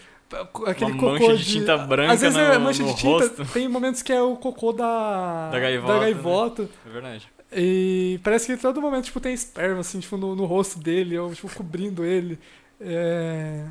Aquele 0.67 0.93
Uma 0.93 1.01
cocô 1.01 1.27
mancha 1.29 1.37
de 1.37 1.45
tinta 1.45 1.77
branca 1.77 2.13
Às 2.13 2.21
vezes 2.21 2.37
no- 2.37 2.43
é 2.43 2.59
mancha 2.59 2.83
de 2.85 2.95
tinta. 2.97 3.09
rosto. 3.27 3.45
Tem 3.53 3.69
momentos 3.69 4.01
que 4.03 4.13
é 4.13 4.23
o 4.23 4.37
cocô 4.37 4.73
da. 4.73 5.51
Da 5.51 5.59
gaivota, 5.61 5.93
Da 5.93 5.99
né? 5.99 6.05
gaivota. 6.05 6.69
É 6.87 6.91
verdade. 6.91 7.29
E 7.53 8.19
parece 8.25 8.47
que 8.47 8.53
em 8.53 8.57
todo 8.57 8.81
momento, 8.81 9.05
tipo, 9.05 9.21
tem 9.21 9.33
esperma, 9.35 9.81
assim, 9.81 10.01
tipo, 10.01 10.17
no, 10.17 10.35
no 10.35 10.45
rosto 10.45 10.79
dele, 10.79 11.17
ou, 11.19 11.33
tipo, 11.35 11.49
cobrindo 11.55 12.05
ele. 12.05 12.39
É... 12.81 13.65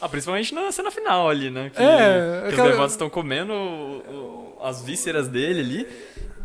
Ah, 0.00 0.08
principalmente 0.08 0.54
na 0.54 0.70
cena 0.72 0.90
final 0.90 1.28
ali, 1.28 1.50
né? 1.50 1.70
Que, 1.74 1.82
É, 1.82 2.40
que 2.42 2.48
aquela- 2.48 2.62
os 2.64 2.68
gaivotas 2.70 2.92
estão 2.92 3.10
comendo 3.10 3.52
o- 3.52 4.56
o- 4.58 4.58
as 4.62 4.82
vísceras 4.82 5.28
dele 5.28 5.60
ali. 5.60 5.86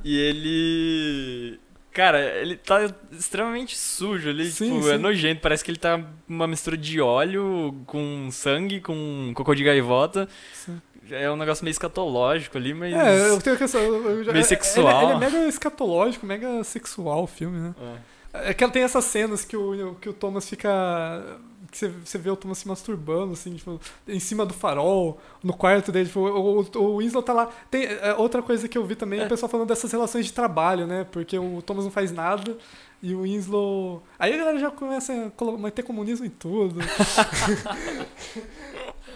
E 0.04 0.18
ele. 0.20 1.60
Cara, 1.92 2.20
ele 2.42 2.58
tá 2.58 2.94
extremamente 3.12 3.78
sujo 3.78 4.30
ali. 4.30 4.52
Sim, 4.52 4.70
tipo, 4.74 4.84
sim. 4.84 4.92
é 4.92 4.98
nojento. 4.98 5.42
Parece 5.42 5.64
que 5.64 5.72
ele 5.72 5.78
tá 5.80 6.00
uma 6.28 6.46
mistura 6.46 6.76
de 6.76 7.00
óleo 7.00 7.74
com 7.86 8.28
sangue, 8.32 8.82
com 8.82 9.32
cocô 9.34 9.56
de 9.56 9.64
gaivota. 9.64 10.28
Sim. 10.54 10.82
É 11.10 11.30
um 11.32 11.36
negócio 11.38 11.64
meio 11.64 11.72
escatológico 11.72 12.58
ali, 12.58 12.74
mas. 12.74 12.94
É, 12.94 13.30
eu 13.30 13.40
tenho 13.40 13.56
a 13.56 13.60
questão. 13.60 13.80
eu- 13.82 14.24
já- 14.24 14.32
Meio 14.34 14.42
ele- 14.42 14.44
sexual. 14.44 15.04
Ele, 15.04 15.12
é 15.14 15.18
mega 15.32 15.48
escatológico, 15.48 16.26
mega 16.26 16.64
sexual 16.64 17.24
o 17.24 17.28
filme, 17.28 17.58
né? 17.60 17.76
É. 18.34 18.50
É 18.50 18.54
que 18.54 18.68
tem 18.68 18.84
essas 18.84 19.06
cenas 19.06 19.46
que 19.46 19.56
o, 19.56 19.96
que 20.02 20.10
o 20.10 20.14
Thomas 20.14 20.50
fica. 20.50 20.70
Que 21.76 21.80
você, 21.80 21.90
você 21.90 22.18
vê 22.18 22.30
o 22.30 22.38
Thomas 22.38 22.60
se 22.60 22.68
masturbando, 22.70 23.34
assim, 23.34 23.54
tipo, 23.54 23.82
em 24.08 24.20
cima 24.20 24.46
do 24.46 24.54
farol, 24.54 25.20
no 25.44 25.52
quarto 25.52 25.92
dele. 25.92 26.06
Tipo, 26.06 26.22
o, 26.22 26.62
o, 26.62 26.80
o 26.80 26.98
Winslow 27.00 27.22
tá 27.22 27.34
lá. 27.34 27.50
Tem 27.70 27.84
é, 27.84 28.14
outra 28.18 28.42
coisa 28.42 28.66
que 28.70 28.78
eu 28.78 28.86
vi 28.86 28.96
também, 28.96 29.20
é 29.20 29.26
o 29.26 29.28
pessoal 29.30 29.50
falando 29.50 29.68
dessas 29.68 29.92
relações 29.92 30.26
de 30.26 30.32
trabalho, 30.32 30.88
né? 30.88 31.06
Porque 31.12 31.38
o 31.38 31.62
Thomas 31.62 31.84
não 31.84 31.92
faz 31.92 32.14
nada 32.14 32.58
e 33.04 33.14
o 33.14 33.24
Winslow. 33.24 34.02
Aí 34.18 34.34
a 34.34 34.38
galera 34.38 34.58
já 34.58 34.72
começa 34.72 35.12
a 35.14 35.52
meter 35.58 35.84
comunismo 35.84 36.26
em 36.26 36.30
tudo. 36.30 36.80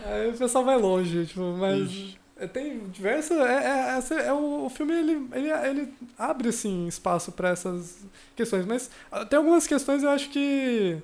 Aí 0.05 0.29
o 0.29 0.37
pessoal 0.37 0.65
vai 0.65 0.77
longe, 0.77 1.27
tipo, 1.27 1.41
mas. 1.57 1.89
Ixi. 1.89 2.19
é, 2.37 2.47
Tem 2.47 2.79
diversas. 2.89 3.37
É, 3.39 3.97
é, 3.97 4.27
é 4.27 4.33
o, 4.33 4.65
o 4.65 4.69
filme 4.69 4.93
ele, 4.93 5.27
ele, 5.31 5.49
ele 5.49 5.93
abre 6.17 6.49
assim, 6.49 6.87
espaço 6.87 7.31
para 7.31 7.51
essas 7.51 8.05
questões, 8.35 8.65
mas 8.65 8.91
ah, 9.09 9.25
tem 9.25 9.37
algumas 9.37 9.65
questões 9.65 10.03
eu 10.03 10.09
acho 10.09 10.29
que 10.29 11.01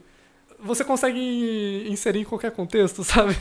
você 0.66 0.84
consegue 0.84 1.88
inserir 1.89 2.20
em 2.20 2.24
qualquer 2.24 2.51
contexto, 2.51 3.03
sabe? 3.03 3.36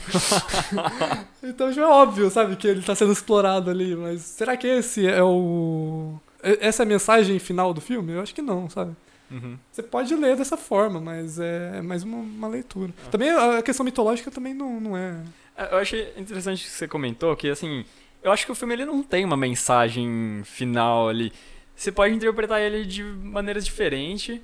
então 1.43 1.71
já 1.71 1.81
é 1.81 1.85
óbvio, 1.85 2.29
sabe, 2.29 2.55
que 2.55 2.67
ele 2.67 2.81
tá 2.81 2.95
sendo 2.95 3.11
explorado 3.11 3.69
ali, 3.69 3.95
mas 3.95 4.21
será 4.21 4.55
que 4.55 4.67
esse 4.67 5.05
é 5.07 5.23
o. 5.23 6.19
Essa 6.41 6.83
é 6.83 6.85
a 6.85 6.87
mensagem 6.87 7.39
final 7.39 7.73
do 7.73 7.81
filme? 7.81 8.13
Eu 8.13 8.21
acho 8.21 8.33
que 8.33 8.41
não, 8.41 8.69
sabe? 8.69 8.95
Uhum. 9.31 9.57
Você 9.71 9.81
pode 9.81 10.13
ler 10.15 10.35
dessa 10.35 10.55
forma, 10.55 10.99
mas 10.99 11.39
é 11.39 11.81
mais 11.81 12.03
uma, 12.03 12.17
uma 12.17 12.47
leitura. 12.47 12.93
Também 13.09 13.29
a 13.31 13.61
questão 13.61 13.83
mitológica 13.83 14.29
também 14.29 14.53
não, 14.53 14.79
não 14.79 14.97
é. 14.97 15.21
É, 15.57 15.73
Eu 15.73 15.77
achei 15.79 16.13
interessante 16.17 16.63
que 16.63 16.69
você 16.69 16.87
comentou 16.87 17.35
que, 17.35 17.49
assim, 17.49 17.83
eu 18.23 18.31
acho 18.31 18.45
que 18.45 18.51
o 18.51 18.55
filme 18.55 18.73
ele 18.75 18.85
não 18.85 19.01
tem 19.01 19.25
uma 19.25 19.37
mensagem 19.37 20.41
final 20.43 21.09
ali. 21.09 21.31
Você 21.75 21.91
pode 21.91 22.13
interpretar 22.13 22.61
ele 22.61 22.85
de 22.85 23.03
maneiras 23.03 23.65
diferentes. 23.65 24.39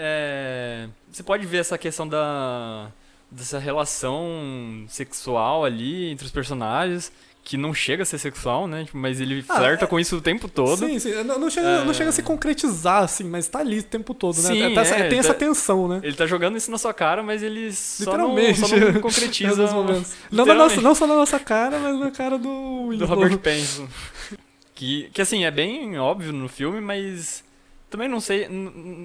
É, 0.00 0.86
Você 1.10 1.22
pode 1.22 1.44
ver 1.46 1.58
essa 1.58 1.76
questão 1.76 2.06
da 2.06 2.88
dessa 3.30 3.58
relação 3.58 4.86
sexual 4.88 5.62
ali 5.64 6.10
entre 6.10 6.24
os 6.24 6.32
personagens, 6.32 7.12
que 7.44 7.58
não 7.58 7.74
chega 7.74 8.02
a 8.02 8.06
ser 8.06 8.16
sexual, 8.18 8.66
né? 8.66 8.84
Tipo, 8.84 8.96
Mas 8.96 9.20
ele 9.20 9.44
Ah, 9.48 9.56
flerta 9.56 9.84
é- 9.84 9.88
com 9.88 10.00
isso 10.00 10.16
o 10.16 10.20
tempo 10.22 10.48
todo. 10.48 10.78
Sim, 10.78 10.98
sim. 10.98 11.12
Não, 11.24 11.38
não 11.38 11.50
chega, 11.50 11.66
É. 11.68 11.84
não 11.84 11.92
chega 11.92 12.08
a 12.08 12.12
se 12.12 12.22
concretizar, 12.22 13.02
assim, 13.02 13.24
mas 13.24 13.46
tá 13.48 13.58
ali 13.58 13.80
o 13.80 13.82
tempo 13.82 14.14
todo, 14.14 14.36
né? 14.36 14.48
Sim, 14.48 14.74
Tá 14.74 14.80
é, 14.82 15.08
tem 15.08 15.18
essa 15.18 15.34
tá- 15.34 15.40
tensão, 15.40 15.86
né? 15.88 16.00
Ele 16.02 16.16
tá 16.16 16.26
jogando 16.26 16.56
isso 16.56 16.70
na 16.70 16.78
sua 16.78 16.94
cara, 16.94 17.22
mas 17.22 17.42
ele 17.42 17.70
só 17.72 18.16
não, 18.16 18.34
só 18.54 18.68
não 18.68 18.92
concretiza 19.02 19.50
alguns 19.62 19.74
momentos. 19.74 20.14
Não, 20.30 20.46
nossa, 20.46 20.80
não 20.80 20.94
só 20.94 21.06
na 21.06 21.14
nossa 21.16 21.38
cara, 21.38 21.78
mas 21.78 21.98
na 22.00 22.10
cara 22.10 22.38
do 22.38 22.94
do. 22.96 23.04
Robert 23.04 23.36
Pattinson. 23.38 23.88
que, 24.74 25.10
que 25.12 25.20
assim, 25.20 25.44
é 25.44 25.50
bem 25.50 25.98
óbvio 25.98 26.32
no 26.32 26.48
filme, 26.48 26.80
mas 26.80 27.44
também 27.90 28.08
não 28.08 28.20
sei, 28.20 28.48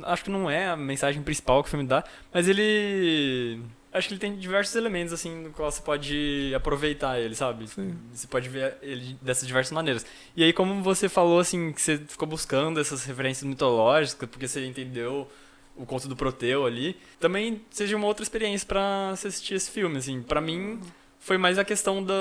acho 0.03 0.23
que 0.23 0.29
não 0.29 0.49
é 0.49 0.67
a 0.69 0.75
mensagem 0.75 1.21
principal 1.23 1.61
que 1.63 1.67
o 1.67 1.71
filme 1.71 1.85
dá, 1.85 2.03
mas 2.33 2.47
ele 2.47 3.61
acho 3.91 4.07
que 4.07 4.13
ele 4.15 4.19
tem 4.21 4.35
diversos 4.35 4.75
elementos 4.75 5.13
assim 5.13 5.43
no 5.43 5.49
qual 5.51 5.71
você 5.71 5.81
pode 5.81 6.51
aproveitar 6.55 7.19
ele, 7.19 7.35
sabe? 7.35 7.67
Sim. 7.67 7.95
Você 8.11 8.27
pode 8.27 8.49
ver 8.49 8.75
ele 8.81 9.15
dessas 9.21 9.45
diversas 9.47 9.71
maneiras. 9.71 10.05
E 10.35 10.43
aí 10.43 10.51
como 10.51 10.81
você 10.81 11.07
falou 11.07 11.39
assim, 11.39 11.71
que 11.71 11.81
você 11.81 11.97
ficou 11.97 12.27
buscando 12.27 12.79
essas 12.79 13.03
referências 13.05 13.43
mitológicas 13.47 14.27
porque 14.29 14.47
você 14.47 14.65
entendeu 14.65 15.29
o 15.75 15.85
conto 15.85 16.07
do 16.07 16.15
Proteu 16.15 16.65
ali, 16.65 16.95
também 17.19 17.61
seja 17.71 17.95
uma 17.97 18.05
outra 18.07 18.21
experiência 18.23 18.67
pra 18.67 19.11
você 19.15 19.27
assistir 19.27 19.55
esse 19.55 19.71
filme, 19.71 19.97
assim. 19.97 20.21
Para 20.21 20.39
mim 20.41 20.79
foi 21.19 21.37
mais 21.37 21.57
a 21.57 21.63
questão 21.65 22.03
da, 22.03 22.13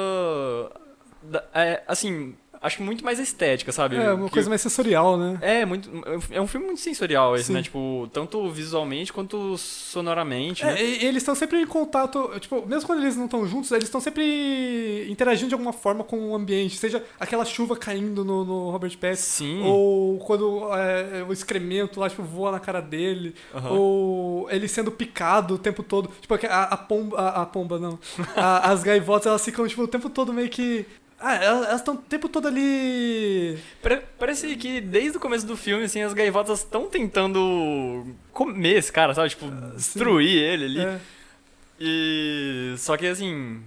da- 1.22 1.44
é, 1.54 1.82
assim, 1.86 2.34
acho 2.62 2.76
que 2.78 2.82
muito 2.82 3.04
mais 3.04 3.18
estética, 3.18 3.72
sabe? 3.72 3.96
É, 3.96 4.12
uma 4.12 4.26
Que- 4.26 4.32
coisa 4.34 4.48
mais 4.48 4.60
sensorial, 4.60 5.18
né? 5.18 5.38
é, 5.42 5.64
muito, 5.66 5.90
é 6.30 6.40
um 6.40 6.46
filme 6.46 6.66
muito 6.66 6.80
sensorial 6.80 7.34
esse, 7.36 7.46
Sim. 7.46 7.54
né? 7.54 7.62
Tipo, 7.62 8.08
tanto 8.12 8.48
visualmente 8.50 9.12
quanto 9.12 9.58
sonoramente, 9.58 10.64
né? 10.64 10.80
É, 10.80 10.84
e- 10.84 11.02
e 11.02 11.06
eles 11.06 11.22
estão 11.22 11.34
sempre 11.34 11.60
em 11.60 11.66
contato, 11.66 12.30
tipo, 12.40 12.64
mesmo 12.66 12.86
quando 12.86 13.00
eles 13.02 13.16
não 13.16 13.24
estão 13.26 13.46
juntos, 13.46 13.70
eles 13.72 13.84
estão 13.84 14.00
sempre 14.00 15.06
interagindo 15.10 15.48
de 15.48 15.54
alguma 15.54 15.72
forma 15.72 16.04
com 16.04 16.30
o 16.30 16.34
ambiente, 16.34 16.76
seja 16.76 17.02
aquela 17.18 17.44
chuva 17.44 17.76
caindo 17.76 18.24
no, 18.24 18.44
no 18.44 18.70
Robert 18.70 18.96
Pattinson, 18.98 19.22
Sim. 19.44 19.62
ou 19.64 20.18
quando 20.18 20.68
é, 20.74 21.24
o 21.28 21.32
excremento 21.32 21.98
lá, 22.00 22.08
tipo, 22.08 22.22
voa 22.22 22.52
na 22.52 22.60
cara 22.60 22.80
dele, 22.80 23.34
Aham. 23.54 23.70
ou 23.70 24.50
ele 24.50 24.68
sendo 24.68 24.90
picado 24.90 25.54
o 25.54 25.58
tempo 25.58 25.82
todo, 25.82 26.10
tipo, 26.20 26.34
a, 26.34 26.62
a 26.62 26.76
pomba, 26.76 27.16
a, 27.18 27.42
a 27.42 27.46
pomba 27.46 27.78
não, 27.78 27.98
A- 28.36 28.70
as 28.70 28.82
gaivotas, 28.82 29.26
elas 29.26 29.44
ficam, 29.44 29.66
tipo, 29.66 29.82
o 29.82 29.88
tempo 29.88 30.08
todo 30.08 30.32
meio 30.32 30.48
que... 30.48 30.86
Ah, 31.24 31.36
elas 31.36 31.76
estão 31.76 31.94
o 31.94 31.98
tempo 31.98 32.28
todo 32.28 32.48
ali... 32.48 33.56
Pare- 33.80 34.02
Parece 34.18 34.56
que 34.56 34.80
desde 34.80 35.16
o 35.16 35.20
começo 35.20 35.46
do 35.46 35.56
filme, 35.56 35.84
assim, 35.84 36.02
as 36.02 36.12
gaivotas 36.12 36.58
estão 36.58 36.88
tentando 36.88 38.06
comer 38.32 38.78
esse 38.78 38.90
cara, 38.92 39.14
sabe? 39.14 39.28
Tipo, 39.30 39.48
destruir 39.76 40.36
ele 40.36 40.64
ali. 40.64 40.80
é, 40.80 41.00
E. 41.80 42.74
Só 42.78 42.96
que 42.96 43.06
assim. 43.06 43.62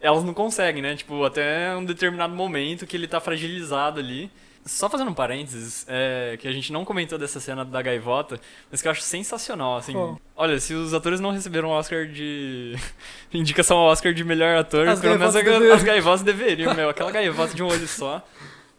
elas 0.00 0.24
não 0.24 0.34
conseguem, 0.34 0.82
né? 0.82 0.96
Tipo, 0.96 1.24
até 1.24 1.74
um 1.76 1.84
determinado 1.84 2.34
momento 2.34 2.86
que 2.86 2.96
ele 2.96 3.06
tá 3.08 3.20
fragilizado 3.20 3.98
ali. 4.00 4.30
Só 4.68 4.88
fazendo 4.88 5.10
um 5.10 5.14
parênteses, 5.14 5.84
é, 5.88 6.36
que 6.38 6.46
a 6.46 6.52
gente 6.52 6.72
não 6.72 6.84
comentou 6.84 7.18
dessa 7.18 7.40
cena 7.40 7.64
da 7.64 7.82
gaivota, 7.82 8.38
mas 8.70 8.80
que 8.82 8.86
eu 8.88 8.92
acho 8.92 9.00
sensacional, 9.02 9.76
assim. 9.78 9.94
Olha, 10.36 10.60
se 10.60 10.74
os 10.74 10.94
atores 10.94 11.18
não 11.18 11.30
receberam 11.32 11.68
o 11.70 11.72
Oscar 11.72 12.06
de. 12.06 12.76
indicação 13.32 13.78
ao 13.78 13.86
Oscar 13.88 14.12
de 14.14 14.22
melhor 14.22 14.56
ator, 14.58 14.86
As 14.86 15.00
pelo 15.00 15.18
menos 15.18 15.34
gaivotas 15.34 15.52
deveriam. 15.52 15.76
as 15.76 15.82
gaivosas 15.82 16.24
deveriam, 16.24 16.74
meu. 16.74 16.88
Aquela 16.90 17.10
gaivota 17.10 17.54
de 17.54 17.62
um 17.62 17.66
olho 17.66 17.88
só. 17.88 18.24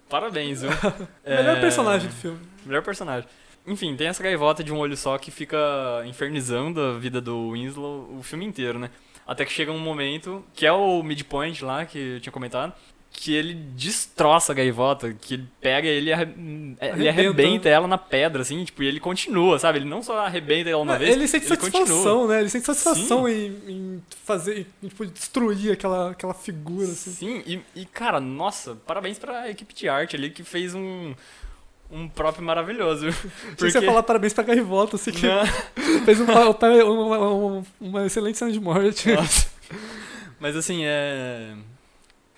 Parabéns, 0.07 0.61
viu? 0.61 0.71
Melhor 1.25 1.57
É, 1.57 1.61
personagem 1.61 2.07
do 2.07 2.15
filme. 2.15 2.39
Melhor 2.65 2.81
personagem. 2.81 3.29
Enfim, 3.67 3.95
tem 3.95 4.07
essa 4.07 4.23
gaivota 4.23 4.63
de 4.63 4.73
um 4.73 4.77
olho 4.79 4.97
só 4.97 5.17
que 5.19 5.29
fica 5.29 5.57
infernizando 6.05 6.81
a 6.81 6.97
vida 6.97 7.21
do 7.21 7.51
Winslow 7.51 8.17
o 8.17 8.23
filme 8.23 8.43
inteiro, 8.45 8.79
né? 8.79 8.89
Até 9.27 9.45
que 9.45 9.51
chega 9.51 9.71
um 9.71 9.77
momento, 9.77 10.43
que 10.55 10.65
é 10.65 10.71
o 10.71 11.03
midpoint 11.03 11.63
lá, 11.63 11.85
que 11.85 12.15
eu 12.15 12.19
tinha 12.19 12.33
comentado, 12.33 12.73
que 13.11 13.33
ele 13.33 13.53
destroça 13.53 14.53
a 14.53 14.55
gaivota, 14.55 15.13
que 15.13 15.33
ele 15.33 15.47
pega 15.59 15.87
ele 15.87 16.09
e 16.09 16.13
arre- 16.13 16.23
ele 16.33 16.77
Arrebenta. 16.79 17.09
arrebenta 17.09 17.69
ela 17.69 17.87
na 17.87 17.97
pedra, 17.97 18.41
assim, 18.43 18.63
tipo, 18.63 18.81
e 18.81 18.87
ele 18.87 18.99
continua, 18.99 19.59
sabe? 19.59 19.79
Ele 19.79 19.85
não 19.89 20.01
só 20.01 20.19
arrebenta 20.19 20.69
ela 20.69 20.81
uma 20.81 20.97
vez, 20.97 21.15
ele 21.15 21.27
sente 21.27 21.47
continua. 21.47 21.71
satisfação, 21.85 22.27
né? 22.27 22.39
Ele 22.39 22.49
sente 22.49 22.65
satisfação 22.65 23.27
em, 23.27 23.47
em 23.67 24.03
fazer, 24.23 24.67
em 24.81 24.87
tipo, 24.87 25.05
destruir 25.05 25.73
aquela, 25.73 26.11
aquela 26.11 26.33
figura, 26.33 26.85
assim. 26.87 27.11
Sim, 27.11 27.43
e, 27.45 27.61
e, 27.81 27.85
cara, 27.85 28.21
nossa, 28.21 28.75
parabéns 28.87 29.19
pra 29.19 29.49
equipe 29.49 29.73
de 29.73 29.89
arte 29.89 30.15
ali 30.15 30.29
que 30.29 30.43
fez 30.43 30.73
um, 30.73 31.13
um 31.91 32.07
prop 32.07 32.39
maravilhoso. 32.39 33.07
Tinha 33.57 33.69
que 33.69 33.71
você 33.71 33.81
falar 33.85 34.03
parabéns 34.03 34.31
pra 34.31 34.45
Gaivota, 34.45 34.95
assim, 34.95 35.11
que 35.11 35.27
Não. 35.27 35.45
fez 36.05 36.21
um 36.21 36.25
uma- 36.25 37.63
uma 37.81 38.05
excelente 38.05 38.37
cena 38.37 38.51
de 38.51 38.59
morte. 38.61 39.11
Nossa. 39.11 39.47
Mas 40.39 40.55
assim, 40.55 40.83
é. 40.85 41.53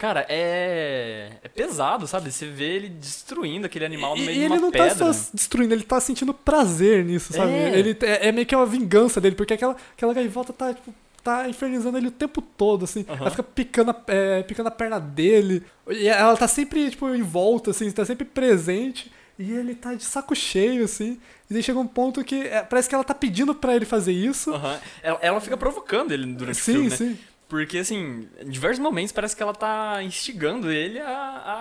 Cara, 0.01 0.25
é. 0.27 1.33
É 1.43 1.47
pesado, 1.47 2.07
sabe? 2.07 2.31
Você 2.31 2.47
vê 2.47 2.75
ele 2.75 2.89
destruindo 2.89 3.67
aquele 3.67 3.85
animal 3.85 4.15
no 4.15 4.23
E, 4.23 4.25
meio 4.25 4.35
e 4.35 4.39
de 4.39 4.45
ele 4.45 4.53
uma 4.55 4.59
não 4.59 4.71
pedra. 4.71 4.95
tá 4.95 5.13
só 5.13 5.29
destruindo, 5.31 5.75
ele 5.75 5.83
tá 5.83 5.99
sentindo 5.99 6.33
prazer 6.33 7.05
nisso, 7.05 7.31
sabe? 7.31 7.51
É. 7.51 7.77
Ele 7.77 7.95
é, 8.01 8.29
é 8.29 8.31
meio 8.31 8.47
que 8.47 8.55
uma 8.55 8.65
vingança 8.65 9.21
dele, 9.21 9.35
porque 9.35 9.53
aquela, 9.53 9.75
aquela 9.95 10.11
gaivota 10.11 10.51
tá, 10.51 10.73
tipo, 10.73 10.91
tá 11.23 11.47
infernizando 11.47 11.99
ele 11.99 12.07
o 12.07 12.11
tempo 12.11 12.41
todo, 12.41 12.85
assim. 12.85 13.05
Aham. 13.07 13.21
Ela 13.21 13.29
fica 13.29 13.43
picando 13.43 13.91
a, 13.91 14.01
é, 14.07 14.41
picando 14.41 14.69
a 14.69 14.71
perna 14.71 14.99
dele. 14.99 15.63
E 15.87 16.07
ela 16.07 16.35
tá 16.35 16.47
sempre, 16.47 16.89
tipo, 16.89 17.07
em 17.13 17.21
volta, 17.21 17.69
assim, 17.69 17.91
tá 17.91 18.03
sempre 18.03 18.25
presente. 18.25 19.11
E 19.37 19.51
ele 19.51 19.75
tá 19.75 19.93
de 19.93 20.03
saco 20.03 20.35
cheio, 20.35 20.83
assim. 20.83 21.19
E 21.47 21.53
daí 21.53 21.61
chega 21.61 21.77
um 21.77 21.85
ponto 21.85 22.23
que 22.23 22.41
é, 22.47 22.63
parece 22.63 22.89
que 22.89 22.95
ela 22.95 23.03
tá 23.03 23.13
pedindo 23.13 23.53
pra 23.53 23.75
ele 23.75 23.85
fazer 23.85 24.13
isso. 24.13 24.51
Aham. 24.51 24.79
Ela, 25.03 25.19
ela 25.21 25.41
fica 25.41 25.57
provocando 25.57 26.11
ele 26.11 26.25
durante 26.33 26.59
o 26.59 26.63
sim, 26.63 26.71
filme, 26.73 26.89
né? 26.89 26.95
sim. 26.95 27.17
Porque, 27.51 27.79
assim, 27.79 28.29
em 28.39 28.49
diversos 28.49 28.79
momentos 28.79 29.11
parece 29.11 29.35
que 29.35 29.43
ela 29.43 29.53
tá 29.53 30.01
instigando 30.01 30.71
ele 30.71 30.99
a, 30.99 31.09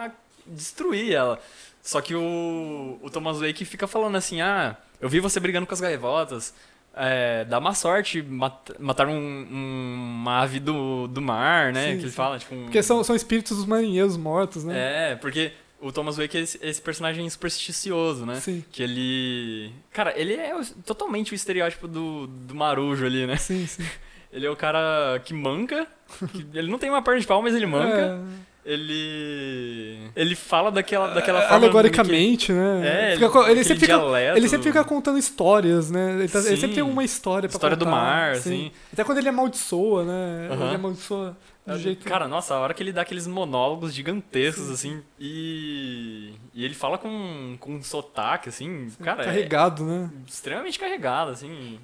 a 0.06 0.10
destruir 0.46 1.12
ela. 1.12 1.40
Só 1.82 2.00
que 2.00 2.14
o, 2.14 2.96
o 3.02 3.10
Thomas 3.10 3.40
Wake 3.40 3.64
fica 3.64 3.88
falando 3.88 4.14
assim, 4.14 4.40
ah, 4.40 4.76
eu 5.00 5.08
vi 5.08 5.18
você 5.18 5.40
brigando 5.40 5.66
com 5.66 5.74
as 5.74 5.80
gaivotas, 5.80 6.54
é, 6.94 7.44
dá 7.44 7.58
má 7.58 7.74
sorte 7.74 8.22
mat 8.22 8.70
matar 8.78 9.08
um, 9.08 9.12
um- 9.16 9.94
uma 10.20 10.42
ave 10.42 10.60
do, 10.60 11.08
do 11.08 11.20
mar, 11.20 11.72
né? 11.72 11.90
Sim, 11.90 11.98
que 11.98 12.04
ele 12.04 12.12
fala, 12.12 12.38
tipo... 12.38 12.54
Um, 12.54 12.62
Porque 12.66 12.84
são, 12.84 13.02
são 13.02 13.16
espíritos 13.16 13.56
dos 13.56 13.66
marinheiros 13.66 14.16
mortos, 14.16 14.62
né? 14.62 15.10
É, 15.10 15.16
porque 15.16 15.50
o 15.80 15.90
Thomas 15.90 16.18
Wake 16.18 16.36
é 16.38 16.40
esse, 16.42 16.56
esse 16.62 16.80
personagem 16.80 17.28
supersticioso, 17.28 18.24
né? 18.24 18.36
Sim. 18.36 18.64
Que 18.70 18.84
ele... 18.84 19.72
Cara, 19.92 20.16
ele 20.16 20.34
é 20.34 20.52
totalmente 20.86 21.32
o 21.32 21.34
estereótipo 21.34 21.88
do, 21.88 22.28
do 22.28 22.54
marujo 22.54 23.04
ali, 23.04 23.26
né? 23.26 23.34
Sim, 23.38 23.66
sim. 23.66 23.84
Ele 24.32 24.46
é 24.46 24.50
o 24.50 24.56
cara 24.56 25.20
que 25.24 25.34
manca, 25.34 25.86
que 26.32 26.46
ele 26.58 26.70
não 26.70 26.78
tem 26.78 26.88
uma 26.90 27.02
perna 27.02 27.20
de 27.20 27.26
pau, 27.26 27.42
mas 27.42 27.54
ele 27.54 27.66
manca. 27.66 28.20
É, 28.64 28.72
Ele. 28.72 30.10
Ele 30.14 30.34
fala 30.36 30.70
daquela, 30.70 31.08
daquela 31.08 31.40
forma. 31.42 31.56
alegoricamente, 31.56 32.52
né? 32.52 33.12
É, 33.12 33.14
Fica 33.16 33.26
ele, 33.26 33.38
aquele 33.40 33.64
sempre 33.64 33.80
fica, 33.86 34.20
ele 34.36 34.48
sempre 34.48 34.66
fica 34.68 34.84
contando 34.84 35.18
histórias, 35.18 35.90
né? 35.90 36.12
Ele, 36.14 36.28
tá- 36.28 36.38
ele 36.40 36.48
Sim. 36.50 36.56
sempre 36.56 36.74
tem 36.76 36.84
uma 36.84 37.02
história 37.04 37.48
pra 37.48 37.56
História 37.56 37.76
do 37.76 37.84
contar, 37.84 37.96
mar, 37.96 38.36
sim. 38.36 38.40
assim. 38.40 38.72
Até 38.92 39.02
quando 39.04 39.18
ele 39.18 39.28
amaldiçoa, 39.28 40.04
né? 40.04 40.48
Aham. 40.52 40.66
Ele 40.66 40.74
amaldiçoa 40.76 41.36
jeito... 41.76 42.04
Cara, 42.04 42.26
nossa, 42.26 42.54
a 42.54 42.58
hora 42.58 42.74
que 42.74 42.82
ele 42.82 42.92
dá 42.92 43.02
aqueles 43.02 43.26
monólogos 43.26 43.92
gigantescos, 43.94 44.68
assim, 44.70 45.02
e. 45.18 46.32
E 46.54 46.64
ele 46.64 46.74
fala 46.74 46.98
com, 46.98 47.56
com 47.60 47.74
um 47.76 47.82
sotaque, 47.82 48.48
assim, 48.48 48.88
cara, 49.02 49.22
é 49.22 49.26
carregado, 49.26 49.84
né? 49.84 50.10
extremamente 50.26 50.78
carregado, 50.78 51.30
assim. 51.30 51.78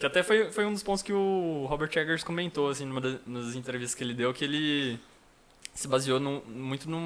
Que 0.00 0.06
até 0.06 0.22
foi, 0.22 0.50
foi 0.50 0.64
um 0.64 0.72
dos 0.72 0.82
pontos 0.82 1.02
que 1.02 1.12
o 1.12 1.66
Robert 1.68 1.90
Eggers 1.94 2.24
comentou, 2.24 2.70
assim, 2.70 2.86
numa 2.86 3.02
das, 3.02 3.54
entrevistas 3.54 3.94
que 3.94 4.02
ele 4.02 4.14
deu, 4.14 4.32
que 4.32 4.42
ele 4.44 4.98
se 5.74 5.86
baseou 5.86 6.18
num- 6.18 6.40
muito 6.48 6.88
num, 6.88 6.98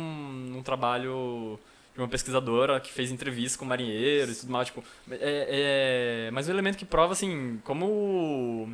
num 0.52 0.62
trabalho 0.62 1.58
de 1.92 2.00
uma 2.00 2.06
pesquisadora 2.06 2.78
que 2.78 2.92
fez 2.92 3.10
entrevistas 3.10 3.56
com 3.56 3.64
marinheiros 3.64 4.36
e 4.36 4.40
tudo 4.42 4.52
mais, 4.52 4.68
tipo, 4.68 4.84
é, 5.10 6.26
é, 6.28 6.30
mas 6.30 6.46
um 6.48 6.52
elemento 6.52 6.78
que 6.78 6.84
prova, 6.84 7.14
assim, 7.14 7.60
como 7.64 8.72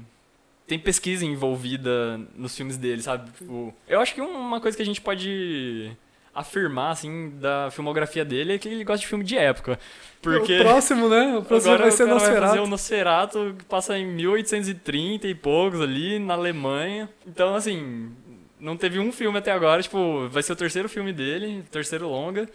tem 0.66 0.78
pesquisa 0.78 1.24
envolvida 1.24 2.18
nos 2.36 2.54
filmes 2.54 2.76
dele, 2.76 3.00
sabe? 3.02 3.30
Tipo, 3.32 3.74
eu 3.88 4.00
acho 4.00 4.14
que 4.14 4.20
uma 4.20 4.60
coisa 4.60 4.76
que 4.76 4.82
a 4.82 4.86
gente 4.86 5.00
pode 5.00 5.96
afirmar, 6.34 6.92
assim, 6.92 7.32
da 7.40 7.70
filmografia 7.70 8.24
dele 8.24 8.54
é 8.54 8.58
que 8.58 8.68
ele 8.68 8.84
gosta 8.84 9.00
de 9.00 9.06
filme 9.06 9.24
de 9.24 9.36
época. 9.36 9.78
Porque... 10.22 10.60
O 10.60 10.62
próximo, 10.62 11.08
né? 11.08 11.36
O 11.36 11.42
próximo 11.42 11.76
vai 11.76 11.90
ser 11.90 12.04
o 12.04 12.06
cara 12.06 12.18
vai 12.18 12.28
Nosferatu. 12.28 12.46
fazer 12.48 12.60
o 12.60 12.66
Nosferatu 12.66 13.54
que 13.58 13.64
passa 13.64 13.98
em 13.98 14.06
1830 14.06 15.26
e 15.26 15.34
poucos 15.34 15.80
ali, 15.80 16.18
na 16.18 16.34
Alemanha. 16.34 17.08
Então, 17.26 17.54
assim, 17.54 18.10
não 18.58 18.76
teve 18.76 18.98
um 18.98 19.10
filme 19.10 19.38
até 19.38 19.50
agora, 19.50 19.82
tipo, 19.82 20.28
vai 20.28 20.42
ser 20.42 20.52
o 20.52 20.56
terceiro 20.56 20.88
filme 20.88 21.12
dele, 21.12 21.64
terceiro 21.70 22.08
longa. 22.08 22.48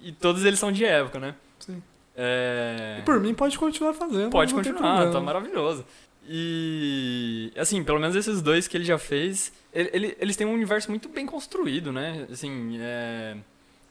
E 0.00 0.12
todos 0.12 0.44
eles 0.44 0.58
são 0.58 0.70
de 0.70 0.84
época, 0.84 1.18
né? 1.18 1.34
Sim. 1.58 1.82
É... 2.16 3.00
Por 3.04 3.18
mim, 3.18 3.34
pode 3.34 3.58
continuar 3.58 3.94
fazendo. 3.94 4.30
Pode 4.30 4.52
continuar, 4.52 5.10
tá 5.10 5.20
maravilhoso. 5.20 5.84
E, 6.28 7.52
assim, 7.56 7.82
pelo 7.84 7.98
menos 8.00 8.14
esses 8.16 8.40
dois 8.42 8.66
que 8.68 8.76
ele 8.76 8.84
já 8.84 8.98
fez, 8.98 9.52
ele- 9.72 9.90
ele- 9.92 10.16
eles 10.20 10.36
têm 10.36 10.46
um 10.46 10.52
universo 10.54 10.90
muito 10.90 11.08
bem 11.08 11.26
construído, 11.26 11.92
né? 11.92 12.26
Assim, 12.30 12.76
é... 12.80 13.36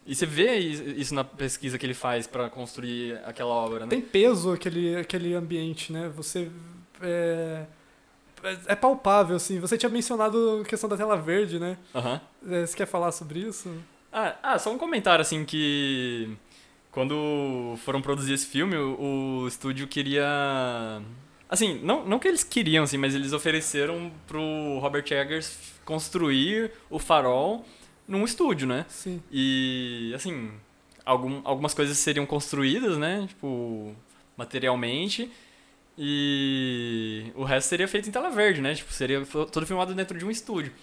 E 0.06 0.14
você 0.14 0.26
vê 0.26 0.58
is- 0.60 0.80
isso 0.98 1.16
na 1.16 1.24
pesquisa 1.24 1.78
que 1.78 1.86
ele 1.86 1.94
faz 1.94 2.28
pra 2.28 2.50
construir 2.50 3.18
aquela 3.26 3.54
obra, 3.54 3.82
né? 3.82 3.88
Tem 3.90 4.02
peso 4.02 4.52
aquele, 4.52 4.96
aquele 4.98 5.34
ambiente, 5.34 5.94
né? 5.94 6.12
Você. 6.16 6.52
É, 7.02 7.64
é 8.68 8.76
palpável, 8.76 9.38
assim. 9.38 9.60
Você 9.62 9.78
tinha 9.78 9.90
mencionado 9.90 10.60
a 10.62 10.66
questão 10.68 10.90
da 10.90 10.98
tela 10.98 11.16
verde, 11.16 11.58
né? 11.60 11.78
É, 12.50 12.66
Você 12.66 12.76
quer 12.76 12.86
falar 12.86 13.14
sobre 13.14 13.40
isso? 13.40 13.74
Ah, 14.12 14.36
ah, 14.44 14.60
só 14.60 14.72
um 14.74 14.78
comentário, 14.78 15.22
assim, 15.22 15.46
que 15.46 16.30
quando 16.92 17.76
foram 17.86 18.02
produzir 18.02 18.34
esse 18.34 18.46
filme, 18.46 18.76
o, 18.76 19.44
o 19.44 19.48
estúdio 19.48 19.88
queria... 19.88 21.02
Assim, 21.54 21.80
não, 21.84 22.04
não 22.04 22.18
que 22.18 22.28
eles 22.28 22.44
queriam, 22.44 22.84
assim, 22.84 22.98
mas 22.98 23.14
eles 23.14 23.32
ofereceram 23.32 24.12
pro 24.26 24.80
Robert 24.80 25.06
Eggers 25.12 25.56
construir 25.86 26.72
o 26.90 26.98
farol 26.98 27.64
num 28.08 28.26
estúdio, 28.26 28.66
né? 28.66 28.88
Sim. 28.90 29.22
E, 29.32 30.12
assim, 30.16 30.50
algum, 31.06 31.42
algumas 31.44 31.76
coisas 31.76 31.96
seriam 32.00 32.26
construídas, 32.26 32.98
né? 32.98 33.26
Tipo, 33.28 33.96
materialmente. 34.36 35.32
E 35.96 37.32
o 37.36 37.44
resto 37.44 37.68
seria 37.68 37.88
feito 37.88 38.10
em 38.10 38.12
tela 38.12 38.32
verde, 38.32 38.60
né? 38.60 38.74
Tipo, 38.74 38.92
seria 38.92 39.24
todo 39.24 39.64
filmado 39.68 39.94
dentro 39.94 40.18
de 40.18 40.26
um 40.26 40.32
estúdio. 40.32 40.74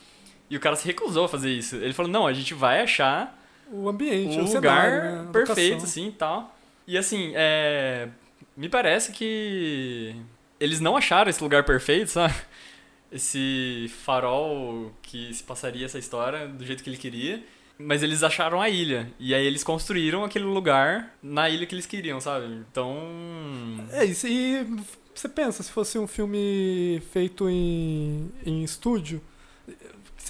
E 0.49 0.57
o 0.57 0.61
cara 0.61 0.77
se 0.77 0.87
recusou 0.87 1.25
a 1.25 1.29
fazer 1.29 1.51
isso. 1.51 1.75
Ele 1.75 1.93
falou, 1.93 2.12
não, 2.12 2.29
a 2.29 2.33
gente 2.33 2.55
vai 2.55 2.81
achar 2.81 3.37
O 3.73 3.89
ambiente, 3.89 4.39
um 4.39 4.45
o 4.45 4.55
lugar 4.55 4.89
cenário, 4.89 5.23
né? 5.25 5.33
Perfeito, 5.33 5.83
assim, 5.83 6.07
e 6.07 6.12
tal. 6.12 6.57
E, 6.87 6.97
assim, 6.97 7.33
é... 7.35 8.09
Me 8.57 8.68
parece 8.68 9.11
que 9.11 10.14
eles 10.61 10.79
não 10.79 10.97
acharam 10.97 11.31
esse 11.31 11.43
lugar 11.43 11.65
perfeito, 11.65 12.11
sabe? 12.11 12.35
Esse 13.11 13.91
farol 14.05 14.93
que 15.03 15.35
se 15.35 15.43
passaria 15.43 15.87
essa 15.87 15.99
história 15.99 16.47
do 16.47 16.65
jeito 16.65 16.85
que 16.85 16.91
ele 16.91 16.97
queria. 16.97 17.43
Mas 17.77 18.03
eles 18.03 18.23
acharam 18.23 18.61
a 18.61 18.69
ilha. 18.69 19.11
E 19.19 19.35
aí 19.35 19.45
eles 19.45 19.65
construíram 19.65 20.23
aquele 20.23 20.45
lugar 20.45 21.17
na 21.23 21.49
ilha 21.49 21.67
que 21.67 21.75
eles 21.75 21.87
queriam, 21.87 22.21
sabe? 22.21 22.47
Então... 22.71 22.95
É 23.91 24.05
isso. 24.05 24.29
E 24.29 24.67
você 25.15 25.29
pensa, 25.29 25.63
se 25.63 25.73
fosse 25.73 25.99
um 25.99 26.07
filme 26.07 27.03
feito 27.11 27.49
em, 27.49 28.31
em 28.45 28.63
estúdio, 28.63 29.21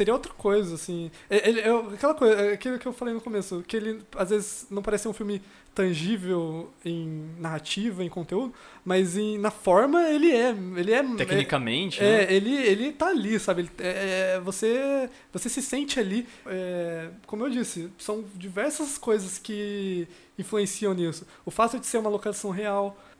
seria 0.00 0.14
outra 0.14 0.32
coisa, 0.32 0.74
assim. 0.76 1.10
É- 1.28 1.46
Ele, 1.48 1.60
é 1.60 1.70
aquela 1.94 2.14
coisa, 2.14 2.34
é 2.34 2.52
aquilo 2.54 2.78
que 2.78 2.86
eu 2.88 2.92
falei 2.92 3.12
no 3.12 3.20
começo, 3.20 3.62
que 3.68 3.76
ele 3.76 4.00
às 4.16 4.30
vezes 4.30 4.66
não 4.70 4.80
parece 4.82 5.06
um 5.06 5.12
filme 5.12 5.42
tangível 5.74 6.70
em 6.84 7.30
narrativa, 7.38 8.02
em 8.04 8.08
conteúdo, 8.08 8.52
mas 8.84 9.16
em, 9.16 9.38
na 9.38 9.50
forma 9.50 10.08
ele 10.08 10.30
é. 10.30 10.50
Ele 10.76 10.92
é 10.92 11.02
Tecnicamente, 11.16 12.00
né? 12.02 12.24
É, 12.24 12.32
ele, 12.34 12.54
ele 12.54 12.92
tá 12.92 13.08
ali, 13.08 13.38
sabe? 13.38 13.62
Ele- 13.62 13.70
é, 13.78 14.34
é, 14.36 14.40
você, 14.40 15.08
você 15.32 15.48
se 15.48 15.62
sente 15.62 15.98
ali. 16.00 16.26
é, 16.46 17.10
como 17.26 17.44
eu 17.44 17.50
disse, 17.50 17.90
são 17.98 18.24
diversas 18.34 18.98
coisas 18.98 19.38
que 19.38 20.08
influenciam 20.38 20.94
nisso. 20.94 21.26
O 21.44 21.50
fato 21.50 21.78
de 21.78 21.86
ser 21.86 21.98
uma 21.98 22.10
locação 22.10 22.50
real, 22.50 22.96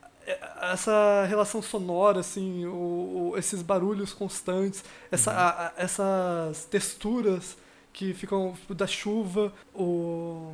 essa 0.61 1.25
relação 1.27 1.61
sonora, 1.61 2.19
assim, 2.19 2.65
o, 2.65 3.31
o- 3.33 3.37
esses 3.37 3.61
barulhos 3.61 4.13
constantes, 4.13 4.83
essa, 5.11 5.31
a- 5.31 5.67
a- 5.67 5.73
essas 5.77 6.65
texturas 6.65 7.57
que 7.93 8.13
ficam 8.13 8.53
tipo, 8.59 8.73
da 8.73 8.87
chuva, 8.87 9.51
o, 9.73 10.53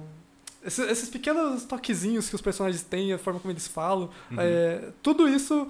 esses, 0.63 0.89
esses 0.89 1.09
pequenos 1.09 1.63
toquezinhos 1.65 2.29
que 2.29 2.35
os 2.35 2.41
personagens 2.41 2.83
têm, 2.83 3.13
a 3.13 3.17
forma 3.17 3.39
como 3.39 3.51
eles 3.51 3.67
falam, 3.67 4.09
é, 4.37 4.89
tudo 5.03 5.27
isso 5.29 5.67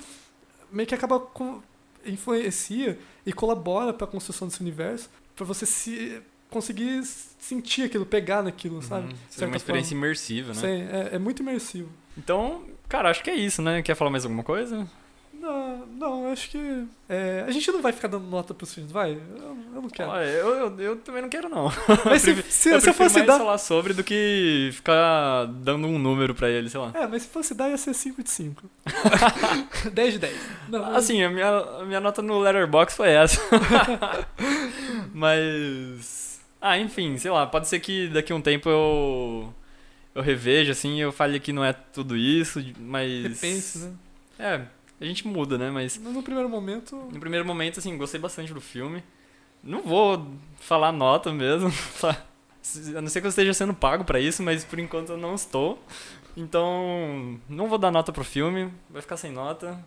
meio 0.71 0.87
que 0.87 0.95
acaba 0.95 1.19
com, 1.19 1.61
influencia 2.05 2.97
e 3.25 3.33
colabora 3.33 3.93
para 3.93 4.05
a 4.05 4.09
construção 4.09 4.47
desse 4.47 4.61
universo, 4.61 5.09
para 5.35 5.45
você 5.45 5.65
se 5.65 6.21
conseguir 6.49 7.03
sentir 7.05 7.83
aquilo, 7.83 8.05
pegar 8.05 8.41
naquilo, 8.41 8.81
sabe? 8.81 9.07
Uhum. 9.07 9.13
De 9.13 9.17
Seria 9.33 9.47
uma 9.49 9.57
experiência 9.57 9.89
forma. 9.89 10.05
imersiva, 10.05 10.53
né? 10.53 10.59
Sim, 10.61 10.87
é, 10.89 11.15
é 11.15 11.19
muito 11.19 11.41
imersivo. 11.41 11.89
Então, 12.17 12.61
cara, 12.87 13.09
acho 13.09 13.23
que 13.23 13.29
é 13.29 13.35
isso, 13.35 13.61
né? 13.61 13.81
Quer 13.81 13.95
falar 13.95 14.11
mais 14.11 14.23
alguma 14.25 14.43
coisa? 14.43 14.87
Não, 15.39 15.85
não, 15.85 16.31
acho 16.31 16.49
que. 16.49 16.87
é, 17.07 17.45
a 17.47 17.51
gente 17.51 17.71
não 17.71 17.81
vai 17.81 17.93
ficar 17.93 18.07
dando 18.07 18.25
nota 18.27 18.53
pros 18.53 18.73
filmes, 18.73 18.91
vai? 18.91 19.11
Eu, 19.13 19.57
eu 19.75 19.81
não 19.81 19.89
quero. 19.89 20.09
Olha, 20.09 20.25
eu, 20.25 20.49
eu, 20.55 20.79
eu 20.79 20.95
também 20.97 21.21
não 21.21 21.29
quero, 21.29 21.47
não. 21.47 21.71
Mas 22.03 22.23
se, 22.23 22.41
se, 22.43 22.69
eu 22.69 22.81
se 22.81 22.89
eu 22.89 22.93
fosse 22.93 23.15
mais 23.15 23.27
dar. 23.27 23.37
falar 23.37 23.57
sobre 23.59 23.93
do 23.93 24.03
que 24.03 24.71
ficar 24.73 25.45
dando 25.45 25.87
um 25.87 25.99
número 25.99 26.33
pra 26.33 26.49
ele, 26.49 26.69
sei 26.69 26.79
lá. 26.79 26.91
É, 26.93 27.05
mas 27.05 27.21
se 27.21 27.27
fosse 27.29 27.53
dar, 27.53 27.69
ia 27.69 27.77
ser 27.77 27.93
5 27.93 28.23
de 28.23 28.29
5. 28.31 28.63
10 29.93 30.13
de 30.13 30.19
10. 30.19 30.37
Não, 30.69 30.95
Assim, 30.95 31.23
a 31.23 31.29
minha, 31.29 31.49
a 31.59 31.85
minha 31.85 31.99
nota 31.99 32.21
no 32.21 32.39
Letterboxd 32.39 32.97
foi 32.97 33.09
essa. 33.09 33.39
Mas. 35.13 36.39
Ah, 36.59 36.77
enfim, 36.77 37.17
sei 37.17 37.29
lá, 37.31 37.45
pode 37.45 37.67
ser 37.67 37.79
que 37.79 38.07
daqui 38.07 38.33
a 38.33 38.35
um 38.35 38.41
tempo 38.41 38.67
eu. 38.69 39.53
Eu 40.17 40.23
reveja, 40.23 40.71
assim, 40.71 40.99
eu 40.99 41.11
fale 41.11 41.39
que 41.39 41.53
não 41.53 41.63
é 41.63 41.71
tudo 41.73 42.17
isso, 42.17 42.59
mas. 42.79 43.21
Repense, 43.23 43.77
né? 43.79 43.93
É, 44.39 44.61
a 44.99 45.05
gente 45.05 45.27
muda, 45.27 45.57
né? 45.57 45.69
Mas 45.69 45.97
No 45.97 46.23
primeiro 46.23 46.49
momento. 46.49 46.95
no 46.95 47.19
primeiro 47.19 47.45
momento, 47.45 47.79
assim, 47.79 47.95
gostei 47.97 48.19
bastante 48.19 48.53
do 48.53 48.59
filme. 48.61 49.03
Não 49.63 49.81
vou 49.83 50.27
falar 50.59 50.91
nota 50.91 51.31
mesmo. 51.31 51.71
só- 51.71 52.09
A 52.97 53.01
não 53.01 53.07
ser 53.07 53.21
que 53.21 53.27
eu 53.27 53.29
esteja 53.29 53.53
sendo 53.53 53.73
pago 53.73 54.03
pra 54.03 54.19
isso, 54.19 54.41
mas 54.43 54.65
por 54.65 54.79
enquanto 54.79 55.09
eu 55.11 55.17
não 55.17 55.35
estou. 55.35 55.81
Então, 56.35 57.39
não 57.49 57.67
vou 57.67 57.77
dar 57.77 57.91
nota 57.91 58.11
pro 58.11 58.23
filme, 58.23 58.71
vai 58.89 59.01
ficar 59.01 59.17
sem 59.17 59.31
nota. 59.31 59.79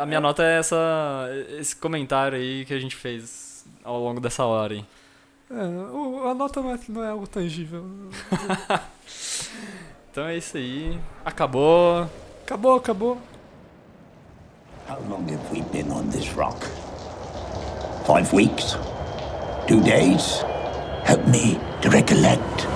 A 0.00 0.04
minha 0.06 0.20
nota 0.20 0.42
é 0.42 0.58
essa, 0.58 1.28
esse 1.58 1.76
comentário 1.76 2.36
aí 2.38 2.64
que 2.64 2.74
a 2.74 2.78
gente 2.80 2.96
fez 2.96 3.64
ao 3.82 4.00
longo 4.00 4.20
dessa 4.20 4.44
hora 4.44 4.74
aí. 4.74 4.84
É, 5.56 6.30
a 6.30 6.34
nota 6.34 6.60
não 6.60 6.72
é, 6.72 6.78
não 6.88 7.04
é 7.04 7.10
algo 7.10 7.26
tangível. 7.26 7.84
Então 10.14 10.28
é 10.28 10.36
isso 10.36 10.56
aí. 10.56 10.96
Acabou. 11.24 12.08
Acabou, 12.44 12.76
acabou. 12.76 13.18
How 14.88 15.00
long 15.10 15.28
have 15.28 15.50
we 15.50 15.62
been 15.72 15.90
on 15.90 16.08
this 16.10 16.32
rock? 16.36 16.64
Five 18.06 18.32
weeks? 18.32 18.76
Two 19.66 19.80
days? 19.80 20.44
Help 21.04 21.26
me 21.26 21.58
to 21.82 21.90
recollect. 21.90 22.68